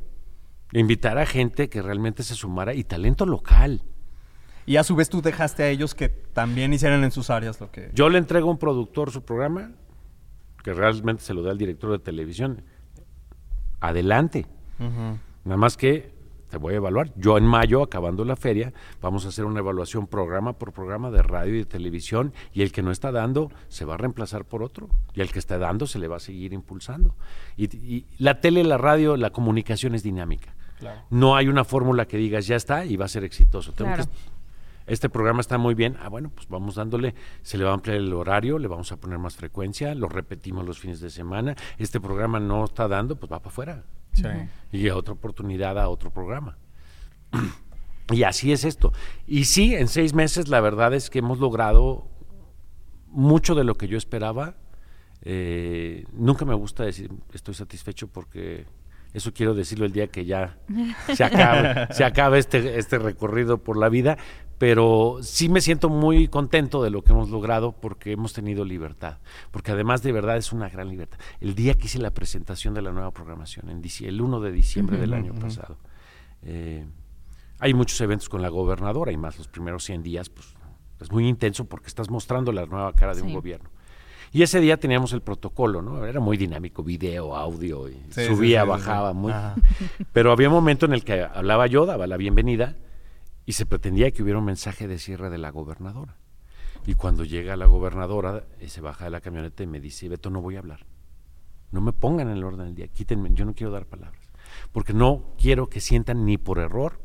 Invitar 0.72 1.18
a 1.18 1.26
gente 1.26 1.68
que 1.68 1.82
realmente 1.82 2.22
se 2.22 2.34
sumara 2.34 2.74
y 2.74 2.84
talento 2.84 3.26
local. 3.26 3.82
Y 4.66 4.76
a 4.76 4.84
su 4.84 4.96
vez 4.96 5.08
tú 5.10 5.20
dejaste 5.20 5.62
a 5.62 5.68
ellos 5.68 5.94
que 5.94 6.08
también 6.08 6.72
hicieran 6.72 7.04
en 7.04 7.10
sus 7.10 7.30
áreas 7.30 7.60
lo 7.60 7.70
que... 7.70 7.90
Yo 7.92 8.08
le 8.08 8.18
entrego 8.18 8.48
a 8.48 8.52
un 8.52 8.58
productor 8.58 9.10
su 9.10 9.22
programa, 9.22 9.72
que 10.62 10.72
realmente 10.72 11.22
se 11.22 11.34
lo 11.34 11.42
da 11.42 11.50
al 11.50 11.58
director 11.58 11.92
de 11.92 11.98
televisión 11.98 12.62
adelante. 13.88 14.46
Nada 14.78 15.56
más 15.56 15.76
que 15.76 16.14
te 16.54 16.58
voy 16.58 16.74
a 16.74 16.76
evaluar. 16.76 17.12
Yo 17.16 17.36
en 17.36 17.44
mayo, 17.44 17.82
acabando 17.82 18.24
la 18.24 18.36
feria, 18.36 18.72
vamos 19.02 19.24
a 19.24 19.28
hacer 19.28 19.44
una 19.44 19.58
evaluación 19.58 20.06
programa 20.06 20.52
por 20.52 20.72
programa 20.72 21.10
de 21.10 21.20
radio 21.20 21.54
y 21.54 21.58
de 21.58 21.64
televisión 21.64 22.32
y 22.52 22.62
el 22.62 22.70
que 22.70 22.80
no 22.80 22.92
está 22.92 23.10
dando 23.10 23.50
se 23.68 23.84
va 23.84 23.94
a 23.94 23.96
reemplazar 23.96 24.44
por 24.44 24.62
otro 24.62 24.88
y 25.14 25.20
el 25.20 25.32
que 25.32 25.40
está 25.40 25.58
dando 25.58 25.86
se 25.86 25.98
le 25.98 26.06
va 26.06 26.16
a 26.16 26.20
seguir 26.20 26.52
impulsando. 26.52 27.16
Y, 27.56 28.06
la 28.18 28.40
tele, 28.40 28.62
la 28.62 28.78
radio, 28.78 29.16
la 29.16 29.30
comunicación 29.30 29.96
es 29.96 30.04
dinámica. 30.04 30.54
No 31.10 31.34
hay 31.34 31.48
una 31.48 31.64
fórmula 31.64 32.06
que 32.06 32.18
digas 32.18 32.46
ya 32.46 32.56
está 32.56 32.84
y 32.84 32.96
va 32.96 33.06
a 33.06 33.08
ser 33.08 33.24
exitoso. 33.24 33.72
Este 34.86 35.08
programa 35.08 35.40
está 35.40 35.58
muy 35.58 35.74
bien. 35.74 35.96
Ah, 36.00 36.08
bueno, 36.08 36.30
pues 36.34 36.48
vamos 36.48 36.74
dándole, 36.74 37.14
se 37.42 37.58
le 37.58 37.64
va 37.64 37.70
a 37.70 37.74
ampliar 37.74 37.96
el 37.96 38.12
horario, 38.12 38.58
le 38.58 38.68
vamos 38.68 38.92
a 38.92 38.96
poner 38.96 39.18
más 39.18 39.36
frecuencia, 39.36 39.94
lo 39.94 40.08
repetimos 40.08 40.66
los 40.66 40.78
fines 40.78 41.00
de 41.00 41.10
semana. 41.10 41.56
Este 41.78 42.00
programa 42.00 42.40
no 42.40 42.64
está 42.64 42.88
dando, 42.88 43.16
pues 43.16 43.32
va 43.32 43.38
para 43.38 43.50
afuera. 43.50 43.84
Sí. 44.12 44.28
Y 44.72 44.88
a 44.88 44.96
otra 44.96 45.14
oportunidad 45.14 45.78
a 45.78 45.88
otro 45.88 46.10
programa. 46.10 46.56
y 48.12 48.22
así 48.22 48.52
es 48.52 48.64
esto. 48.64 48.92
Y 49.26 49.44
sí, 49.44 49.74
en 49.74 49.88
seis 49.88 50.14
meses 50.14 50.48
la 50.48 50.60
verdad 50.60 50.94
es 50.94 51.10
que 51.10 51.20
hemos 51.20 51.38
logrado 51.38 52.08
mucho 53.08 53.54
de 53.54 53.64
lo 53.64 53.76
que 53.76 53.88
yo 53.88 53.96
esperaba. 53.96 54.56
Eh, 55.22 56.04
nunca 56.12 56.44
me 56.44 56.54
gusta 56.54 56.84
decir 56.84 57.10
estoy 57.32 57.54
satisfecho 57.54 58.08
porque 58.08 58.66
eso 59.14 59.32
quiero 59.32 59.54
decirlo 59.54 59.86
el 59.86 59.92
día 59.92 60.08
que 60.08 60.26
ya 60.26 60.58
se 61.14 61.24
acabe, 61.24 61.86
se 61.94 62.04
acabe 62.04 62.38
este, 62.38 62.78
este 62.78 62.98
recorrido 62.98 63.58
por 63.58 63.78
la 63.78 63.88
vida, 63.88 64.18
pero 64.64 65.18
sí 65.20 65.50
me 65.50 65.60
siento 65.60 65.90
muy 65.90 66.26
contento 66.26 66.82
de 66.82 66.88
lo 66.88 67.04
que 67.04 67.12
hemos 67.12 67.28
logrado 67.28 67.72
porque 67.72 68.12
hemos 68.12 68.32
tenido 68.32 68.64
libertad, 68.64 69.18
porque 69.50 69.72
además 69.72 70.02
de 70.02 70.10
verdad 70.10 70.38
es 70.38 70.54
una 70.54 70.70
gran 70.70 70.88
libertad. 70.88 71.18
El 71.42 71.54
día 71.54 71.74
que 71.74 71.84
hice 71.84 71.98
la 71.98 72.12
presentación 72.12 72.72
de 72.72 72.80
la 72.80 72.90
nueva 72.90 73.10
programación, 73.10 73.68
en 73.68 73.82
el 73.84 74.20
1 74.22 74.40
de 74.40 74.52
diciembre 74.52 74.96
del 74.96 75.12
año 75.12 75.34
pasado, 75.34 75.76
eh, 76.44 76.86
hay 77.58 77.74
muchos 77.74 78.00
eventos 78.00 78.30
con 78.30 78.40
la 78.40 78.48
gobernadora 78.48 79.12
y 79.12 79.18
más 79.18 79.36
los 79.36 79.48
primeros 79.48 79.84
100 79.84 80.02
días, 80.02 80.30
pues 80.30 80.54
es 80.98 81.12
muy 81.12 81.28
intenso 81.28 81.66
porque 81.66 81.88
estás 81.88 82.08
mostrando 82.08 82.50
la 82.50 82.64
nueva 82.64 82.94
cara 82.94 83.12
de 83.12 83.20
un 83.20 83.34
gobierno. 83.34 83.68
Y 84.32 84.44
ese 84.44 84.60
día 84.60 84.78
teníamos 84.78 85.12
el 85.12 85.20
protocolo, 85.20 85.82
¿no? 85.82 86.06
Era 86.06 86.20
muy 86.20 86.38
dinámico, 86.38 86.82
video, 86.82 87.36
audio, 87.36 87.86
y 87.90 88.00
subía, 88.10 88.64
bajaba, 88.64 89.12
muy. 89.12 89.34
Pero 90.14 90.32
había 90.32 90.48
un 90.48 90.54
momento 90.54 90.86
en 90.86 90.94
el 90.94 91.04
que 91.04 91.22
hablaba 91.22 91.66
yo, 91.66 91.84
daba 91.84 92.06
la 92.06 92.16
bienvenida, 92.16 92.76
y 93.46 93.52
se 93.52 93.66
pretendía 93.66 94.10
que 94.10 94.22
hubiera 94.22 94.38
un 94.38 94.44
mensaje 94.44 94.88
de 94.88 94.98
cierre 94.98 95.30
de 95.30 95.38
la 95.38 95.50
gobernadora. 95.50 96.16
Y 96.86 96.94
cuando 96.94 97.24
llega 97.24 97.56
la 97.56 97.66
gobernadora, 97.66 98.44
y 98.60 98.68
se 98.68 98.80
baja 98.80 99.04
de 99.04 99.10
la 99.10 99.20
camioneta 99.20 99.62
y 99.62 99.66
me 99.66 99.80
dice, 99.80 100.08
Beto, 100.08 100.30
no 100.30 100.42
voy 100.42 100.56
a 100.56 100.58
hablar. 100.58 100.86
No 101.70 101.80
me 101.80 101.92
pongan 101.92 102.28
en 102.28 102.36
el 102.36 102.44
orden 102.44 102.66
del 102.66 102.74
día, 102.74 102.88
quítenme, 102.88 103.30
yo 103.32 103.44
no 103.44 103.54
quiero 103.54 103.72
dar 103.72 103.86
palabras. 103.86 104.30
Porque 104.72 104.92
no 104.92 105.34
quiero 105.38 105.68
que 105.68 105.80
sientan 105.80 106.24
ni 106.24 106.38
por 106.38 106.58
error 106.58 107.00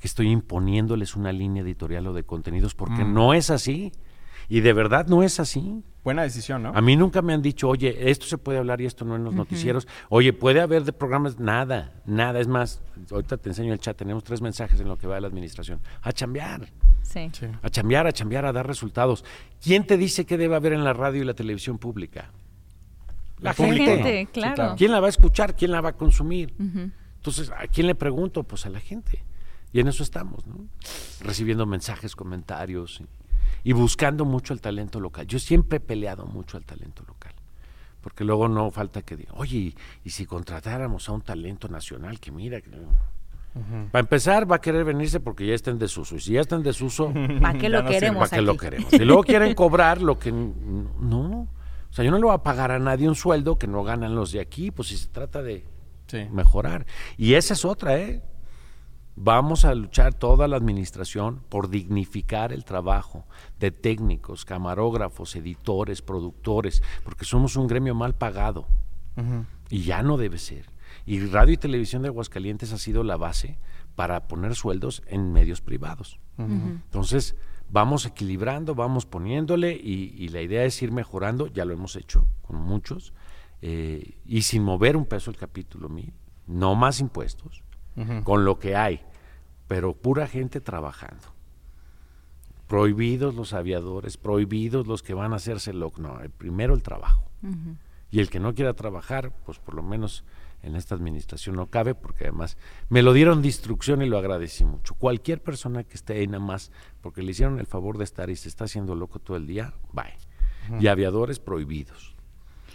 que 0.00 0.08
estoy 0.08 0.30
imponiéndoles 0.30 1.14
una 1.14 1.30
línea 1.30 1.62
editorial 1.62 2.08
o 2.08 2.12
de 2.12 2.24
contenidos, 2.24 2.74
porque 2.74 3.04
mm. 3.04 3.14
no 3.14 3.34
es 3.34 3.50
así. 3.50 3.92
Y 4.48 4.60
de 4.60 4.72
verdad 4.72 5.06
no 5.06 5.22
es 5.22 5.40
así. 5.40 5.82
Buena 6.04 6.22
decisión, 6.22 6.64
¿no? 6.64 6.72
A 6.74 6.80
mí 6.80 6.96
nunca 6.96 7.22
me 7.22 7.32
han 7.32 7.42
dicho, 7.42 7.68
oye, 7.68 8.10
esto 8.10 8.26
se 8.26 8.36
puede 8.36 8.58
hablar 8.58 8.80
y 8.80 8.86
esto 8.86 9.04
no 9.04 9.14
en 9.14 9.22
los 9.22 9.34
noticieros. 9.34 9.86
Oye, 10.08 10.32
puede 10.32 10.60
haber 10.60 10.82
de 10.82 10.92
programas, 10.92 11.38
nada, 11.38 11.92
nada. 12.06 12.40
Es 12.40 12.48
más, 12.48 12.82
ahorita 13.10 13.36
te 13.36 13.50
enseño 13.50 13.72
el 13.72 13.78
chat, 13.78 13.96
tenemos 13.96 14.24
tres 14.24 14.42
mensajes 14.42 14.80
en 14.80 14.88
lo 14.88 14.98
que 14.98 15.06
va 15.06 15.14
de 15.14 15.20
la 15.20 15.28
administración. 15.28 15.80
A 16.00 16.12
chambear. 16.12 16.68
Sí. 17.02 17.30
A 17.62 17.70
chambear, 17.70 18.08
a 18.08 18.12
chambear, 18.12 18.44
a 18.46 18.52
dar 18.52 18.66
resultados. 18.66 19.24
¿Quién 19.62 19.86
te 19.86 19.96
dice 19.96 20.24
qué 20.24 20.36
debe 20.36 20.56
haber 20.56 20.72
en 20.72 20.82
la 20.82 20.92
radio 20.92 21.22
y 21.22 21.24
la 21.24 21.34
televisión 21.34 21.78
pública? 21.78 22.32
La, 23.38 23.54
gente. 23.54 24.28
claro. 24.32 24.74
¿Quién 24.76 24.90
la 24.90 25.00
va 25.00 25.06
a 25.06 25.10
escuchar? 25.10 25.54
¿Quién 25.54 25.70
la 25.70 25.80
va 25.80 25.90
a 25.90 25.96
consumir? 25.96 26.54
Entonces, 27.16 27.50
¿a 27.50 27.68
quién 27.68 27.86
le 27.86 27.94
pregunto? 27.94 28.42
Pues 28.42 28.66
a 28.66 28.70
la 28.70 28.80
gente. 28.80 29.24
Y 29.72 29.80
en 29.80 29.88
eso 29.88 30.02
estamos, 30.02 30.46
¿no? 30.46 30.66
Recibiendo 31.20 31.64
mensajes, 31.64 32.14
comentarios 32.14 33.02
y 33.64 33.72
buscando 33.72 34.24
mucho 34.24 34.52
el 34.52 34.60
talento 34.60 35.00
local. 35.00 35.26
Yo 35.26 35.38
siempre 35.38 35.78
he 35.78 35.80
peleado 35.80 36.26
mucho 36.26 36.56
al 36.56 36.64
talento 36.64 37.04
local, 37.06 37.32
porque 38.00 38.24
luego 38.24 38.48
no 38.48 38.70
falta 38.70 39.02
que 39.02 39.16
diga, 39.16 39.32
oye, 39.34 39.74
y, 40.04 40.10
si 40.10 40.26
contratáramos 40.26 41.08
a 41.08 41.12
un 41.12 41.22
talento 41.22 41.68
nacional 41.68 42.20
que 42.20 42.30
mira, 42.30 42.60
que... 42.60 42.70
Para 43.90 44.00
empezar, 44.00 44.50
va 44.50 44.56
a 44.56 44.60
querer 44.62 44.82
venirse 44.82 45.20
porque 45.20 45.46
ya 45.46 45.54
está 45.54 45.70
en 45.70 45.78
desuso. 45.78 46.16
Y 46.16 46.20
si 46.20 46.32
ya 46.32 46.40
está 46.40 46.56
en 46.56 46.62
desuso, 46.62 47.12
¿para 47.40 47.58
qué 47.58 47.68
lo 47.68 47.84
queremos? 47.84 48.30
¿Para 48.30 48.40
qué 48.40 48.42
lo 48.42 48.56
queremos? 48.56 48.90
Y 48.94 49.00
luego 49.00 49.22
quieren 49.24 49.54
cobrar 49.54 50.00
lo 50.00 50.18
que 50.18 50.32
no. 50.32 51.48
O 51.90 51.94
sea, 51.94 52.02
yo 52.02 52.10
no 52.10 52.16
le 52.16 52.24
voy 52.24 52.34
a 52.34 52.38
pagar 52.38 52.70
a 52.70 52.78
nadie 52.78 53.06
un 53.06 53.14
sueldo 53.14 53.58
que 53.58 53.66
no 53.66 53.84
ganan 53.84 54.14
los 54.14 54.32
de 54.32 54.40
aquí, 54.40 54.70
pues 54.70 54.88
si 54.88 54.96
se 54.96 55.08
trata 55.08 55.42
de 55.42 55.66
mejorar. 56.30 56.86
Y 57.18 57.34
esa 57.34 57.54
es 57.54 57.64
otra, 57.64 57.98
¿eh? 57.98 58.22
Vamos 59.14 59.64
a 59.64 59.74
luchar 59.74 60.14
toda 60.14 60.48
la 60.48 60.56
administración 60.56 61.42
por 61.48 61.68
dignificar 61.68 62.52
el 62.52 62.64
trabajo 62.64 63.26
de 63.60 63.70
técnicos, 63.70 64.44
camarógrafos, 64.44 65.36
editores, 65.36 66.00
productores, 66.00 66.82
porque 67.04 67.26
somos 67.26 67.56
un 67.56 67.66
gremio 67.66 67.94
mal 67.94 68.14
pagado. 68.14 68.66
Y 69.68 69.82
ya 69.82 70.02
no 70.02 70.16
debe 70.16 70.38
ser. 70.38 70.66
Y 71.04 71.20
Radio 71.26 71.54
y 71.54 71.58
Televisión 71.58 72.02
de 72.02 72.08
Aguascalientes 72.08 72.72
ha 72.72 72.78
sido 72.78 73.04
la 73.04 73.16
base 73.16 73.58
para 73.94 74.28
poner 74.28 74.54
sueldos 74.54 75.02
en 75.06 75.32
medios 75.32 75.60
privados. 75.60 76.18
Entonces, 76.38 77.36
vamos 77.68 78.06
equilibrando, 78.06 78.74
vamos 78.74 79.06
poniéndole 79.06 79.72
y, 79.72 80.28
la 80.28 80.40
idea 80.40 80.64
es 80.64 80.80
ir 80.82 80.92
mejorando, 80.92 81.48
ya 81.48 81.64
lo 81.64 81.74
hemos 81.74 81.96
hecho 81.96 82.26
con 82.42 82.56
muchos, 82.56 83.12
eh, 83.60 84.16
y 84.24 84.42
sin 84.42 84.62
mover 84.62 84.96
un 84.96 85.06
peso 85.06 85.30
el 85.30 85.36
capítulo 85.36 85.88
mil, 85.88 86.12
no 86.46 86.74
más 86.74 87.00
impuestos, 87.00 87.62
con 88.24 88.44
lo 88.44 88.58
que 88.58 88.76
hay, 88.76 89.00
pero 89.68 89.94
pura 89.94 90.26
gente 90.26 90.60
trabajando. 90.60 91.28
Prohibidos 92.66 93.34
los 93.34 93.52
aviadores, 93.52 94.16
prohibidos 94.16 94.86
los 94.86 95.02
que 95.02 95.14
van 95.14 95.32
a 95.32 95.36
hacerse 95.36 95.72
lo 95.72 95.92
no, 95.98 96.18
primero 96.38 96.74
el 96.74 96.82
trabajo. 96.82 97.24
Y 98.10 98.20
el 98.20 98.28
que 98.30 98.40
no 98.40 98.54
quiera 98.54 98.74
trabajar, 98.74 99.32
pues 99.44 99.58
por 99.58 99.74
lo 99.74 99.82
menos 99.82 100.24
en 100.62 100.76
esta 100.76 100.94
administración 100.94 101.56
no 101.56 101.66
cabe, 101.66 101.94
porque 101.94 102.24
además 102.24 102.56
me 102.88 103.02
lo 103.02 103.12
dieron 103.12 103.42
de 103.42 103.48
instrucción 103.48 104.00
y 104.00 104.06
lo 104.06 104.18
agradecí 104.18 104.64
mucho. 104.64 104.94
Cualquier 104.94 105.42
persona 105.42 105.82
que 105.82 105.94
esté 105.94 106.14
ahí 106.14 106.26
nada 106.26 106.44
más 106.44 106.70
porque 107.00 107.22
le 107.22 107.32
hicieron 107.32 107.58
el 107.58 107.66
favor 107.66 107.98
de 107.98 108.04
estar 108.04 108.30
y 108.30 108.36
se 108.36 108.48
está 108.48 108.64
haciendo 108.64 108.94
loco 108.94 109.18
todo 109.18 109.36
el 109.36 109.46
día, 109.46 109.74
bye. 109.92 110.80
Y 110.80 110.86
aviadores 110.86 111.40
prohibidos. 111.40 112.14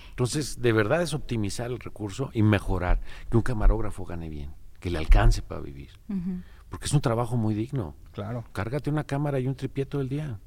Entonces, 0.09 0.61
de 0.61 0.74
verdad 0.74 1.01
es 1.01 1.13
optimizar 1.13 1.72
el 1.72 1.80
recurso 1.80 2.32
y 2.34 2.41
mejorar, 2.41 2.99
que 3.30 3.38
un 3.38 3.43
camarógrafo 3.43 4.03
gane 4.03 4.30
bien, 4.30 4.51
que 4.80 4.89
le 4.89 4.97
alcance 4.97 5.41
para 5.41 5.61
vivir. 5.61 5.89
Porque 6.69 6.86
es 6.86 6.93
un 6.93 7.01
trabajo 7.01 7.38
muy 7.38 7.53
digno. 7.53 7.95
Claro. 8.11 8.43
Cárgate 8.51 8.89
una 8.89 9.05
cámara 9.05 9.39
y 9.39 9.47
un 9.47 9.55
tripié 9.55 9.86
todo 9.86 10.01
el 10.01 10.09
día. 10.09 10.39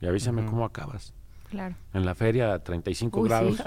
Y 0.00 0.06
avísame 0.06 0.44
cómo 0.44 0.64
acabas. 0.64 1.14
Claro. 1.50 1.76
En 1.92 2.04
la 2.04 2.14
feria 2.14 2.52
a 2.54 2.58
35 2.58 3.22
grados. 3.22 3.62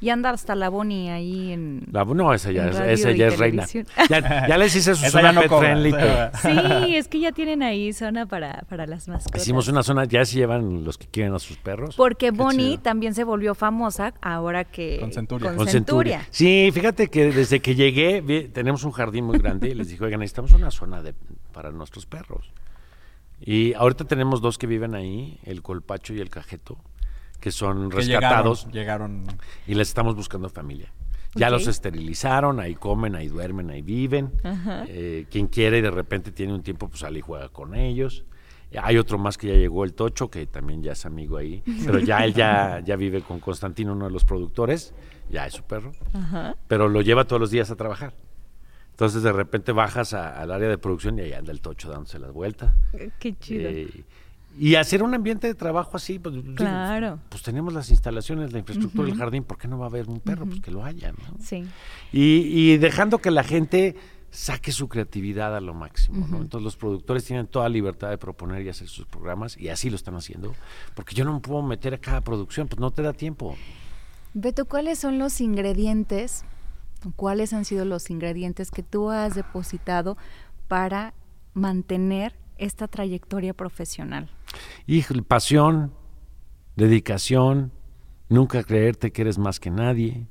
Y 0.00 0.10
anda 0.10 0.30
hasta 0.30 0.54
la 0.54 0.68
Boni 0.68 1.10
ahí 1.10 1.52
en. 1.52 1.86
La, 1.90 2.04
no, 2.04 2.32
esa 2.34 2.50
ya, 2.50 2.68
es, 2.68 3.00
esa 3.00 3.12
ya 3.12 3.28
es 3.28 3.38
reina. 3.38 3.66
Ya, 4.08 4.48
ya, 4.48 4.58
les 4.58 4.74
hice 4.74 4.94
su 4.94 5.10
zona 5.10 5.32
pet 5.32 5.50
friendly. 5.50 5.92
Sí, 6.42 6.96
es 6.96 7.08
que 7.08 7.20
ya 7.20 7.32
tienen 7.32 7.62
ahí 7.62 7.92
zona 7.92 8.26
para, 8.26 8.64
para 8.68 8.86
las 8.86 9.08
mascotas. 9.08 9.40
Hicimos 9.42 9.68
una 9.68 9.82
zona, 9.82 10.04
ya 10.04 10.24
se 10.24 10.36
llevan 10.36 10.84
los 10.84 10.98
que 10.98 11.06
quieren 11.06 11.34
a 11.34 11.38
sus 11.38 11.56
perros. 11.56 11.94
Porque 11.96 12.30
Bonnie 12.30 12.78
también 12.78 13.14
se 13.14 13.24
volvió 13.24 13.54
famosa 13.54 14.14
ahora 14.20 14.64
que. 14.64 14.98
Con 15.00 15.12
Centuria. 15.12 15.54
Con, 15.54 15.68
Centuria. 15.68 16.26
Sí, 16.30 16.70
fíjate 16.72 17.08
que 17.08 17.32
desde 17.32 17.60
que 17.60 17.74
llegué, 17.74 18.48
tenemos 18.52 18.84
un 18.84 18.92
jardín 18.92 19.24
muy 19.24 19.38
grande 19.38 19.68
y 19.68 19.74
les 19.74 19.88
dije, 19.88 20.04
oigan, 20.04 20.20
necesitamos 20.20 20.52
una 20.52 20.70
zona 20.70 21.02
de, 21.02 21.14
para 21.52 21.70
nuestros 21.70 22.06
perros. 22.06 22.50
Y 23.40 23.74
ahorita 23.74 24.04
tenemos 24.04 24.40
dos 24.40 24.56
que 24.56 24.66
viven 24.66 24.94
ahí, 24.94 25.38
el 25.44 25.62
colpacho 25.62 26.14
y 26.14 26.20
el 26.20 26.30
cajeto 26.30 26.78
que 27.42 27.50
son 27.50 27.90
rescatados. 27.90 28.68
Llegaron, 28.70 29.24
Y 29.66 29.74
les 29.74 29.88
estamos 29.88 30.14
buscando 30.14 30.48
familia. 30.48 30.92
Ya 31.34 31.50
los 31.50 31.66
esterilizaron, 31.66 32.60
ahí 32.60 32.74
comen, 32.76 33.16
ahí 33.16 33.26
duermen, 33.26 33.70
ahí 33.70 33.82
viven. 33.82 34.30
Eh, 34.86 35.26
quien 35.28 35.48
quiere 35.48 35.78
y 35.78 35.80
de 35.80 35.90
repente 35.90 36.30
tiene 36.30 36.54
un 36.54 36.62
tiempo, 36.62 36.88
pues 36.88 37.00
sale 37.00 37.18
y 37.18 37.22
juega 37.22 37.48
con 37.48 37.74
ellos. 37.74 38.24
Hay 38.80 38.96
otro 38.96 39.18
más 39.18 39.36
que 39.36 39.48
ya 39.48 39.54
llegó, 39.54 39.84
el 39.84 39.92
Tocho, 39.92 40.30
que 40.30 40.46
también 40.46 40.82
ya 40.82 40.92
es 40.92 41.04
amigo 41.04 41.36
ahí. 41.36 41.62
Pero 41.84 41.98
ya 41.98 42.24
él 42.24 42.32
ya, 42.32 42.80
ya 42.80 42.94
vive 42.94 43.22
con 43.22 43.40
Constantino, 43.40 43.92
uno 43.92 44.04
de 44.04 44.12
los 44.12 44.24
productores. 44.24 44.94
Ya 45.28 45.46
es 45.46 45.54
su 45.54 45.64
perro. 45.64 45.92
Pero 46.68 46.88
lo 46.88 47.00
lleva 47.00 47.24
todos 47.24 47.40
los 47.40 47.50
días 47.50 47.70
a 47.72 47.76
trabajar. 47.76 48.14
Entonces 48.90 49.22
de 49.22 49.32
repente 49.32 49.72
bajas 49.72 50.14
al 50.14 50.52
área 50.52 50.68
de 50.68 50.78
producción 50.78 51.18
y 51.18 51.22
ahí 51.22 51.32
anda 51.32 51.50
el 51.50 51.60
Tocho 51.60 51.90
dándose 51.90 52.20
las 52.20 52.30
vueltas. 52.30 52.72
Qué 53.18 53.36
chido. 53.36 53.68
Eh, 53.68 54.04
y 54.58 54.74
hacer 54.74 55.02
un 55.02 55.14
ambiente 55.14 55.46
de 55.46 55.54
trabajo 55.54 55.96
así, 55.96 56.18
pues, 56.18 56.34
claro. 56.54 57.18
pues 57.28 57.42
tenemos 57.42 57.72
las 57.72 57.90
instalaciones, 57.90 58.52
la 58.52 58.58
infraestructura 58.58 59.08
del 59.08 59.16
jardín, 59.16 59.44
¿por 59.44 59.58
qué 59.58 59.68
no 59.68 59.78
va 59.78 59.86
a 59.86 59.88
haber 59.88 60.08
un 60.08 60.20
perro? 60.20 60.46
Pues 60.46 60.60
que 60.60 60.70
lo 60.70 60.84
haya, 60.84 61.12
¿no? 61.12 61.36
Sí. 61.40 61.64
Y, 62.12 62.76
dejando 62.76 63.18
que 63.18 63.30
la 63.30 63.44
gente 63.44 63.96
saque 64.30 64.72
su 64.72 64.88
creatividad 64.88 65.54
a 65.54 65.60
lo 65.60 65.74
máximo, 65.74 66.26
¿no? 66.26 66.38
Entonces 66.38 66.64
los 66.64 66.76
productores 66.76 67.24
tienen 67.24 67.46
toda 67.46 67.68
libertad 67.68 68.10
de 68.10 68.18
proponer 68.18 68.62
y 68.62 68.68
hacer 68.68 68.88
sus 68.88 69.06
programas 69.06 69.58
y 69.58 69.68
así 69.68 69.90
lo 69.90 69.96
están 69.96 70.14
haciendo, 70.14 70.54
porque 70.94 71.14
yo 71.14 71.24
no 71.24 71.34
me 71.34 71.40
puedo 71.40 71.62
meter 71.62 71.94
a 71.94 71.98
cada 71.98 72.22
producción, 72.22 72.68
pues 72.68 72.80
no 72.80 72.90
te 72.90 73.02
da 73.02 73.12
tiempo. 73.12 73.56
Beto, 74.34 74.64
¿cuáles 74.64 74.98
son 74.98 75.18
los 75.18 75.40
ingredientes, 75.42 76.44
cuáles 77.16 77.52
han 77.52 77.66
sido 77.66 77.84
los 77.84 78.08
ingredientes 78.08 78.70
que 78.70 78.82
tú 78.82 79.10
has 79.10 79.34
depositado 79.34 80.16
para 80.68 81.12
mantener 81.52 82.34
esta 82.56 82.88
trayectoria 82.88 83.52
profesional? 83.52 84.30
Y 84.86 85.02
pasión, 85.22 85.92
dedicación, 86.76 87.72
nunca 88.28 88.62
creerte 88.64 89.12
que 89.12 89.22
eres 89.22 89.38
más 89.38 89.60
que 89.60 89.70
nadie 89.70 90.26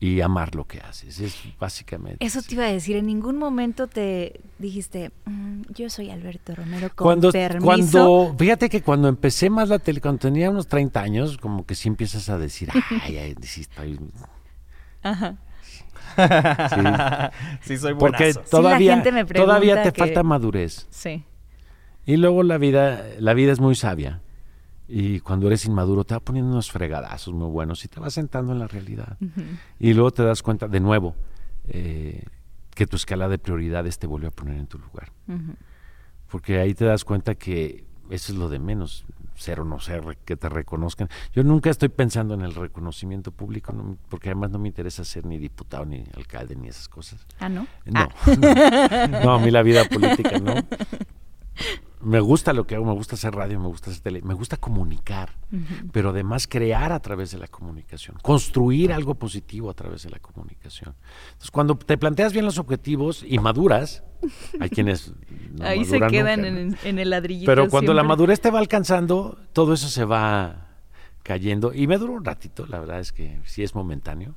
y 0.00 0.22
amar 0.22 0.54
lo 0.54 0.66
que 0.66 0.80
haces. 0.80 1.20
Es 1.20 1.36
básicamente. 1.58 2.24
Eso 2.24 2.40
te 2.40 2.54
iba 2.54 2.64
a 2.64 2.72
decir. 2.72 2.96
En 2.96 3.06
ningún 3.06 3.36
momento 3.36 3.86
te 3.86 4.40
dijiste, 4.58 5.12
mm, 5.26 5.62
yo 5.74 5.90
soy 5.90 6.10
Alberto 6.10 6.54
Romero 6.54 6.88
con 6.94 7.04
cuando, 7.04 7.30
permiso. 7.30 7.66
Cuando, 7.66 8.36
fíjate 8.38 8.70
que 8.70 8.82
cuando 8.82 9.08
empecé 9.08 9.50
más 9.50 9.68
la 9.68 9.78
tele, 9.78 10.00
cuando 10.00 10.20
tenía 10.20 10.48
unos 10.48 10.66
30 10.68 11.00
años, 11.00 11.36
como 11.36 11.66
que 11.66 11.74
sí 11.74 11.88
empiezas 11.88 12.30
a 12.30 12.38
decir, 12.38 12.70
ay, 13.02 13.18
ay, 13.18 13.34
sí 13.42 13.60
estoy. 13.60 13.98
Ajá. 15.02 15.36
Sí, 17.62 17.76
soy 17.78 17.94
Porque 17.94 18.34
todavía, 18.50 19.02
todavía 19.34 19.82
te 19.82 19.92
falta 19.92 20.22
madurez. 20.22 20.86
Sí. 20.90 21.24
Y 22.10 22.16
luego 22.16 22.42
la 22.42 22.58
vida, 22.58 23.06
la 23.20 23.34
vida 23.34 23.52
es 23.52 23.60
muy 23.60 23.76
sabia. 23.76 24.20
Y 24.88 25.20
cuando 25.20 25.46
eres 25.46 25.64
inmaduro 25.64 26.02
te 26.02 26.14
va 26.14 26.18
poniendo 26.18 26.50
unos 26.50 26.72
fregadazos 26.72 27.32
muy 27.32 27.48
buenos 27.48 27.84
y 27.84 27.88
te 27.88 28.00
vas 28.00 28.14
sentando 28.14 28.52
en 28.52 28.58
la 28.58 28.66
realidad. 28.66 29.16
Y 29.78 29.94
luego 29.94 30.10
te 30.10 30.24
das 30.24 30.42
cuenta, 30.42 30.66
de 30.66 30.80
nuevo, 30.80 31.14
eh, 31.68 32.24
que 32.74 32.88
tu 32.88 32.96
escala 32.96 33.28
de 33.28 33.38
prioridades 33.38 34.00
te 34.00 34.08
vuelve 34.08 34.26
a 34.26 34.32
poner 34.32 34.56
en 34.56 34.66
tu 34.66 34.76
lugar. 34.76 35.12
Porque 36.28 36.58
ahí 36.58 36.74
te 36.74 36.84
das 36.84 37.04
cuenta 37.04 37.36
que 37.36 37.84
eso 38.10 38.32
es 38.32 38.38
lo 38.40 38.48
de 38.48 38.58
menos, 38.58 39.04
ser 39.36 39.60
o 39.60 39.64
no 39.64 39.78
ser, 39.78 40.18
que 40.24 40.36
te 40.36 40.48
reconozcan. 40.48 41.08
Yo 41.32 41.44
nunca 41.44 41.70
estoy 41.70 41.90
pensando 41.90 42.34
en 42.34 42.40
el 42.40 42.56
reconocimiento 42.56 43.30
público, 43.30 43.72
porque 44.08 44.30
además 44.30 44.50
no 44.50 44.58
me 44.58 44.66
interesa 44.66 45.04
ser 45.04 45.26
ni 45.26 45.38
diputado, 45.38 45.84
ni 45.84 46.02
alcalde, 46.16 46.56
ni 46.56 46.66
esas 46.66 46.88
cosas. 46.88 47.24
Ah, 47.38 47.48
¿no? 47.48 47.68
No, 47.84 48.00
ah. 48.00 49.06
no, 49.24 49.34
a 49.34 49.38
mí 49.38 49.52
la 49.52 49.62
vida 49.62 49.84
política 49.84 50.40
no 50.40 50.54
me 52.02 52.20
gusta 52.20 52.52
lo 52.52 52.66
que 52.66 52.74
hago, 52.74 52.86
me 52.86 52.92
gusta 52.92 53.14
hacer 53.14 53.34
radio, 53.34 53.60
me 53.60 53.66
gusta 53.66 53.90
hacer 53.90 54.02
tele, 54.02 54.22
me 54.22 54.34
gusta 54.34 54.56
comunicar, 54.56 55.34
pero 55.92 56.10
además 56.10 56.46
crear 56.46 56.92
a 56.92 57.00
través 57.00 57.30
de 57.30 57.38
la 57.38 57.48
comunicación, 57.48 58.16
construir 58.22 58.92
algo 58.92 59.14
positivo 59.16 59.68
a 59.70 59.74
través 59.74 60.04
de 60.04 60.10
la 60.10 60.18
comunicación. 60.18 60.94
Entonces, 61.26 61.50
cuando 61.50 61.76
te 61.76 61.98
planteas 61.98 62.32
bien 62.32 62.46
los 62.46 62.58
objetivos 62.58 63.24
y 63.26 63.38
maduras, 63.38 64.02
hay 64.58 64.70
quienes... 64.70 65.12
Ahí 65.60 65.84
se 65.84 66.00
quedan 66.00 66.44
en, 66.44 66.98
el 66.98 67.10
ladrillito. 67.10 67.46
Pero 67.46 67.68
cuando 67.68 67.92
la 67.92 68.02
madurez 68.02 68.40
te 68.40 68.50
va 68.50 68.60
alcanzando, 68.60 69.36
todo 69.52 69.74
eso 69.74 69.88
se 69.88 70.04
va 70.04 70.68
cayendo 71.22 71.74
y 71.74 71.86
me 71.86 71.98
duró 71.98 72.14
un 72.14 72.24
ratito, 72.24 72.66
la 72.66 72.80
verdad 72.80 73.00
es 73.00 73.12
que 73.12 73.40
sí 73.44 73.62
es 73.62 73.74
momentáneo. 73.74 74.34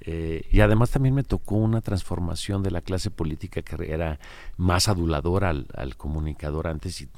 Eh, 0.00 0.46
y 0.50 0.60
además 0.60 0.90
también 0.90 1.14
me 1.14 1.24
tocó 1.24 1.56
una 1.56 1.80
transformación 1.80 2.62
de 2.62 2.70
la 2.70 2.80
clase 2.80 3.10
política 3.10 3.62
que 3.62 3.92
era 3.92 4.18
más 4.56 4.88
aduladora 4.88 5.50
al, 5.50 5.96
comunicador 5.96 6.68
antes 6.68 7.00
y 7.00 7.08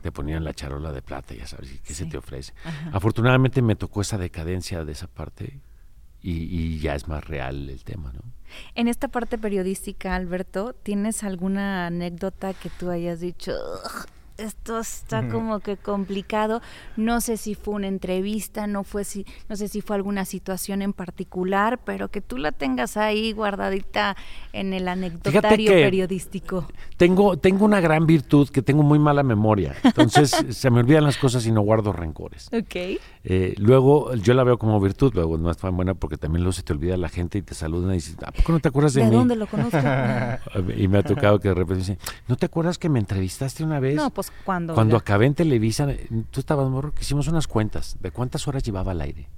te 0.00 0.12
ponían 0.12 0.44
la 0.44 0.54
charola 0.54 0.92
de 0.92 1.02
plata, 1.02 1.34
ya 1.34 1.46
sabes, 1.46 1.80
¿qué 1.84 1.94
se 1.94 2.06
te 2.06 2.16
ofrece? 2.16 2.54
Afortunadamente 2.92 3.60
me 3.60 3.76
tocó 3.76 4.00
esa 4.00 4.18
decadencia 4.18 4.84
de 4.84 4.92
esa 4.92 5.06
parte 5.06 5.60
y, 6.22 6.78
ya 6.78 6.94
es 6.94 7.08
más 7.08 7.24
real 7.26 7.68
el 7.68 7.82
tema, 7.84 8.12
¿no? 8.12 8.22
En 8.74 8.86
esta 8.86 9.08
parte 9.08 9.38
periodística, 9.38 10.14
Alberto, 10.14 10.74
¿tienes 10.82 11.24
alguna 11.24 11.86
anécdota 11.86 12.54
que 12.54 12.70
tú 12.70 12.90
hayas 12.90 13.20
dicho, 13.20 13.52
esto 14.42 14.78
está 14.78 15.28
como 15.28 15.60
que 15.60 15.76
complicado. 15.76 16.60
No 16.96 17.20
sé 17.20 17.36
si 17.36 17.54
fue 17.54 17.74
una 17.74 17.88
entrevista, 17.88 18.66
no 18.66 18.84
fue 18.84 19.04
si, 19.04 19.26
no 19.48 19.56
sé 19.56 19.68
si 19.68 19.80
fue 19.80 19.96
alguna 19.96 20.24
situación 20.24 20.82
en 20.82 20.92
particular, 20.92 21.78
pero 21.84 22.08
que 22.08 22.20
tú 22.20 22.38
la 22.38 22.52
tengas 22.52 22.96
ahí 22.96 23.32
guardadita 23.32 24.16
en 24.52 24.72
el 24.72 24.88
anecdotario 24.88 25.72
periodístico. 25.72 26.66
Tengo, 26.96 27.36
tengo 27.36 27.64
una 27.64 27.80
gran 27.80 28.06
virtud 28.06 28.48
que 28.48 28.62
tengo 28.62 28.82
muy 28.82 28.98
mala 28.98 29.22
memoria. 29.22 29.74
Entonces 29.82 30.30
se 30.50 30.70
me 30.70 30.80
olvidan 30.80 31.04
las 31.04 31.16
cosas 31.16 31.46
y 31.46 31.52
no 31.52 31.62
guardo 31.62 31.92
rencores. 31.92 32.48
Ok. 32.52 33.00
Eh, 33.24 33.54
luego 33.58 34.14
yo 34.16 34.34
la 34.34 34.44
veo 34.44 34.58
como 34.58 34.80
virtud, 34.80 35.12
luego 35.14 35.38
no 35.38 35.50
es 35.50 35.56
tan 35.56 35.76
buena 35.76 35.94
porque 35.94 36.16
también 36.16 36.42
luego 36.42 36.52
se 36.52 36.62
te 36.62 36.72
olvida 36.72 36.96
la 36.96 37.08
gente 37.08 37.38
y 37.38 37.42
te 37.42 37.54
saludan 37.54 37.92
y 37.92 37.94
dices, 37.94 38.16
¿a 38.24 38.32
poco 38.32 38.52
no 38.52 38.60
te 38.60 38.68
acuerdas 38.68 38.94
de, 38.94 39.04
mí? 39.04 39.10
¿De 39.10 39.16
dónde 39.16 39.36
lo 39.36 39.46
conozco? 39.46 39.78
y 40.76 40.88
me 40.88 40.98
ha 40.98 41.02
tocado 41.02 41.38
que 41.38 41.48
de 41.48 41.54
repente 41.54 41.78
dicen, 41.78 41.98
¿no 42.26 42.36
te 42.36 42.46
acuerdas 42.46 42.78
que 42.78 42.88
me 42.88 42.98
entrevistaste 42.98 43.62
una 43.62 43.78
vez? 43.78 43.94
No, 43.94 44.10
pues 44.10 44.31
cuando. 44.44 44.74
Cuando 44.74 44.96
acabé 44.96 45.26
en 45.26 45.34
Televisa, 45.34 45.88
tú 46.30 46.40
estabas 46.40 46.68
morro, 46.68 46.92
que 46.92 47.02
hicimos 47.02 47.28
unas 47.28 47.46
cuentas 47.46 47.96
de 48.00 48.10
cuántas 48.10 48.46
horas 48.48 48.62
llevaba 48.62 48.92
al 48.92 49.00
aire. 49.00 49.28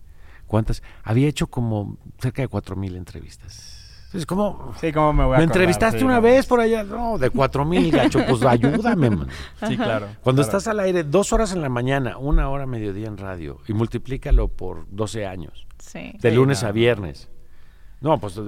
¿Cuántas? 0.46 0.82
Había 1.02 1.28
hecho 1.28 1.46
como 1.46 1.96
cerca 2.18 2.42
de 2.42 2.48
cuatro 2.48 2.76
mil 2.76 2.96
entrevistas. 2.96 3.84
Entonces, 4.14 4.26
¿cómo? 4.26 4.72
Sí, 4.80 4.92
¿cómo 4.92 5.12
me 5.12 5.24
voy 5.24 5.34
a 5.34 5.38
¿Me 5.38 5.44
entrevistaste 5.44 6.04
una 6.04 6.20
vez 6.20 6.46
por 6.46 6.60
allá? 6.60 6.84
No, 6.84 7.18
de 7.18 7.30
cuatro 7.30 7.64
mil, 7.64 7.90
gacho, 7.90 8.24
pues 8.28 8.42
ayúdame, 8.44 9.10
man. 9.10 9.26
Sí, 9.66 9.76
claro. 9.76 10.06
Cuando 10.22 10.42
estás 10.42 10.68
al 10.68 10.78
aire 10.78 11.02
dos 11.02 11.32
horas 11.32 11.52
en 11.52 11.60
la 11.60 11.68
mañana, 11.68 12.16
una 12.16 12.48
hora 12.48 12.64
mediodía 12.64 13.08
en 13.08 13.16
radio, 13.16 13.58
y 13.66 13.72
multiplícalo 13.72 14.46
por 14.46 14.86
12 14.88 15.26
años. 15.26 15.66
Sí. 15.78 16.12
De 16.20 16.30
lunes 16.30 16.62
a 16.62 16.70
viernes. 16.70 17.28
No, 18.00 18.18
pues 18.18 18.38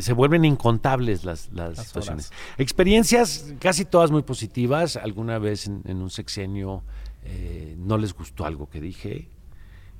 se 0.00 0.12
vuelven 0.12 0.44
incontables 0.44 1.24
las, 1.24 1.50
las, 1.52 1.78
situaciones. 1.78 2.32
Experiencias 2.58 3.54
casi 3.58 3.84
todas 3.84 4.10
muy 4.10 4.22
positivas. 4.22 4.96
Alguna 4.96 5.38
vez 5.38 5.66
en, 5.66 6.02
un 6.02 6.10
sexenio 6.10 6.82
eh, 7.24 7.74
no 7.78 7.96
les 7.96 8.12
gustó 8.12 8.44
algo 8.44 8.68
que 8.68 8.80
dije. 8.80 9.30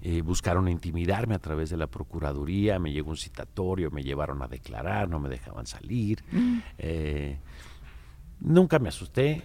Eh, 0.02 0.20
buscaron 0.20 0.68
intimidarme 0.68 1.34
a 1.34 1.38
través 1.38 1.70
de 1.70 1.78
la 1.78 1.86
Procuraduría, 1.86 2.78
me 2.78 2.92
llegó 2.92 3.10
un 3.10 3.16
citatorio, 3.16 3.90
me 3.90 4.02
llevaron 4.02 4.42
a 4.42 4.48
declarar, 4.48 5.08
no 5.08 5.18
me 5.18 5.30
dejaban 5.30 5.66
salir. 5.66 6.22
Mm. 6.30 6.58
Eh, 6.78 7.38
nunca 8.40 8.78
me 8.78 8.90
asusté, 8.90 9.42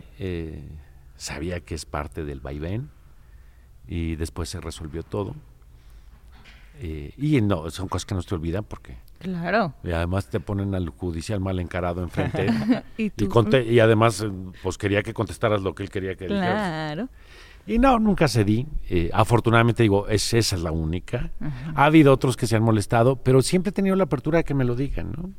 sabía 1.15 1.61
que 1.61 1.75
es 1.75 1.85
parte 1.85 2.25
del 2.25 2.41
vaivén 2.41 2.89
y 3.87 4.15
después 4.17 4.49
se 4.49 4.59
resolvió 4.59 5.03
todo. 5.03 5.33
Y 6.81 7.41
no, 7.41 7.69
son 7.69 7.87
cosas 7.87 8.05
que 8.05 8.15
no 8.15 8.21
se 8.21 8.33
olvidan 8.33 8.63
porque 8.63 8.97
Claro. 9.21 9.73
Y 9.83 9.91
además 9.91 10.27
te 10.27 10.39
ponen 10.39 10.73
al 10.73 10.89
judicial 10.89 11.39
mal 11.39 11.59
encarado 11.59 12.01
enfrente. 12.01 12.47
¿Y, 12.97 13.11
y, 13.69 13.79
además, 13.79 14.21
eh, 14.21 14.31
pues 14.63 14.77
quería 14.77 15.03
que 15.03 15.13
contestaras 15.13 15.61
lo 15.61 15.75
que 15.75 15.83
él 15.83 15.89
quería 15.89 16.15
que 16.15 16.25
claro. 16.25 17.07
Y 17.67 17.77
no, 17.77 17.99
nunca 17.99 18.27
cedí. 18.27 18.65
Eh, 18.89 19.11
afortunadamente 19.13 19.83
digo, 19.83 20.07
es, 20.07 20.33
esa 20.33 20.55
es 20.55 20.63
la 20.63 20.71
única. 20.71 21.29
Ha 21.75 21.85
habido 21.85 22.11
otros 22.11 22.35
que 22.35 22.47
se 22.47 22.55
han 22.55 22.63
molestado, 22.63 23.17
pero 23.17 23.43
siempre 23.43 23.69
he 23.69 23.73
tenido 23.73 23.95
la 23.95 24.05
apertura 24.05 24.39
de 24.39 24.43
que 24.43 24.55
me 24.55 24.65
lo 24.65 24.75
digan, 24.75 25.11
¿no? 25.11 25.31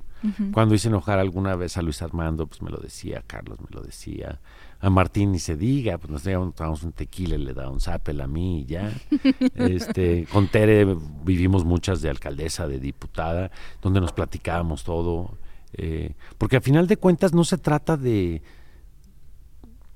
Cuando 0.53 0.77
hice 0.77 0.87
enojar 0.87 1.19
alguna 1.19 1.57
vez 1.57 1.77
a 1.77 1.83
Luis 1.83 2.01
Armando, 2.01 2.47
pues 2.47 2.63
me 2.63 2.71
lo 2.71 2.77
decía, 2.77 3.25
Carlos 3.27 3.59
me 3.59 3.67
lo 3.71 3.83
decía, 3.83 4.39
a 4.83 4.91
Martín 4.91 5.31
ni 5.31 5.39
se 5.39 5.57
diga, 5.57 5.97
pues 5.97 6.11
nos 6.11 6.55
tomamos 6.55 6.83
un 6.83 6.91
tequila 6.91 7.39
le 7.39 7.55
da 7.55 7.71
un 7.71 7.81
zapel 7.81 8.21
a 8.21 8.27
mí 8.27 8.63
y 8.63 8.65
ya. 8.67 8.93
este, 9.55 10.27
con 10.27 10.49
Tere 10.49 10.97
vivimos 11.25 11.65
muchas 11.65 12.03
de 12.03 12.11
alcaldesa, 12.11 12.67
de 12.67 12.81
diputada, 12.81 13.53
donde 13.81 14.01
nos 14.01 14.13
platicábamos 14.13 14.83
todo. 14.83 15.39
Eh, 15.75 16.15
porque 16.37 16.57
al 16.57 16.63
final 16.63 16.89
de 16.89 16.97
cuentas 16.97 17.33
no 17.33 17.45
se 17.45 17.59
trata 17.59 17.97
de... 17.97 18.43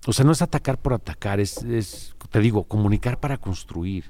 O 0.07 0.13
sea, 0.13 0.25
no 0.25 0.31
es 0.31 0.41
atacar 0.41 0.79
por 0.79 0.95
atacar, 0.95 1.41
es, 1.41 1.65
es 1.65 2.15
te 2.31 2.39
digo, 2.39 2.63
comunicar 2.63 3.19
para 3.19 3.39
construir. 3.39 4.05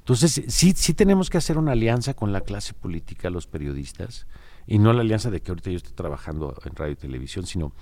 Entonces, 0.00 0.42
sí, 0.48 0.74
sí 0.76 0.92
tenemos 0.92 1.30
que 1.30 1.38
hacer 1.38 1.56
una 1.56 1.72
alianza 1.72 2.12
con 2.12 2.30
la 2.30 2.42
clase 2.42 2.74
política, 2.74 3.30
los 3.30 3.46
periodistas, 3.46 4.26
y 4.66 4.78
no 4.78 4.92
la 4.92 5.00
alianza 5.00 5.30
de 5.30 5.40
que 5.40 5.50
ahorita 5.50 5.70
yo 5.70 5.78
estoy 5.78 5.94
trabajando 5.94 6.54
en 6.66 6.76
radio 6.76 6.92
y 6.92 6.96
televisión, 6.96 7.46
sino 7.46 7.72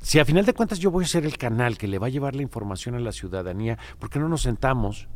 si 0.00 0.18
a 0.18 0.24
final 0.24 0.44
de 0.44 0.54
cuentas 0.54 0.78
yo 0.78 0.90
voy 0.90 1.04
a 1.04 1.08
ser 1.08 1.24
el 1.24 1.36
canal 1.36 1.76
que 1.76 1.88
le 1.88 1.98
va 1.98 2.06
a 2.06 2.10
llevar 2.10 2.34
la 2.34 2.42
información 2.42 2.94
a 2.94 3.00
la 3.00 3.12
ciudadanía, 3.12 3.78
¿por 3.98 4.10
qué 4.10 4.18
no 4.18 4.28
nos 4.28 4.42
sentamos 4.42 5.08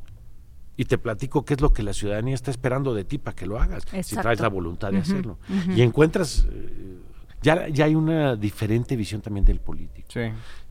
y 0.76 0.86
te 0.86 0.98
platico 0.98 1.44
qué 1.44 1.54
es 1.54 1.60
lo 1.60 1.72
que 1.72 1.82
la 1.82 1.92
ciudadanía 1.92 2.34
está 2.34 2.50
esperando 2.50 2.94
de 2.94 3.04
ti 3.04 3.18
para 3.18 3.34
que 3.34 3.46
lo 3.46 3.60
hagas, 3.60 3.84
si 4.02 4.16
traes 4.16 4.40
la 4.40 4.48
voluntad 4.48 4.90
de 4.90 4.98
hacerlo? 4.98 5.38
Y 5.74 5.82
encuentras, 5.82 6.46
eh, 6.50 6.98
ya, 7.42 7.68
ya 7.68 7.84
hay 7.84 7.94
una 7.94 8.36
diferente 8.36 8.96
visión 8.96 9.20
también 9.20 9.44
del 9.44 9.60
político. 9.60 10.08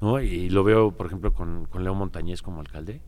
¿no? 0.01 0.19
Y 0.19 0.49
lo 0.49 0.63
veo, 0.63 0.91
por 0.91 1.05
ejemplo, 1.05 1.33
con, 1.33 1.65
con 1.65 1.83
Leo 1.83 1.95
Montañez 1.95 2.41
como 2.41 2.61
alcalde 2.61 3.01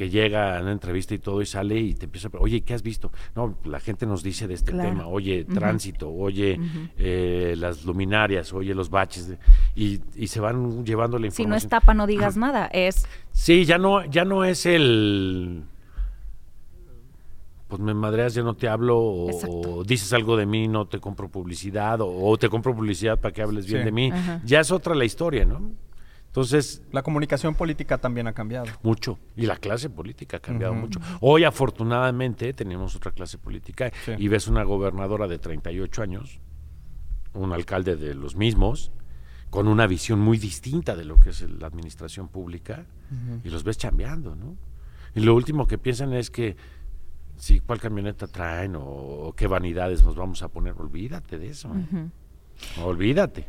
que 0.00 0.08
llega 0.08 0.56
a 0.56 0.62
una 0.62 0.72
entrevista 0.72 1.12
y 1.12 1.18
todo 1.18 1.42
y 1.42 1.46
sale 1.46 1.78
y 1.78 1.92
te 1.92 2.06
empieza 2.06 2.28
a 2.28 2.38
oye, 2.38 2.62
¿qué 2.62 2.72
has 2.72 2.82
visto? 2.82 3.12
No, 3.36 3.58
la 3.64 3.80
gente 3.80 4.06
nos 4.06 4.22
dice 4.22 4.48
de 4.48 4.54
este 4.54 4.72
tema, 4.72 5.06
oye, 5.06 5.44
tránsito, 5.44 6.10
oye, 6.10 6.58
eh, 6.96 7.54
las 7.58 7.84
luminarias, 7.84 8.50
oye, 8.54 8.74
los 8.74 8.88
baches, 8.88 9.34
y, 9.74 10.00
y, 10.16 10.28
se 10.28 10.40
van 10.40 10.86
llevando 10.86 11.18
la 11.18 11.26
información. 11.26 11.34
Si 11.34 11.50
no 11.50 11.54
es 11.54 11.68
tapa, 11.68 11.92
no 11.92 12.06
digas 12.06 12.38
nada, 12.38 12.64
es... 12.72 13.06
Sí, 13.32 13.66
ya 13.66 13.76
no, 13.76 14.02
ya 14.06 14.24
no 14.24 14.42
es 14.44 14.64
el... 14.64 15.64
Pues 17.68 17.82
me 17.82 17.92
madreas, 17.92 18.32
ya 18.32 18.42
no 18.42 18.54
te 18.54 18.68
hablo, 18.68 18.98
o, 18.98 19.84
dices 19.84 20.14
algo 20.14 20.38
de 20.38 20.46
mí, 20.46 20.66
no 20.66 20.86
te 20.86 20.98
compro 20.98 21.28
publicidad, 21.28 21.98
o, 22.00 22.38
te 22.38 22.48
compro 22.48 22.74
publicidad 22.74 23.20
para 23.20 23.34
que 23.34 23.42
hables 23.42 23.66
bien 23.66 23.84
de 23.84 23.92
mí. 23.92 24.10
Ya 24.46 24.60
es 24.60 24.70
otra 24.70 24.94
la 24.94 25.04
historia, 25.04 25.44
¿no? 25.44 25.89
Entonces... 26.30 26.82
La 26.92 27.02
comunicación 27.02 27.56
política 27.56 27.98
también 27.98 28.28
ha 28.28 28.32
cambiado. 28.32 28.66
Mucho. 28.84 29.18
Y 29.34 29.46
la 29.46 29.56
clase 29.56 29.90
política 29.90 30.36
ha 30.36 30.40
cambiado 30.40 30.74
mucho. 30.74 31.00
Hoy, 31.20 31.42
afortunadamente, 31.42 32.52
tenemos 32.52 32.94
otra 32.94 33.10
clase 33.10 33.36
política 33.36 33.90
y 34.16 34.28
ves 34.28 34.46
una 34.46 34.62
gobernadora 34.62 35.26
de 35.26 35.38
38 35.40 36.02
años, 36.02 36.40
un 37.34 37.52
alcalde 37.52 37.96
de 37.96 38.14
los 38.14 38.36
mismos, 38.36 38.92
con 39.50 39.66
una 39.66 39.88
visión 39.88 40.20
muy 40.20 40.38
distinta 40.38 40.94
de 40.94 41.04
lo 41.04 41.18
que 41.18 41.30
es 41.30 41.42
la 41.42 41.66
administración 41.66 42.28
pública, 42.28 42.86
y 43.42 43.50
los 43.50 43.64
ves 43.64 43.76
chambeando, 43.76 44.36
¿no? 44.36 44.56
Y 45.16 45.20
lo 45.20 45.34
último 45.34 45.66
que 45.66 45.78
piensan 45.78 46.12
es 46.12 46.30
que 46.30 46.56
si 47.36 47.58
cuál 47.58 47.80
camioneta 47.80 48.28
traen 48.28 48.76
o, 48.76 49.34
qué 49.36 49.48
vanidades 49.48 50.04
nos 50.04 50.14
vamos 50.14 50.44
a 50.44 50.48
poner, 50.48 50.74
olvídate 50.78 51.38
de 51.38 51.48
eso. 51.48 51.72
¿eh? 51.74 52.08
Olvídate. 52.80 53.46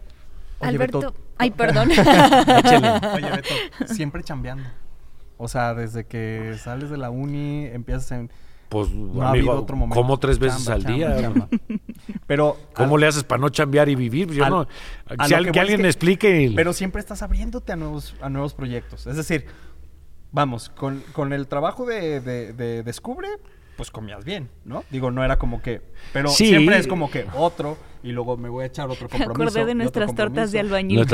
Alberto, 0.62 1.14
ay, 1.38 1.52
perdón. 1.52 1.90
Oye, 3.16 3.32
Beto, 3.32 3.94
siempre 3.94 4.24
chambeando. 4.24 4.70
O 5.38 5.48
sea, 5.48 5.74
desde 5.74 6.06
que 6.06 6.56
sales 6.62 6.90
de 6.90 6.98
la 6.98 7.10
uni, 7.10 7.66
empiezas 7.66 8.12
en... 8.12 8.32
Pues, 8.70 8.88
amigo, 9.20 9.52
otro 9.52 9.76
momento. 9.76 10.00
como 10.00 10.18
tres 10.18 10.40
veces 10.40 10.70
al 10.70 10.84
día. 10.84 11.34
Pero... 12.28 12.58
¿Cómo 12.74 12.98
le 12.98 13.08
haces 13.08 13.24
para 13.24 13.42
no 13.42 13.50
chambear 13.50 13.90
y 13.90 13.96
vivir? 13.96 14.32
Yo 14.32 14.48
no... 14.50 14.68
Si 15.10 15.52
que, 15.52 15.60
alguien 15.60 15.82
me 15.82 15.88
explique... 15.88 16.54
Pero 16.56 16.74
siempre 16.74 17.00
estás 17.00 17.22
abriéndote 17.22 17.74
a 17.74 17.76
nuevos, 17.76 18.16
a 18.22 18.30
nuevos 18.30 18.54
proyectos. 18.54 19.08
Es 19.08 19.18
decir, 19.18 19.46
vamos, 20.32 20.70
con, 20.70 21.04
con 21.12 21.34
el 21.34 21.48
trabajo 21.48 21.86
de, 21.86 22.22
de, 22.22 22.54
de 22.54 22.84
Descubre, 22.84 23.28
pues 23.76 23.92
comías 23.92 24.24
bien, 24.26 24.50
¿no? 24.66 24.84
Digo, 24.90 25.12
no 25.12 25.24
era 25.24 25.38
como 25.38 25.62
que, 25.62 25.82
pero 26.14 26.30
siempre 26.30 26.78
es 26.78 26.88
como 26.88 27.10
que 27.10 27.26
otro 27.36 27.78
y 28.04 28.12
luego 28.12 28.38
me 28.38 28.50
voy 28.50 28.64
a 28.64 28.68
echar 28.68 28.90
otro 28.90 29.08
compromiso. 29.08 29.38
Me 29.38 29.46
acordé 29.46 29.66
de 29.66 29.76
nuestras 29.76 30.16
tortas 30.16 30.52
de 30.52 30.60
albañil. 30.60 31.06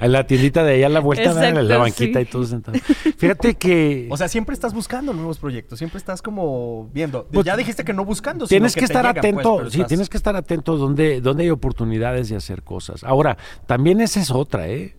en 0.00 0.12
la 0.12 0.26
tiendita 0.26 0.62
de 0.62 0.74
allá 0.74 0.86
a 0.86 0.90
la 0.90 1.00
vuelta, 1.00 1.48
en 1.48 1.68
la 1.68 1.78
banquita 1.78 2.20
y 2.20 2.24
todo 2.26 2.44
sentado. 2.44 2.78
Fíjate 3.16 3.54
que... 3.54 4.06
O 4.10 4.16
sea, 4.16 4.28
siempre 4.28 4.54
estás 4.54 4.74
buscando 4.74 5.12
nuevos 5.12 5.38
proyectos, 5.38 5.78
siempre 5.78 5.98
estás 5.98 6.22
como 6.22 6.88
viendo. 6.92 7.26
Pues, 7.32 7.46
ya 7.46 7.56
dijiste 7.56 7.84
que 7.84 7.92
no 7.92 8.04
buscando, 8.04 8.46
Tienes 8.46 8.74
que, 8.74 8.84
estar 8.84 9.06
atento, 9.06 9.70
sí, 9.70 9.84
tienes 9.84 10.08
que 10.08 10.16
estar 10.16 10.36
atento 10.36 10.76
donde, 10.76 11.20
donde 11.20 11.44
hay 11.44 11.50
oportunidades 11.50 12.28
de 12.28 12.36
hacer 12.36 12.62
cosas. 12.62 13.04
Ahora, 13.04 13.36
también 13.66 14.00
esa 14.00 14.20
es 14.20 14.30
otra, 14.30 14.68
¿eh? 14.68 14.96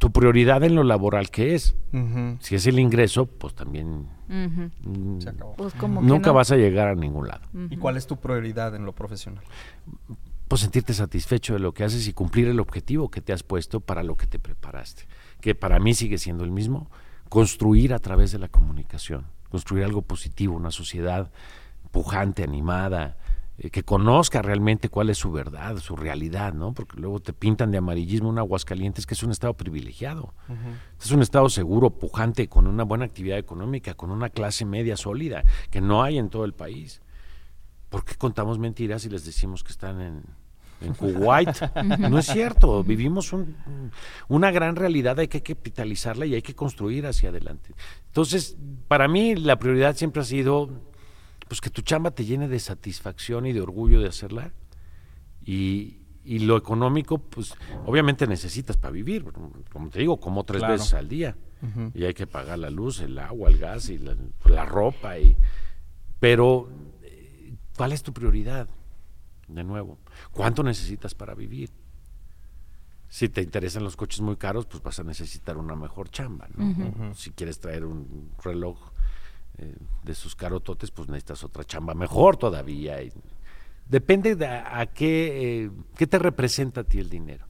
Tu 0.00 0.10
prioridad 0.12 0.64
en 0.64 0.74
lo 0.74 0.82
laboral 0.82 1.30
que 1.30 1.54
es. 1.54 1.76
Si 2.40 2.54
es 2.54 2.66
el 2.66 2.78
ingreso, 2.78 3.26
pues 3.26 3.54
también 3.54 4.08
mm, 4.28 5.18
pues 5.58 5.74
nunca 5.82 6.32
vas 6.32 6.50
a 6.50 6.56
llegar 6.56 6.88
a 6.88 6.94
ningún 6.94 7.28
lado. 7.28 7.42
¿Y 7.68 7.76
cuál 7.76 7.98
es 7.98 8.06
tu 8.06 8.16
prioridad 8.16 8.74
en 8.74 8.86
lo 8.86 8.94
profesional? 8.94 9.44
Pues 10.48 10.62
sentirte 10.62 10.94
satisfecho 10.94 11.52
de 11.52 11.60
lo 11.60 11.74
que 11.74 11.84
haces 11.84 12.08
y 12.08 12.14
cumplir 12.14 12.48
el 12.48 12.60
objetivo 12.60 13.10
que 13.10 13.20
te 13.20 13.34
has 13.34 13.42
puesto 13.42 13.80
para 13.80 14.02
lo 14.02 14.16
que 14.16 14.26
te 14.26 14.38
preparaste, 14.38 15.06
que 15.42 15.54
para 15.54 15.78
mí 15.78 15.92
sigue 15.92 16.16
siendo 16.16 16.44
el 16.44 16.50
mismo, 16.50 16.90
construir 17.28 17.92
a 17.92 17.98
través 17.98 18.32
de 18.32 18.38
la 18.38 18.48
comunicación, 18.48 19.26
construir 19.50 19.84
algo 19.84 20.00
positivo, 20.00 20.56
una 20.56 20.70
sociedad 20.70 21.30
pujante, 21.90 22.42
animada, 22.42 23.18
eh, 23.62 23.68
que 23.68 23.82
conozca 23.82 24.40
realmente 24.40 24.88
cuál 24.88 25.10
es 25.10 25.18
su 25.18 25.30
verdad, 25.30 25.76
su 25.76 25.94
realidad, 25.94 26.54
¿no? 26.54 26.72
Porque 26.72 26.98
luego 26.98 27.20
te 27.20 27.34
pintan 27.34 27.70
de 27.70 27.76
amarillismo 27.76 28.30
un 28.30 28.38
Aguascalientes 28.38 29.04
que 29.04 29.12
es 29.12 29.22
un 29.22 29.32
estado 29.32 29.52
privilegiado. 29.52 30.32
Es 30.98 31.10
un 31.10 31.20
estado 31.20 31.50
seguro, 31.50 31.90
pujante, 31.90 32.48
con 32.48 32.66
una 32.66 32.84
buena 32.84 33.04
actividad 33.04 33.36
económica, 33.36 33.92
con 33.92 34.10
una 34.10 34.30
clase 34.30 34.64
media 34.64 34.96
sólida, 34.96 35.44
que 35.70 35.82
no 35.82 36.02
hay 36.02 36.16
en 36.16 36.30
todo 36.30 36.46
el 36.46 36.54
país. 36.54 37.02
¿Por 37.90 38.02
qué 38.06 38.14
contamos 38.14 38.58
mentiras 38.58 39.04
y 39.04 39.10
les 39.10 39.26
decimos 39.26 39.62
que 39.62 39.72
están 39.72 40.00
en, 40.00 40.22
en 40.80 40.94
Kuwait. 40.94 41.50
No 42.10 42.18
es 42.18 42.26
cierto, 42.26 42.82
vivimos 42.82 43.34
una 44.28 44.50
gran 44.50 44.76
realidad, 44.76 45.18
hay 45.18 45.28
que 45.28 45.42
capitalizarla 45.42 46.24
y 46.24 46.34
hay 46.34 46.42
que 46.42 46.54
construir 46.54 47.06
hacia 47.06 47.28
adelante. 47.28 47.74
Entonces, 48.06 48.56
para 48.88 49.06
mí 49.06 49.34
la 49.34 49.58
prioridad 49.58 49.96
siempre 49.96 50.22
ha 50.22 50.24
sido 50.24 50.70
pues 51.50 51.60
que 51.60 51.68
tu 51.68 51.82
chamba 51.82 52.12
te 52.12 52.24
llene 52.24 52.46
de 52.46 52.60
satisfacción 52.60 53.44
y 53.44 53.52
de 53.52 53.60
orgullo 53.60 54.00
de 54.00 54.06
hacerla. 54.06 54.52
Y, 55.44 55.96
lo 56.24 56.56
económico, 56.56 57.18
pues 57.18 57.54
obviamente 57.86 58.28
necesitas 58.28 58.76
para 58.76 58.92
vivir, 58.92 59.24
como 59.72 59.90
te 59.90 59.98
digo, 59.98 60.20
como 60.20 60.44
tres 60.44 60.62
veces 60.62 60.94
al 60.94 61.08
día. 61.08 61.36
Y 61.92 62.04
hay 62.04 62.14
que 62.14 62.28
pagar 62.28 62.60
la 62.60 62.70
luz, 62.70 63.00
el 63.00 63.18
agua, 63.18 63.50
el 63.50 63.58
gas 63.58 63.88
y 63.88 63.98
la, 63.98 64.64
ropa. 64.64 65.18
Y, 65.18 65.36
pero, 66.20 66.68
¿cuál 67.76 67.90
es 67.90 68.04
tu 68.04 68.12
prioridad? 68.12 68.68
De 69.48 69.64
nuevo, 69.64 69.98
¿cuánto 70.30 70.62
necesitas 70.62 71.16
para 71.16 71.34
vivir? 71.34 71.70
Si 73.08 73.28
te 73.28 73.42
interesan 73.42 73.82
los 73.82 73.96
coches 73.96 74.20
muy 74.20 74.36
caros, 74.36 74.66
pues 74.66 74.84
vas 74.84 75.00
a 75.00 75.02
necesitar 75.02 75.56
una 75.56 75.74
mejor 75.74 76.10
chamba. 76.10 76.48
Si 77.16 77.32
quieres 77.32 77.58
traer 77.58 77.84
un 77.84 78.30
reloj 78.40 78.92
eh, 79.60 79.76
de 80.02 80.14
sus 80.14 80.34
carototes, 80.34 80.90
pues 80.90 81.08
necesitas 81.08 81.44
otra 81.44 81.64
chamba 81.64 81.92
mejor 81.94 82.36
todavía. 82.36 82.96
depende 83.86 84.36
de 84.36 84.46
a, 84.46 84.86
qué, 84.86 85.64
eh, 85.64 85.70
qué 85.96 86.06
te 86.06 86.18
representa 86.18 86.80
a 86.80 86.84
ti 86.84 86.98
el 86.98 87.10
dinero. 87.10 87.46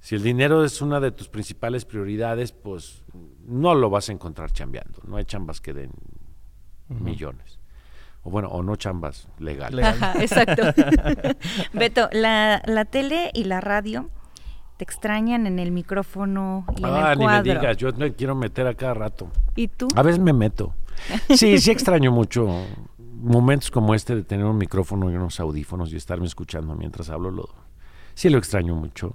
Si 0.00 0.14
el 0.14 0.22
dinero 0.22 0.64
es 0.64 0.80
una 0.80 0.98
de 0.98 1.12
tus 1.12 1.28
principales 1.28 1.84
prioridades, 1.84 2.52
pues 2.52 3.02
no 3.46 3.74
lo 3.74 3.90
vas 3.90 4.08
a 4.08 4.12
encontrar 4.12 4.50
chambeando. 4.50 5.00
No 5.06 5.16
hay 5.18 5.24
chambas 5.26 5.60
que 5.60 5.74
den 5.74 5.90
millones. 6.88 7.58
o 8.22 8.30
bueno, 8.30 8.48
o 8.48 8.62
no 8.62 8.76
chambas 8.76 9.28
legales. 9.38 9.84
Ajá, 9.84 10.14
exacto. 10.22 10.62
Beto, 11.74 12.08
la, 12.12 12.62
la 12.66 12.84
tele 12.86 13.30
y 13.34 13.44
la 13.44 13.60
radio 13.60 14.08
te 14.78 14.84
extrañan 14.84 15.46
en 15.46 15.58
el 15.58 15.70
micrófono 15.72 16.64
y 16.76 16.80
en 16.82 16.86
Ah, 16.86 17.12
el 17.12 17.18
ni 17.18 17.26
me 17.26 17.42
digas, 17.42 17.76
yo 17.76 17.92
me 17.92 18.14
quiero 18.14 18.34
meter 18.34 18.66
a 18.66 18.72
cada 18.74 18.94
rato. 18.94 19.28
¿Y 19.54 19.68
tú? 19.68 19.86
A 19.94 20.02
veces 20.02 20.18
me 20.20 20.32
meto. 20.32 20.74
Sí, 21.36 21.58
sí 21.58 21.70
extraño 21.70 22.10
mucho 22.12 22.66
momentos 23.20 23.70
como 23.70 23.94
este 23.94 24.16
de 24.16 24.22
tener 24.22 24.46
un 24.46 24.58
micrófono 24.58 25.10
y 25.10 25.14
unos 25.14 25.40
audífonos 25.40 25.92
y 25.92 25.96
estarme 25.96 26.26
escuchando 26.26 26.74
mientras 26.74 27.10
hablo. 27.10 27.30
Lo, 27.30 27.48
sí 28.14 28.30
lo 28.30 28.38
extraño 28.38 28.74
mucho. 28.74 29.14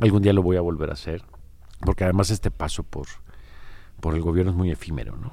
Algún 0.00 0.22
día 0.22 0.32
lo 0.32 0.42
voy 0.42 0.56
a 0.56 0.60
volver 0.60 0.90
a 0.90 0.92
hacer, 0.92 1.24
porque 1.80 2.04
además 2.04 2.30
este 2.30 2.50
paso 2.50 2.82
por, 2.82 3.06
por 4.00 4.14
el 4.14 4.20
gobierno 4.20 4.52
es 4.52 4.56
muy 4.56 4.70
efímero, 4.70 5.16
¿no? 5.16 5.32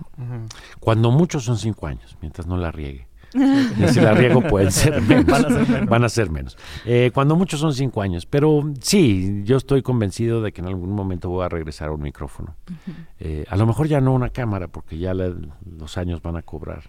Cuando 0.79 1.11
muchos 1.11 1.43
son 1.43 1.57
cinco 1.57 1.87
años, 1.87 2.17
mientras 2.21 2.47
no 2.47 2.57
la 2.57 2.71
riegue. 2.71 3.07
Y 3.35 3.87
si 3.93 3.99
la 3.99 4.13
riego 4.13 4.41
pueden 4.41 4.71
ser 4.71 5.01
menos. 5.01 5.25
Van 5.25 5.45
a 5.45 5.49
ser 5.49 5.69
menos. 5.69 5.89
Van 5.89 6.03
a 6.03 6.09
ser 6.09 6.29
menos. 6.29 6.57
Eh, 6.85 7.11
cuando 7.13 7.35
muchos 7.35 7.59
son 7.59 7.73
cinco 7.73 8.01
años. 8.01 8.25
Pero 8.25 8.63
sí, 8.81 9.41
yo 9.43 9.57
estoy 9.57 9.81
convencido 9.81 10.41
de 10.41 10.51
que 10.53 10.61
en 10.61 10.67
algún 10.67 10.91
momento 10.91 11.29
voy 11.29 11.45
a 11.45 11.49
regresar 11.49 11.89
a 11.89 11.91
un 11.91 12.01
micrófono. 12.01 12.55
Eh, 13.19 13.45
a 13.49 13.55
lo 13.57 13.65
mejor 13.65 13.87
ya 13.87 13.99
no 14.01 14.13
una 14.13 14.29
cámara, 14.29 14.67
porque 14.67 14.97
ya 14.97 15.13
la- 15.13 15.33
los 15.77 15.97
años 15.97 16.21
van 16.21 16.37
a 16.37 16.41
cobrar 16.41 16.83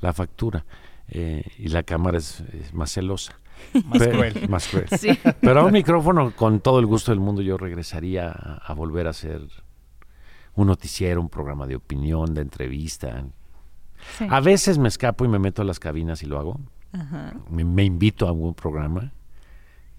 la 0.00 0.12
factura. 0.12 0.64
Eh, 1.08 1.44
y 1.58 1.68
la 1.68 1.82
cámara 1.82 2.16
es, 2.18 2.40
es 2.52 2.72
más 2.72 2.90
celosa. 2.92 3.38
Más 3.86 3.98
Pero- 3.98 4.12
cruel. 4.12 4.34
Más 4.48 4.66
cruel. 4.68 4.86
Sí. 4.98 5.10
Pero 5.40 5.60
a 5.60 5.64
un 5.64 5.72
micrófono, 5.72 6.32
con 6.34 6.60
todo 6.60 6.78
el 6.80 6.86
gusto 6.86 7.12
del 7.12 7.20
mundo, 7.20 7.40
yo 7.42 7.56
regresaría 7.56 8.30
a, 8.30 8.56
a 8.66 8.72
volver 8.74 9.06
a 9.06 9.10
hacer 9.10 9.42
un 10.56 10.66
noticiero, 10.66 11.20
un 11.20 11.28
programa 11.28 11.66
de 11.66 11.76
opinión, 11.76 12.32
de 12.34 12.40
entrevista. 12.42 13.24
Sí. 14.18 14.26
A 14.28 14.40
veces 14.40 14.78
me 14.78 14.88
escapo 14.88 15.24
y 15.24 15.28
me 15.28 15.38
meto 15.38 15.62
a 15.62 15.64
las 15.64 15.78
cabinas 15.80 16.22
y 16.22 16.26
lo 16.26 16.38
hago. 16.38 16.60
Ajá. 16.92 17.34
Me, 17.50 17.64
me 17.64 17.84
invito 17.84 18.26
a 18.26 18.28
algún 18.28 18.54
programa. 18.54 19.12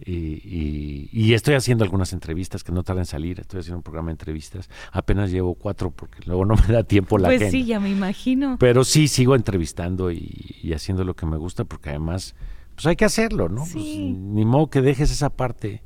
Y, 0.06 0.12
y- 0.12 1.10
y 1.14 1.34
estoy 1.36 1.56
haciendo 1.56 1.86
algunas 1.86 2.12
entrevistas 2.12 2.64
que 2.66 2.74
no 2.74 2.84
tardan 2.84 3.04
en 3.04 3.06
salir. 3.06 3.40
Estoy 3.40 3.62
haciendo 3.62 3.78
un 3.78 3.84
programa 3.84 4.08
de 4.08 4.14
entrevistas. 4.14 4.70
Apenas 4.92 5.32
llevo 5.32 5.56
cuatro 5.56 5.90
porque 5.92 6.20
luego 6.26 6.44
no 6.46 6.56
me 6.68 6.74
da 6.74 6.84
tiempo 6.84 7.18
la 7.18 7.30
Pues 7.30 7.38
agenda. 7.42 7.52
sí, 7.52 7.66
ya 7.66 7.80
me 7.80 7.90
imagino. 7.90 8.58
Pero 8.60 8.84
sí 8.84 9.08
sigo 9.08 9.36
entrevistando 9.36 10.12
y, 10.12 10.56
y 10.62 10.74
haciendo 10.74 11.04
lo 11.06 11.16
que 11.16 11.26
me 11.26 11.38
gusta 11.38 11.64
porque 11.64 11.90
además, 11.92 12.36
pues 12.76 12.86
hay 12.88 12.98
que 12.98 13.06
hacerlo, 13.06 13.48
¿no? 13.48 13.62
Pues, 13.62 13.76
ni 13.86 14.44
modo 14.44 14.70
que 14.70 14.82
dejes 14.82 15.12
esa 15.12 15.30
parte. 15.30 15.82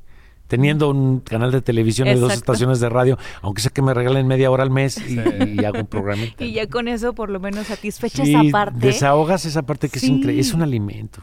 Teniendo 0.49 0.89
un 0.89 1.21
canal 1.21 1.51
de 1.51 1.61
televisión 1.61 2.09
y 2.09 2.15
dos 2.15 2.33
estaciones 2.33 2.81
de 2.81 2.89
radio, 2.89 3.17
aunque 3.41 3.61
sea 3.61 3.71
que 3.71 3.81
me 3.81 3.93
regalen 3.93 4.27
media 4.27 4.51
hora 4.51 4.63
al 4.63 4.71
mes 4.71 4.97
y, 5.09 5.17
y 5.61 5.63
hago 5.63 5.79
un 5.79 5.87
programa. 5.87 6.23
Y 6.39 6.51
ya 6.51 6.67
con 6.67 6.89
eso 6.89 7.13
por 7.13 7.29
lo 7.29 7.39
menos 7.39 7.67
satisfecha 7.67 8.25
Sí, 8.25 8.33
esa 8.35 8.43
parte. 8.51 8.79
desahogas 8.79 9.45
esa 9.45 9.61
parte 9.61 9.87
que 9.87 9.99
Sí. 9.99 10.07
es 10.07 10.11
increíble. 10.11 10.41
Es 10.41 10.53
un 10.53 10.61
alimento. 10.63 11.19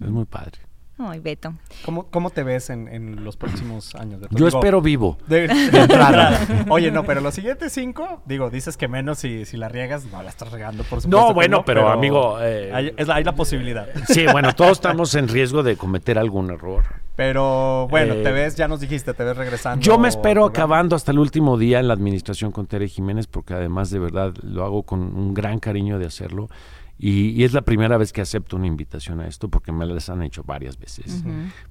Es 0.00 0.10
muy 0.10 0.24
padre. 0.26 0.58
Ay, 1.00 1.20
Beto. 1.20 1.54
¿Cómo, 1.84 2.06
cómo 2.10 2.30
te 2.30 2.42
ves 2.42 2.70
en, 2.70 2.88
en 2.88 3.24
los 3.24 3.36
próximos 3.36 3.94
años? 3.94 4.20
Beto? 4.20 4.36
Yo 4.36 4.46
Digo, 4.46 4.58
espero 4.58 4.80
vivo. 4.82 5.16
De, 5.28 5.46
de 5.72 5.80
entrada. 5.80 6.40
Oye, 6.68 6.90
no, 6.90 7.04
pero 7.04 7.20
los 7.20 7.34
siguientes 7.34 7.72
cinco, 7.72 8.20
digo, 8.26 8.50
dices 8.50 8.76
que 8.76 8.88
menos 8.88 9.18
si, 9.18 9.44
si 9.44 9.56
la 9.56 9.68
riegas, 9.68 10.06
no 10.06 10.22
la 10.22 10.30
estás 10.30 10.50
regando, 10.50 10.82
por 10.84 11.00
supuesto. 11.00 11.28
No, 11.28 11.34
bueno, 11.34 11.64
pero, 11.64 11.88
amigo, 11.88 12.38
eh, 12.40 12.72
hay, 12.74 12.92
es 12.96 13.06
la, 13.06 13.14
hay 13.14 13.24
la 13.24 13.34
posibilidad. 13.34 13.86
Sí, 14.08 14.26
bueno, 14.32 14.52
todos 14.54 14.72
estamos 14.72 15.14
en 15.14 15.28
riesgo 15.28 15.62
de 15.62 15.76
cometer 15.76 16.18
algún 16.18 16.50
error. 16.50 16.84
Pero 17.14 17.88
bueno, 17.88 18.14
Eh, 18.14 18.22
te 18.22 18.32
ves, 18.32 18.56
ya 18.56 18.68
nos 18.68 18.80
dijiste, 18.80 19.12
te 19.14 19.24
ves 19.24 19.36
regresando. 19.36 19.82
Yo 19.82 19.98
me 19.98 20.08
espero 20.08 20.44
acabando 20.44 20.94
hasta 20.96 21.10
el 21.12 21.18
último 21.18 21.58
día 21.58 21.78
en 21.80 21.88
la 21.88 21.94
administración 21.94 22.52
con 22.52 22.66
Tere 22.66 22.88
Jiménez, 22.88 23.26
porque 23.26 23.54
además 23.54 23.90
de 23.90 23.98
verdad 23.98 24.34
lo 24.42 24.64
hago 24.64 24.82
con 24.84 25.00
un 25.00 25.34
gran 25.34 25.58
cariño 25.58 25.98
de 25.98 26.06
hacerlo. 26.06 26.48
Y, 26.98 27.30
y 27.30 27.44
es 27.44 27.52
la 27.52 27.62
primera 27.62 27.96
vez 27.96 28.12
que 28.12 28.20
acepto 28.20 28.56
una 28.56 28.66
invitación 28.66 29.20
a 29.20 29.28
esto, 29.28 29.48
porque 29.48 29.70
me 29.70 29.86
las 29.86 30.08
han 30.10 30.22
hecho 30.22 30.42
varias 30.42 30.78
veces. 30.78 31.22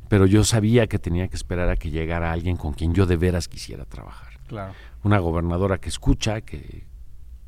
Pero 0.08 0.26
yo 0.26 0.44
sabía 0.46 0.88
que 0.88 1.00
tenía 1.00 1.28
que 1.28 1.36
esperar 1.36 1.70
a 1.70 1.76
que 1.76 1.90
llegara 1.90 2.32
alguien 2.32 2.56
con 2.56 2.74
quien 2.74 2.94
yo 2.94 3.06
de 3.06 3.18
veras 3.18 3.48
quisiera 3.50 3.84
trabajar. 3.86 4.40
Claro. 4.48 4.74
Una 5.04 5.20
gobernadora 5.20 5.80
que 5.80 5.90
escucha, 5.90 6.40
que, 6.42 6.86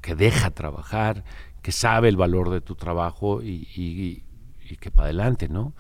que 0.02 0.16
deja 0.16 0.52
trabajar, 0.52 1.24
que 1.62 1.72
sabe 1.72 2.10
el 2.10 2.18
valor 2.18 2.50
de 2.50 2.60
tu 2.62 2.76
trabajo 2.76 3.42
y, 3.42 3.68
y- 3.76 4.24
y 4.70 4.76
que 4.76 4.92
para 4.92 5.06
adelante, 5.06 5.48
¿no? 5.48 5.74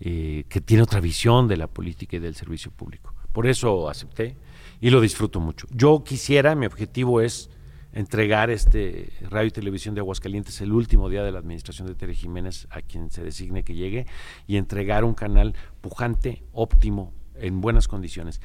Eh, 0.00 0.44
que 0.48 0.60
tiene 0.60 0.82
otra 0.82 1.00
visión 1.00 1.48
de 1.48 1.56
la 1.56 1.68
política 1.68 2.16
y 2.16 2.18
del 2.18 2.34
servicio 2.34 2.70
público. 2.70 3.14
Por 3.32 3.46
eso 3.46 3.88
acepté 3.88 4.36
y 4.80 4.90
lo 4.90 5.00
disfruto 5.00 5.40
mucho. 5.40 5.66
Yo 5.70 6.02
quisiera, 6.04 6.54
mi 6.54 6.66
objetivo 6.66 7.20
es 7.22 7.48
entregar 7.96 8.50
este 8.50 9.10
radio 9.22 9.48
y 9.48 9.50
televisión 9.50 9.94
de 9.94 10.02
Aguascalientes 10.02 10.60
el 10.60 10.72
último 10.72 11.08
día 11.08 11.24
de 11.24 11.32
la 11.32 11.38
administración 11.38 11.88
de 11.88 11.94
Tere 11.94 12.14
Jiménez 12.14 12.66
a 12.68 12.82
quien 12.82 13.10
se 13.10 13.24
designe 13.24 13.64
que 13.64 13.74
llegue 13.74 14.06
y 14.46 14.58
entregar 14.58 15.02
un 15.02 15.14
canal 15.14 15.54
pujante, 15.80 16.44
óptimo, 16.52 17.14
en 17.36 17.62
buenas 17.62 17.88
condiciones. 17.88 18.42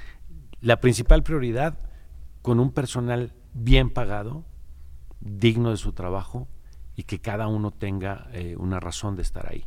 La 0.62 0.80
principal 0.80 1.22
prioridad 1.24 1.78
con 2.42 2.62
un 2.62 2.72
personal 2.72 3.34
bien 3.54 3.90
pagado, 3.90 4.46
digno 5.20 5.72
de 5.72 5.78
su 5.78 5.92
trabajo 5.92 6.48
y 6.96 7.04
que 7.04 7.20
cada 7.20 7.48
uno 7.48 7.72
tenga 7.72 8.30
eh, 8.32 8.56
una 8.58 8.80
razón 8.80 9.18
de 9.18 9.22
estar 9.22 9.52
ahí 9.52 9.66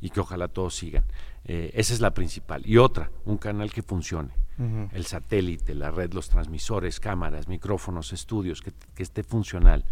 y 0.00 0.10
que 0.10 0.18
ojalá 0.18 0.48
todos 0.48 0.74
sigan. 0.74 1.04
Eh, 1.44 1.70
esa 1.74 1.94
es 1.94 2.00
la 2.00 2.12
principal. 2.12 2.66
Y 2.66 2.78
otra, 2.78 3.12
un 3.24 3.38
canal 3.38 3.72
que 3.72 3.82
funcione. 3.82 4.41
El 4.92 5.06
satélite, 5.06 5.74
la 5.74 5.90
red, 5.90 6.12
los 6.12 6.28
transmisores, 6.28 7.00
cámaras, 7.00 7.48
micrófonos, 7.48 8.12
estudios, 8.12 8.60
que, 8.60 8.72
que 8.94 9.02
esté 9.02 9.22
funcional, 9.22 9.84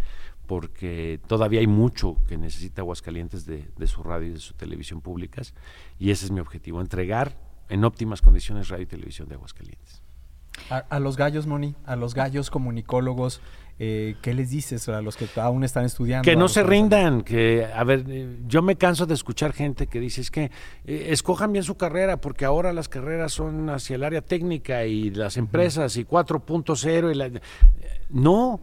porque 0.46 1.20
todavía 1.26 1.60
hay 1.60 1.66
mucho 1.66 2.16
que 2.26 2.36
necesita 2.36 2.82
Aguascalientes 2.82 3.46
de, 3.46 3.68
de 3.76 3.86
su 3.86 4.02
radio 4.02 4.28
y 4.28 4.32
de 4.32 4.40
su 4.40 4.54
televisión 4.54 5.00
públicas, 5.00 5.54
y 5.98 6.10
ese 6.10 6.26
es 6.26 6.32
mi 6.32 6.40
objetivo, 6.40 6.80
entregar 6.80 7.36
en 7.68 7.84
óptimas 7.84 8.20
condiciones 8.20 8.68
radio 8.68 8.82
y 8.82 8.86
televisión 8.86 9.28
de 9.28 9.36
Aguascalientes. 9.36 10.02
A, 10.68 10.78
a 10.78 10.98
los 10.98 11.16
gallos, 11.16 11.46
Moni, 11.46 11.74
a 11.84 11.96
los 11.96 12.14
gallos 12.14 12.50
comunicólogos, 12.50 13.40
eh, 13.82 14.16
¿qué 14.20 14.34
les 14.34 14.50
dices 14.50 14.90
a 14.90 15.00
los 15.00 15.16
que 15.16 15.26
aún 15.40 15.64
están 15.64 15.86
estudiando? 15.86 16.22
Que 16.22 16.36
no 16.36 16.48
se 16.48 16.62
rindan, 16.62 17.22
que, 17.22 17.64
a 17.64 17.82
ver, 17.82 18.04
eh, 18.10 18.36
yo 18.46 18.60
me 18.60 18.76
canso 18.76 19.06
de 19.06 19.14
escuchar 19.14 19.54
gente 19.54 19.86
que 19.86 19.98
dice, 19.98 20.20
es 20.20 20.30
que 20.30 20.50
eh, 20.84 21.06
escojan 21.08 21.50
bien 21.50 21.64
su 21.64 21.78
carrera, 21.78 22.20
porque 22.20 22.44
ahora 22.44 22.74
las 22.74 22.90
carreras 22.90 23.32
son 23.32 23.70
hacia 23.70 23.96
el 23.96 24.04
área 24.04 24.20
técnica 24.20 24.84
y 24.84 25.08
las 25.08 25.38
empresas 25.38 25.96
y 25.96 26.04
4.0 26.04 27.10
y 27.10 27.14
la... 27.14 27.30
No, 28.10 28.60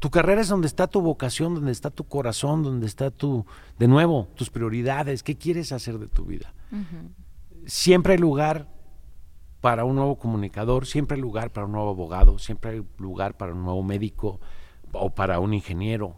tu 0.00 0.10
carrera 0.10 0.40
es 0.40 0.48
donde 0.48 0.66
está 0.66 0.88
tu 0.88 1.02
vocación, 1.02 1.54
donde 1.54 1.70
está 1.70 1.90
tu 1.90 2.02
corazón, 2.02 2.64
donde 2.64 2.88
está 2.88 3.12
tu, 3.12 3.46
de 3.78 3.86
nuevo, 3.86 4.26
tus 4.34 4.50
prioridades, 4.50 5.22
qué 5.22 5.36
quieres 5.36 5.70
hacer 5.70 6.00
de 6.00 6.08
tu 6.08 6.24
vida. 6.24 6.52
Siempre 7.64 8.14
hay 8.14 8.18
lugar 8.18 8.66
para 9.68 9.84
un 9.84 9.96
nuevo 9.96 10.16
comunicador, 10.16 10.86
siempre 10.86 11.16
hay 11.16 11.20
lugar 11.20 11.52
para 11.52 11.66
un 11.66 11.72
nuevo 11.72 11.90
abogado, 11.90 12.38
siempre 12.38 12.70
hay 12.70 12.82
lugar 12.96 13.36
para 13.36 13.52
un 13.52 13.64
nuevo 13.64 13.82
médico 13.82 14.40
o 14.92 15.10
para 15.10 15.40
un 15.40 15.52
ingeniero. 15.52 16.16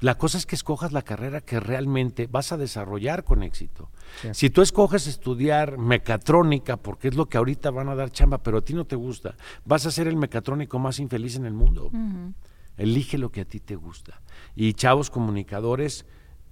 La 0.00 0.18
cosa 0.18 0.36
es 0.36 0.44
que 0.44 0.54
escojas 0.54 0.92
la 0.92 1.00
carrera 1.00 1.40
que 1.40 1.60
realmente 1.60 2.26
vas 2.26 2.52
a 2.52 2.58
desarrollar 2.58 3.24
con 3.24 3.42
éxito. 3.42 3.88
Si 4.32 4.50
tú 4.50 4.60
escoges 4.60 5.06
estudiar 5.06 5.78
mecatrónica, 5.78 6.76
porque 6.76 7.08
es 7.08 7.14
lo 7.14 7.24
que 7.24 7.38
ahorita 7.38 7.70
van 7.70 7.88
a 7.88 7.94
dar 7.94 8.10
chamba, 8.10 8.42
pero 8.42 8.58
a 8.58 8.62
ti 8.62 8.74
no 8.74 8.84
te 8.84 8.96
gusta, 8.96 9.34
vas 9.64 9.86
a 9.86 9.90
ser 9.90 10.06
el 10.06 10.18
mecatrónico 10.18 10.78
más 10.78 10.98
infeliz 10.98 11.36
en 11.36 11.46
el 11.46 11.54
mundo. 11.54 11.90
Elige 12.76 13.16
lo 13.16 13.32
que 13.32 13.40
a 13.40 13.44
ti 13.46 13.60
te 13.60 13.76
gusta. 13.76 14.20
Y 14.54 14.74
chavos 14.74 15.08
comunicadores, 15.08 16.04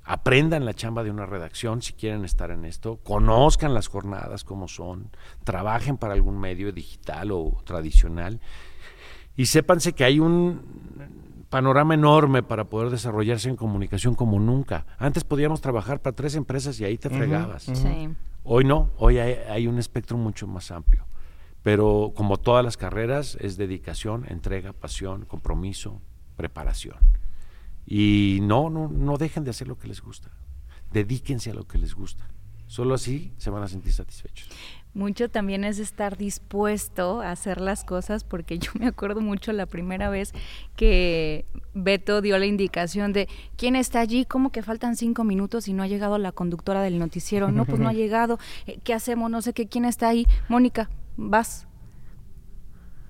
aprendan 0.05 0.65
la 0.65 0.75
chamba 0.75 1.05
de 1.05 1.11
una 1.11 1.27
redacción 1.27 1.83
si 1.83 1.93
quieren 1.93 2.25
estar 2.25 2.51
en 2.51 2.65
esto, 2.65 2.99
conozcan 3.03 3.75
las 3.75 3.89
jornadas 3.89 4.45
como 4.45 4.69
son, 4.69 5.11
trabajen 5.45 5.97
para 5.97 6.15
algún 6.15 6.39
medio 6.39 6.73
digital 6.73 7.31
o 7.33 7.63
tradicional 7.65 8.41
y 9.37 9.47
sépanse 9.47 9.93
que 9.93 10.05
hay 10.05 10.21
un 10.21 10.61
panorama 11.49 11.95
enorme 11.95 12.43
para 12.43 12.65
poder 12.65 12.91
desarrollarse 12.91 13.49
en 13.49 13.57
comunicación 13.57 14.15
como 14.15 14.41
nunca. 14.41 14.87
Antes 14.99 15.25
podíamos 15.25 15.61
trabajar 15.61 16.01
para 16.01 16.17
tres 16.17 16.35
empresas 16.35 16.81
y 16.81 16.85
ahí 16.85 16.99
te 16.99 17.11
fregabas. 17.11 17.65
Sí. 17.65 18.09
Hoy 18.45 18.65
no, 18.65 18.91
hoy 18.97 19.19
hay, 19.19 19.39
hay 19.49 19.67
un 19.67 19.79
espectro 19.79 20.17
mucho 20.17 20.47
más 20.47 20.71
amplio. 20.71 21.07
Pero 21.63 22.13
como 22.17 22.39
todas 22.39 22.65
las 22.65 22.77
carreras, 22.77 23.37
es 23.41 23.57
dedicación, 23.57 24.25
entrega, 24.29 24.73
pasión, 24.73 25.27
compromiso, 25.27 26.01
preparación. 26.37 26.97
Y 27.87 28.39
no, 28.43 28.71
no, 28.71 28.89
no 28.89 29.17
dejen 29.17 29.45
de 29.45 29.51
hacer 29.51 29.69
lo 29.69 29.79
que 29.79 29.89
les 29.89 30.01
gusta. 30.01 30.31
Dedíquense 30.93 31.51
a 31.51 31.55
lo 31.55 31.67
que 31.67 31.79
les 31.79 31.95
gusta. 31.95 32.29
Solo 32.73 32.95
así 32.95 33.35
se 33.37 33.51
van 33.51 33.63
a 33.63 33.69
sentir 33.69 33.93
satisfechos. 33.93 34.49
Mucho 34.95 35.31
también 35.31 35.65
es 35.65 35.79
estar 35.79 36.17
dispuesto 36.17 37.21
a 37.21 37.31
hacer 37.31 37.61
las 37.61 37.85
cosas, 37.85 38.25
porque 38.25 38.59
yo 38.59 38.73
me 38.79 38.87
acuerdo 38.87 39.21
mucho 39.21 39.53
la 39.53 39.67
primera 39.67 40.09
vez 40.09 40.33
que 40.77 41.45
Beto 41.75 42.23
dio 42.23 42.39
la 42.39 42.47
indicación 42.47 43.13
de 43.13 43.29
quién 43.57 43.77
está 43.77 44.01
allí, 44.01 44.25
como 44.25 44.53
que 44.53 44.63
faltan 44.63 44.97
cinco 44.97 45.25
minutos 45.25 45.69
y 45.69 45.75
no 45.75 45.83
ha 45.83 45.87
llegado 45.87 46.17
la 46.17 46.33
conductora 46.33 46.83
del 46.83 46.99
noticiero. 46.99 47.51
No, 47.51 47.67
pues 47.67 47.79
no 47.79 47.89
ha 47.89 47.93
llegado. 47.95 48.39
Eh, 48.67 48.79
¿Qué 48.83 48.95
hacemos? 48.95 49.31
No 49.31 49.43
sé 49.43 49.53
qué. 49.53 49.67
¿Quién 49.67 49.85
está 49.85 50.09
ahí? 50.09 50.27
Mónica, 50.49 50.89
vas. 51.17 51.67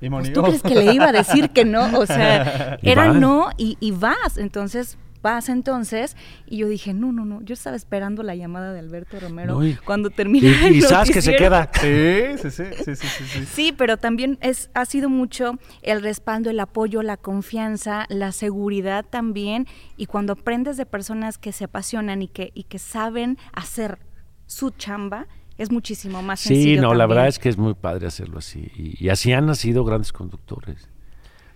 Y 0.02 0.10
Pues, 0.10 0.32
¿Tú 0.32 0.42
crees 0.42 0.62
que 0.62 0.74
le 0.74 0.92
iba 0.92 1.08
a 1.08 1.12
decir 1.12 1.50
que 1.50 1.64
no? 1.64 1.98
O 1.98 2.04
sea, 2.06 2.78
era 2.82 3.12
no 3.12 3.50
y, 3.56 3.78
y 3.80 3.92
vas. 3.92 4.36
Entonces, 4.36 4.98
papás 5.22 5.48
entonces, 5.48 6.16
y 6.46 6.58
yo 6.58 6.68
dije, 6.68 6.92
no, 6.92 7.12
no, 7.12 7.24
no, 7.24 7.40
yo 7.42 7.54
estaba 7.54 7.76
esperando 7.76 8.22
la 8.24 8.34
llamada 8.34 8.72
de 8.72 8.80
Alberto 8.80 9.18
Romero 9.20 9.60
cuando 9.84 10.10
terminara 10.10 10.68
Y, 10.68 10.82
sabes 10.82 11.10
que 11.10 11.22
se 11.22 11.36
queda. 11.36 11.70
Sí, 11.82 12.38
sí, 12.38 12.50
sí, 12.50 12.64
sí, 12.84 12.96
sí, 12.96 13.24
sí, 13.24 13.46
sí. 13.46 13.74
pero 13.76 13.96
también 13.96 14.38
es, 14.40 14.70
ha 14.74 14.84
sido 14.84 15.08
mucho 15.08 15.58
el 15.82 16.02
respaldo, 16.02 16.50
el 16.50 16.60
apoyo, 16.60 17.02
la 17.02 17.16
confianza, 17.16 18.06
la 18.08 18.32
seguridad 18.32 19.04
también, 19.08 19.66
y 19.96 20.06
cuando 20.06 20.34
aprendes 20.34 20.76
de 20.76 20.86
personas 20.86 21.38
que 21.38 21.52
se 21.52 21.64
apasionan 21.64 22.22
y 22.22 22.28
que, 22.28 22.50
y 22.54 22.64
que 22.64 22.78
saben 22.78 23.38
hacer 23.52 23.98
su 24.46 24.70
chamba, 24.70 25.28
es 25.58 25.70
muchísimo 25.70 26.22
más 26.22 26.40
sencillo. 26.40 26.80
Sí, 26.80 26.80
no, 26.80 26.94
la 26.94 27.06
verdad 27.06 27.28
es 27.28 27.38
que 27.38 27.48
es 27.48 27.56
muy 27.56 27.74
padre 27.74 28.06
hacerlo 28.06 28.38
así. 28.38 28.70
Y, 28.98 29.08
así 29.08 29.32
han 29.32 29.46
nacido 29.46 29.84
grandes 29.84 30.12
conductores. 30.12 30.88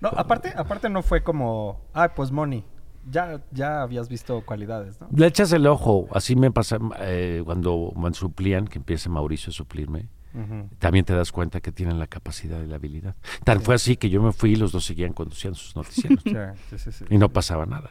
No, 0.00 0.08
aparte, 0.08 0.52
aparte 0.54 0.88
no 0.88 1.02
fue 1.02 1.22
como, 1.22 1.80
ah, 1.94 2.12
pues 2.14 2.30
Moni, 2.30 2.64
ya, 3.10 3.40
ya 3.50 3.82
habías 3.82 4.08
visto 4.08 4.44
cualidades, 4.44 5.00
¿no? 5.00 5.08
Le 5.14 5.26
echas 5.26 5.52
el 5.52 5.66
ojo, 5.66 6.06
así 6.12 6.36
me 6.36 6.50
pasa 6.50 6.78
eh, 7.00 7.42
cuando 7.44 7.92
me 7.96 8.12
suplían, 8.12 8.66
que 8.66 8.78
empiece 8.78 9.08
Mauricio 9.08 9.50
a 9.50 9.52
suplirme. 9.52 10.08
También 10.78 11.06
te 11.06 11.14
das 11.14 11.32
cuenta 11.32 11.62
que 11.62 11.72
tienen 11.72 11.98
la 11.98 12.06
capacidad 12.06 12.62
y 12.62 12.66
la 12.66 12.76
habilidad. 12.76 13.16
Tan 13.42 13.62
fue 13.62 13.74
así 13.74 13.96
que 13.96 14.10
yo 14.10 14.20
me 14.20 14.32
fui 14.32 14.52
y 14.52 14.56
los 14.56 14.70
dos 14.70 14.84
seguían 14.84 15.14
conduciendo 15.14 15.58
sus 15.58 15.74
noticieros. 15.76 16.22
y 17.08 17.16
no 17.16 17.30
pasaba 17.30 17.64
nada. 17.64 17.88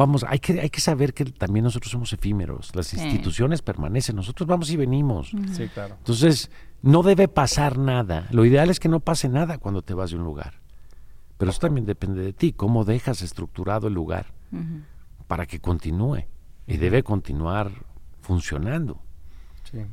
Vamos, 0.00 0.24
hay 0.26 0.38
que, 0.38 0.58
hay 0.58 0.70
que 0.70 0.80
saber 0.80 1.12
que 1.12 1.26
también 1.26 1.62
nosotros 1.62 1.92
somos 1.92 2.10
efímeros, 2.14 2.74
las 2.74 2.94
instituciones 2.94 3.60
permanecen, 3.60 4.16
nosotros 4.16 4.46
vamos 4.46 4.70
y 4.70 4.78
venimos. 4.78 5.30
Sí, 5.52 5.68
claro. 5.68 5.96
Entonces, 5.98 6.50
no 6.80 7.02
debe 7.02 7.28
pasar 7.28 7.76
nada. 7.76 8.26
Lo 8.30 8.46
ideal 8.46 8.70
es 8.70 8.80
que 8.80 8.88
no 8.88 9.00
pase 9.00 9.28
nada 9.28 9.58
cuando 9.58 9.82
te 9.82 9.92
vas 9.92 10.12
de 10.12 10.16
un 10.16 10.24
lugar. 10.24 10.54
Pero 11.36 11.50
eso 11.50 11.60
también 11.60 11.84
depende 11.84 12.22
de 12.22 12.32
ti, 12.32 12.54
cómo 12.54 12.86
dejas 12.86 13.20
estructurado 13.20 13.88
el 13.88 13.92
lugar 13.92 14.32
para 15.26 15.44
que 15.44 15.60
continúe. 15.60 16.24
Y 16.66 16.78
debe 16.78 17.02
continuar 17.02 17.70
funcionando. 18.22 19.02
Sí. 19.70 19.84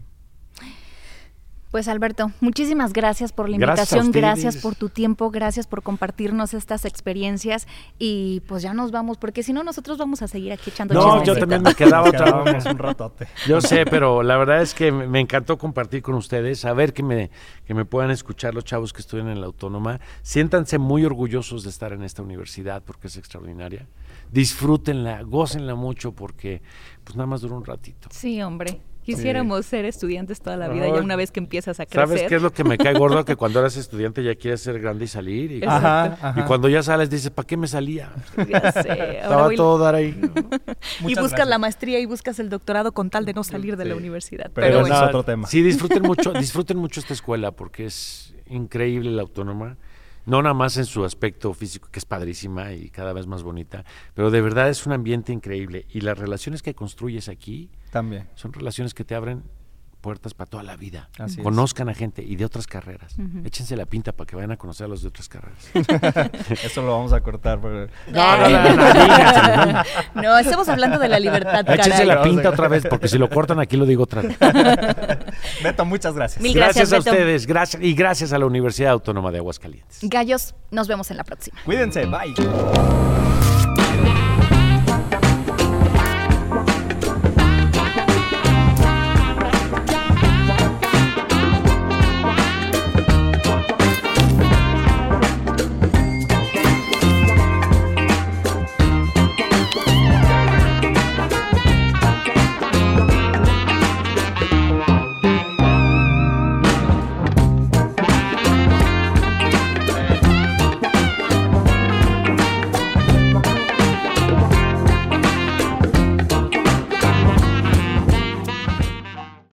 Pues 1.77 1.87
Alberto, 1.89 2.31
muchísimas 2.41 2.91
gracias 2.91 3.31
por 3.31 3.49
la 3.49 3.57
invitación, 3.57 4.11
gracias, 4.11 4.57
por 4.57 4.73
tu 4.73 4.89
tiempo, 4.89 5.29
gracias 5.29 5.67
por 5.67 5.83
compartirnos 5.83 6.55
estas 6.55 6.85
experiencias 6.85 7.67
y 7.99 8.39
pues 8.47 8.63
ya 8.63 8.73
nos 8.73 8.89
vamos, 8.89 9.19
porque 9.19 9.43
si 9.43 9.53
no 9.53 9.63
nosotros 9.63 9.99
vamos 9.99 10.23
a 10.23 10.27
seguir 10.27 10.51
aquí 10.51 10.71
echando 10.71 10.95
No, 10.95 11.23
yo 11.23 11.37
también 11.37 11.61
me 11.61 11.75
quedaba 11.75 12.09
otra 12.09 12.41
vez 12.41 12.65
un 12.65 12.79
ratote. 12.79 13.27
Yo 13.47 13.61
sé, 13.61 13.85
pero 13.85 14.23
la 14.23 14.37
verdad 14.37 14.63
es 14.63 14.73
que 14.73 14.91
me 14.91 15.19
encantó 15.19 15.59
compartir 15.59 16.01
con 16.01 16.15
ustedes, 16.15 16.61
saber 16.61 16.93
que 16.93 17.03
me, 17.03 17.29
que 17.67 17.75
me 17.75 17.85
puedan 17.85 18.09
escuchar 18.09 18.55
los 18.55 18.65
chavos 18.65 18.91
que 18.91 19.01
estudian 19.01 19.27
en 19.27 19.39
la 19.39 19.45
Autónoma. 19.45 19.99
Siéntanse 20.23 20.79
muy 20.79 21.05
orgullosos 21.05 21.63
de 21.63 21.69
estar 21.69 21.93
en 21.93 22.01
esta 22.01 22.23
universidad 22.23 22.81
porque 22.83 23.05
es 23.05 23.17
extraordinaria. 23.17 23.85
Disfrútenla, 24.31 25.21
gócenla 25.21 25.75
mucho 25.75 26.11
porque 26.11 26.63
pues 27.03 27.15
nada 27.15 27.27
más 27.27 27.41
dura 27.41 27.53
un 27.53 27.65
ratito. 27.65 28.09
Sí, 28.11 28.41
hombre. 28.41 28.81
Quisiéramos 29.07 29.65
ser 29.65 29.85
estudiantes 29.85 30.41
toda 30.41 30.57
la 30.57 30.67
vida, 30.67 30.85
ya 30.85 31.01
una 31.01 31.15
vez 31.15 31.31
que 31.31 31.39
empiezas 31.39 31.79
a 31.79 31.85
crecer. 31.85 32.07
¿Sabes 32.09 32.23
qué 32.23 32.35
es 32.35 32.41
lo 32.41 32.51
que 32.51 32.65
me 32.65 32.77
cae 32.77 32.93
gordo? 32.93 33.23
Que 33.23 33.37
cuando 33.37 33.61
eres 33.61 33.77
estudiante 33.77 34.21
ya 34.21 34.35
quieres 34.35 34.59
ser 34.59 34.81
grande 34.81 35.05
y 35.05 35.07
salir. 35.07 35.49
Y, 35.53 35.57
y 35.59 36.41
cuando 36.45 36.67
ya 36.67 36.83
sales 36.83 37.09
dices, 37.09 37.31
¿para 37.31 37.47
qué 37.47 37.55
me 37.55 37.69
salía? 37.69 38.11
Ya 38.49 38.69
sé. 38.73 39.19
Estaba 39.21 39.49
todo 39.55 39.77
dar 39.77 39.95
ahí. 39.95 40.19
y 41.07 41.15
buscas 41.15 41.47
la 41.47 41.57
maestría 41.57 42.01
y 42.01 42.05
buscas 42.05 42.37
el 42.39 42.49
doctorado 42.49 42.91
con 42.91 43.09
tal 43.09 43.23
de 43.23 43.31
no 43.31 43.45
salir 43.45 43.77
de 43.77 43.85
la 43.85 43.95
universidad. 43.95 44.51
Pero, 44.53 44.85
es 44.85 44.91
otro 44.91 45.23
tema. 45.23 45.47
Sí, 45.47 45.61
disfruten 45.61 46.03
mucho, 46.03 46.33
disfruten 46.33 46.77
mucho 46.77 46.99
esta 46.99 47.13
escuela 47.13 47.51
porque 47.51 47.85
es 47.85 48.35
increíble 48.49 49.09
la 49.11 49.21
autónoma 49.21 49.77
no 50.25 50.41
nada 50.41 50.53
más 50.53 50.75
en 50.75 50.83
su 50.83 51.05
aspecto 51.05 51.53
físico, 51.53 51.87
que 51.89 51.99
es 51.99 52.05
padrísima 52.05 52.73
y 52.73 52.89
cada 52.89 53.13
vez 53.13 53.25
más 53.27 53.43
bonita, 53.43 53.85
pero 54.13 54.29
de 54.29 54.41
verdad 54.41 54.67
es 54.67 54.85
un 54.85 54.91
ambiente 54.91 55.31
increíble. 55.31 55.85
Y 55.89 56.01
las 56.01 56.17
relaciones 56.17 56.61
que 56.61 56.75
construyes 56.75 57.29
aquí 57.29 57.69
también 57.91 58.27
son 58.35 58.53
relaciones 58.53 58.93
que 58.93 59.03
te 59.03 59.15
abren 59.15 59.43
puertas 60.01 60.33
para 60.33 60.49
toda 60.49 60.63
la 60.63 60.75
vida. 60.75 61.09
Conozcan 61.43 61.89
a 61.89 61.93
gente 61.93 62.23
y 62.23 62.35
de 62.35 62.45
otras 62.45 62.67
carreras. 62.67 63.15
Échense 63.43 63.75
la 63.75 63.85
pinta 63.85 64.11
para 64.11 64.25
que 64.25 64.35
vayan 64.35 64.51
a 64.51 64.57
conocer 64.57 64.85
a 64.85 64.87
los 64.87 65.01
de 65.01 65.09
otras 65.09 65.27
carreras. 65.27 65.69
Eso 66.63 66.81
lo 66.81 66.93
vamos 66.93 67.13
a 67.13 67.19
cortar. 67.21 67.59
No, 67.59 67.87
no, 68.09 68.49
no, 68.75 69.83
no, 70.15 70.37
estamos 70.37 70.69
hablando 70.69 70.99
de 70.99 71.09
la 71.09 71.19
libertad. 71.19 71.69
Échense 71.69 72.05
la 72.05 72.21
pinta 72.21 72.49
otra 72.49 72.67
vez, 72.67 72.85
porque 72.89 73.07
si 73.07 73.17
lo 73.17 73.29
cortan 73.29 73.59
aquí 73.59 73.75
lo 73.75 73.85
digo 73.85 74.03
otra 74.03 74.21
vez. 74.21 74.37
Beto, 75.63 75.85
muchas 75.85 76.13
gracias. 76.13 76.41
Mil 76.41 76.53
gracias, 76.53 76.93
a 76.93 76.99
ustedes 76.99 77.45
gracias, 77.45 77.83
y 77.83 77.93
gracias 77.93 78.33
a 78.33 78.37
la 78.37 78.45
Universidad 78.45 78.91
Autónoma 78.91 79.31
de 79.31 79.39
Aguascalientes. 79.39 79.99
Gallos, 80.03 80.55
nos 80.71 80.87
vemos 80.87 81.11
en 81.11 81.17
la 81.17 81.23
próxima. 81.23 81.59
Cuídense, 81.65 82.05
bye. 82.05 83.86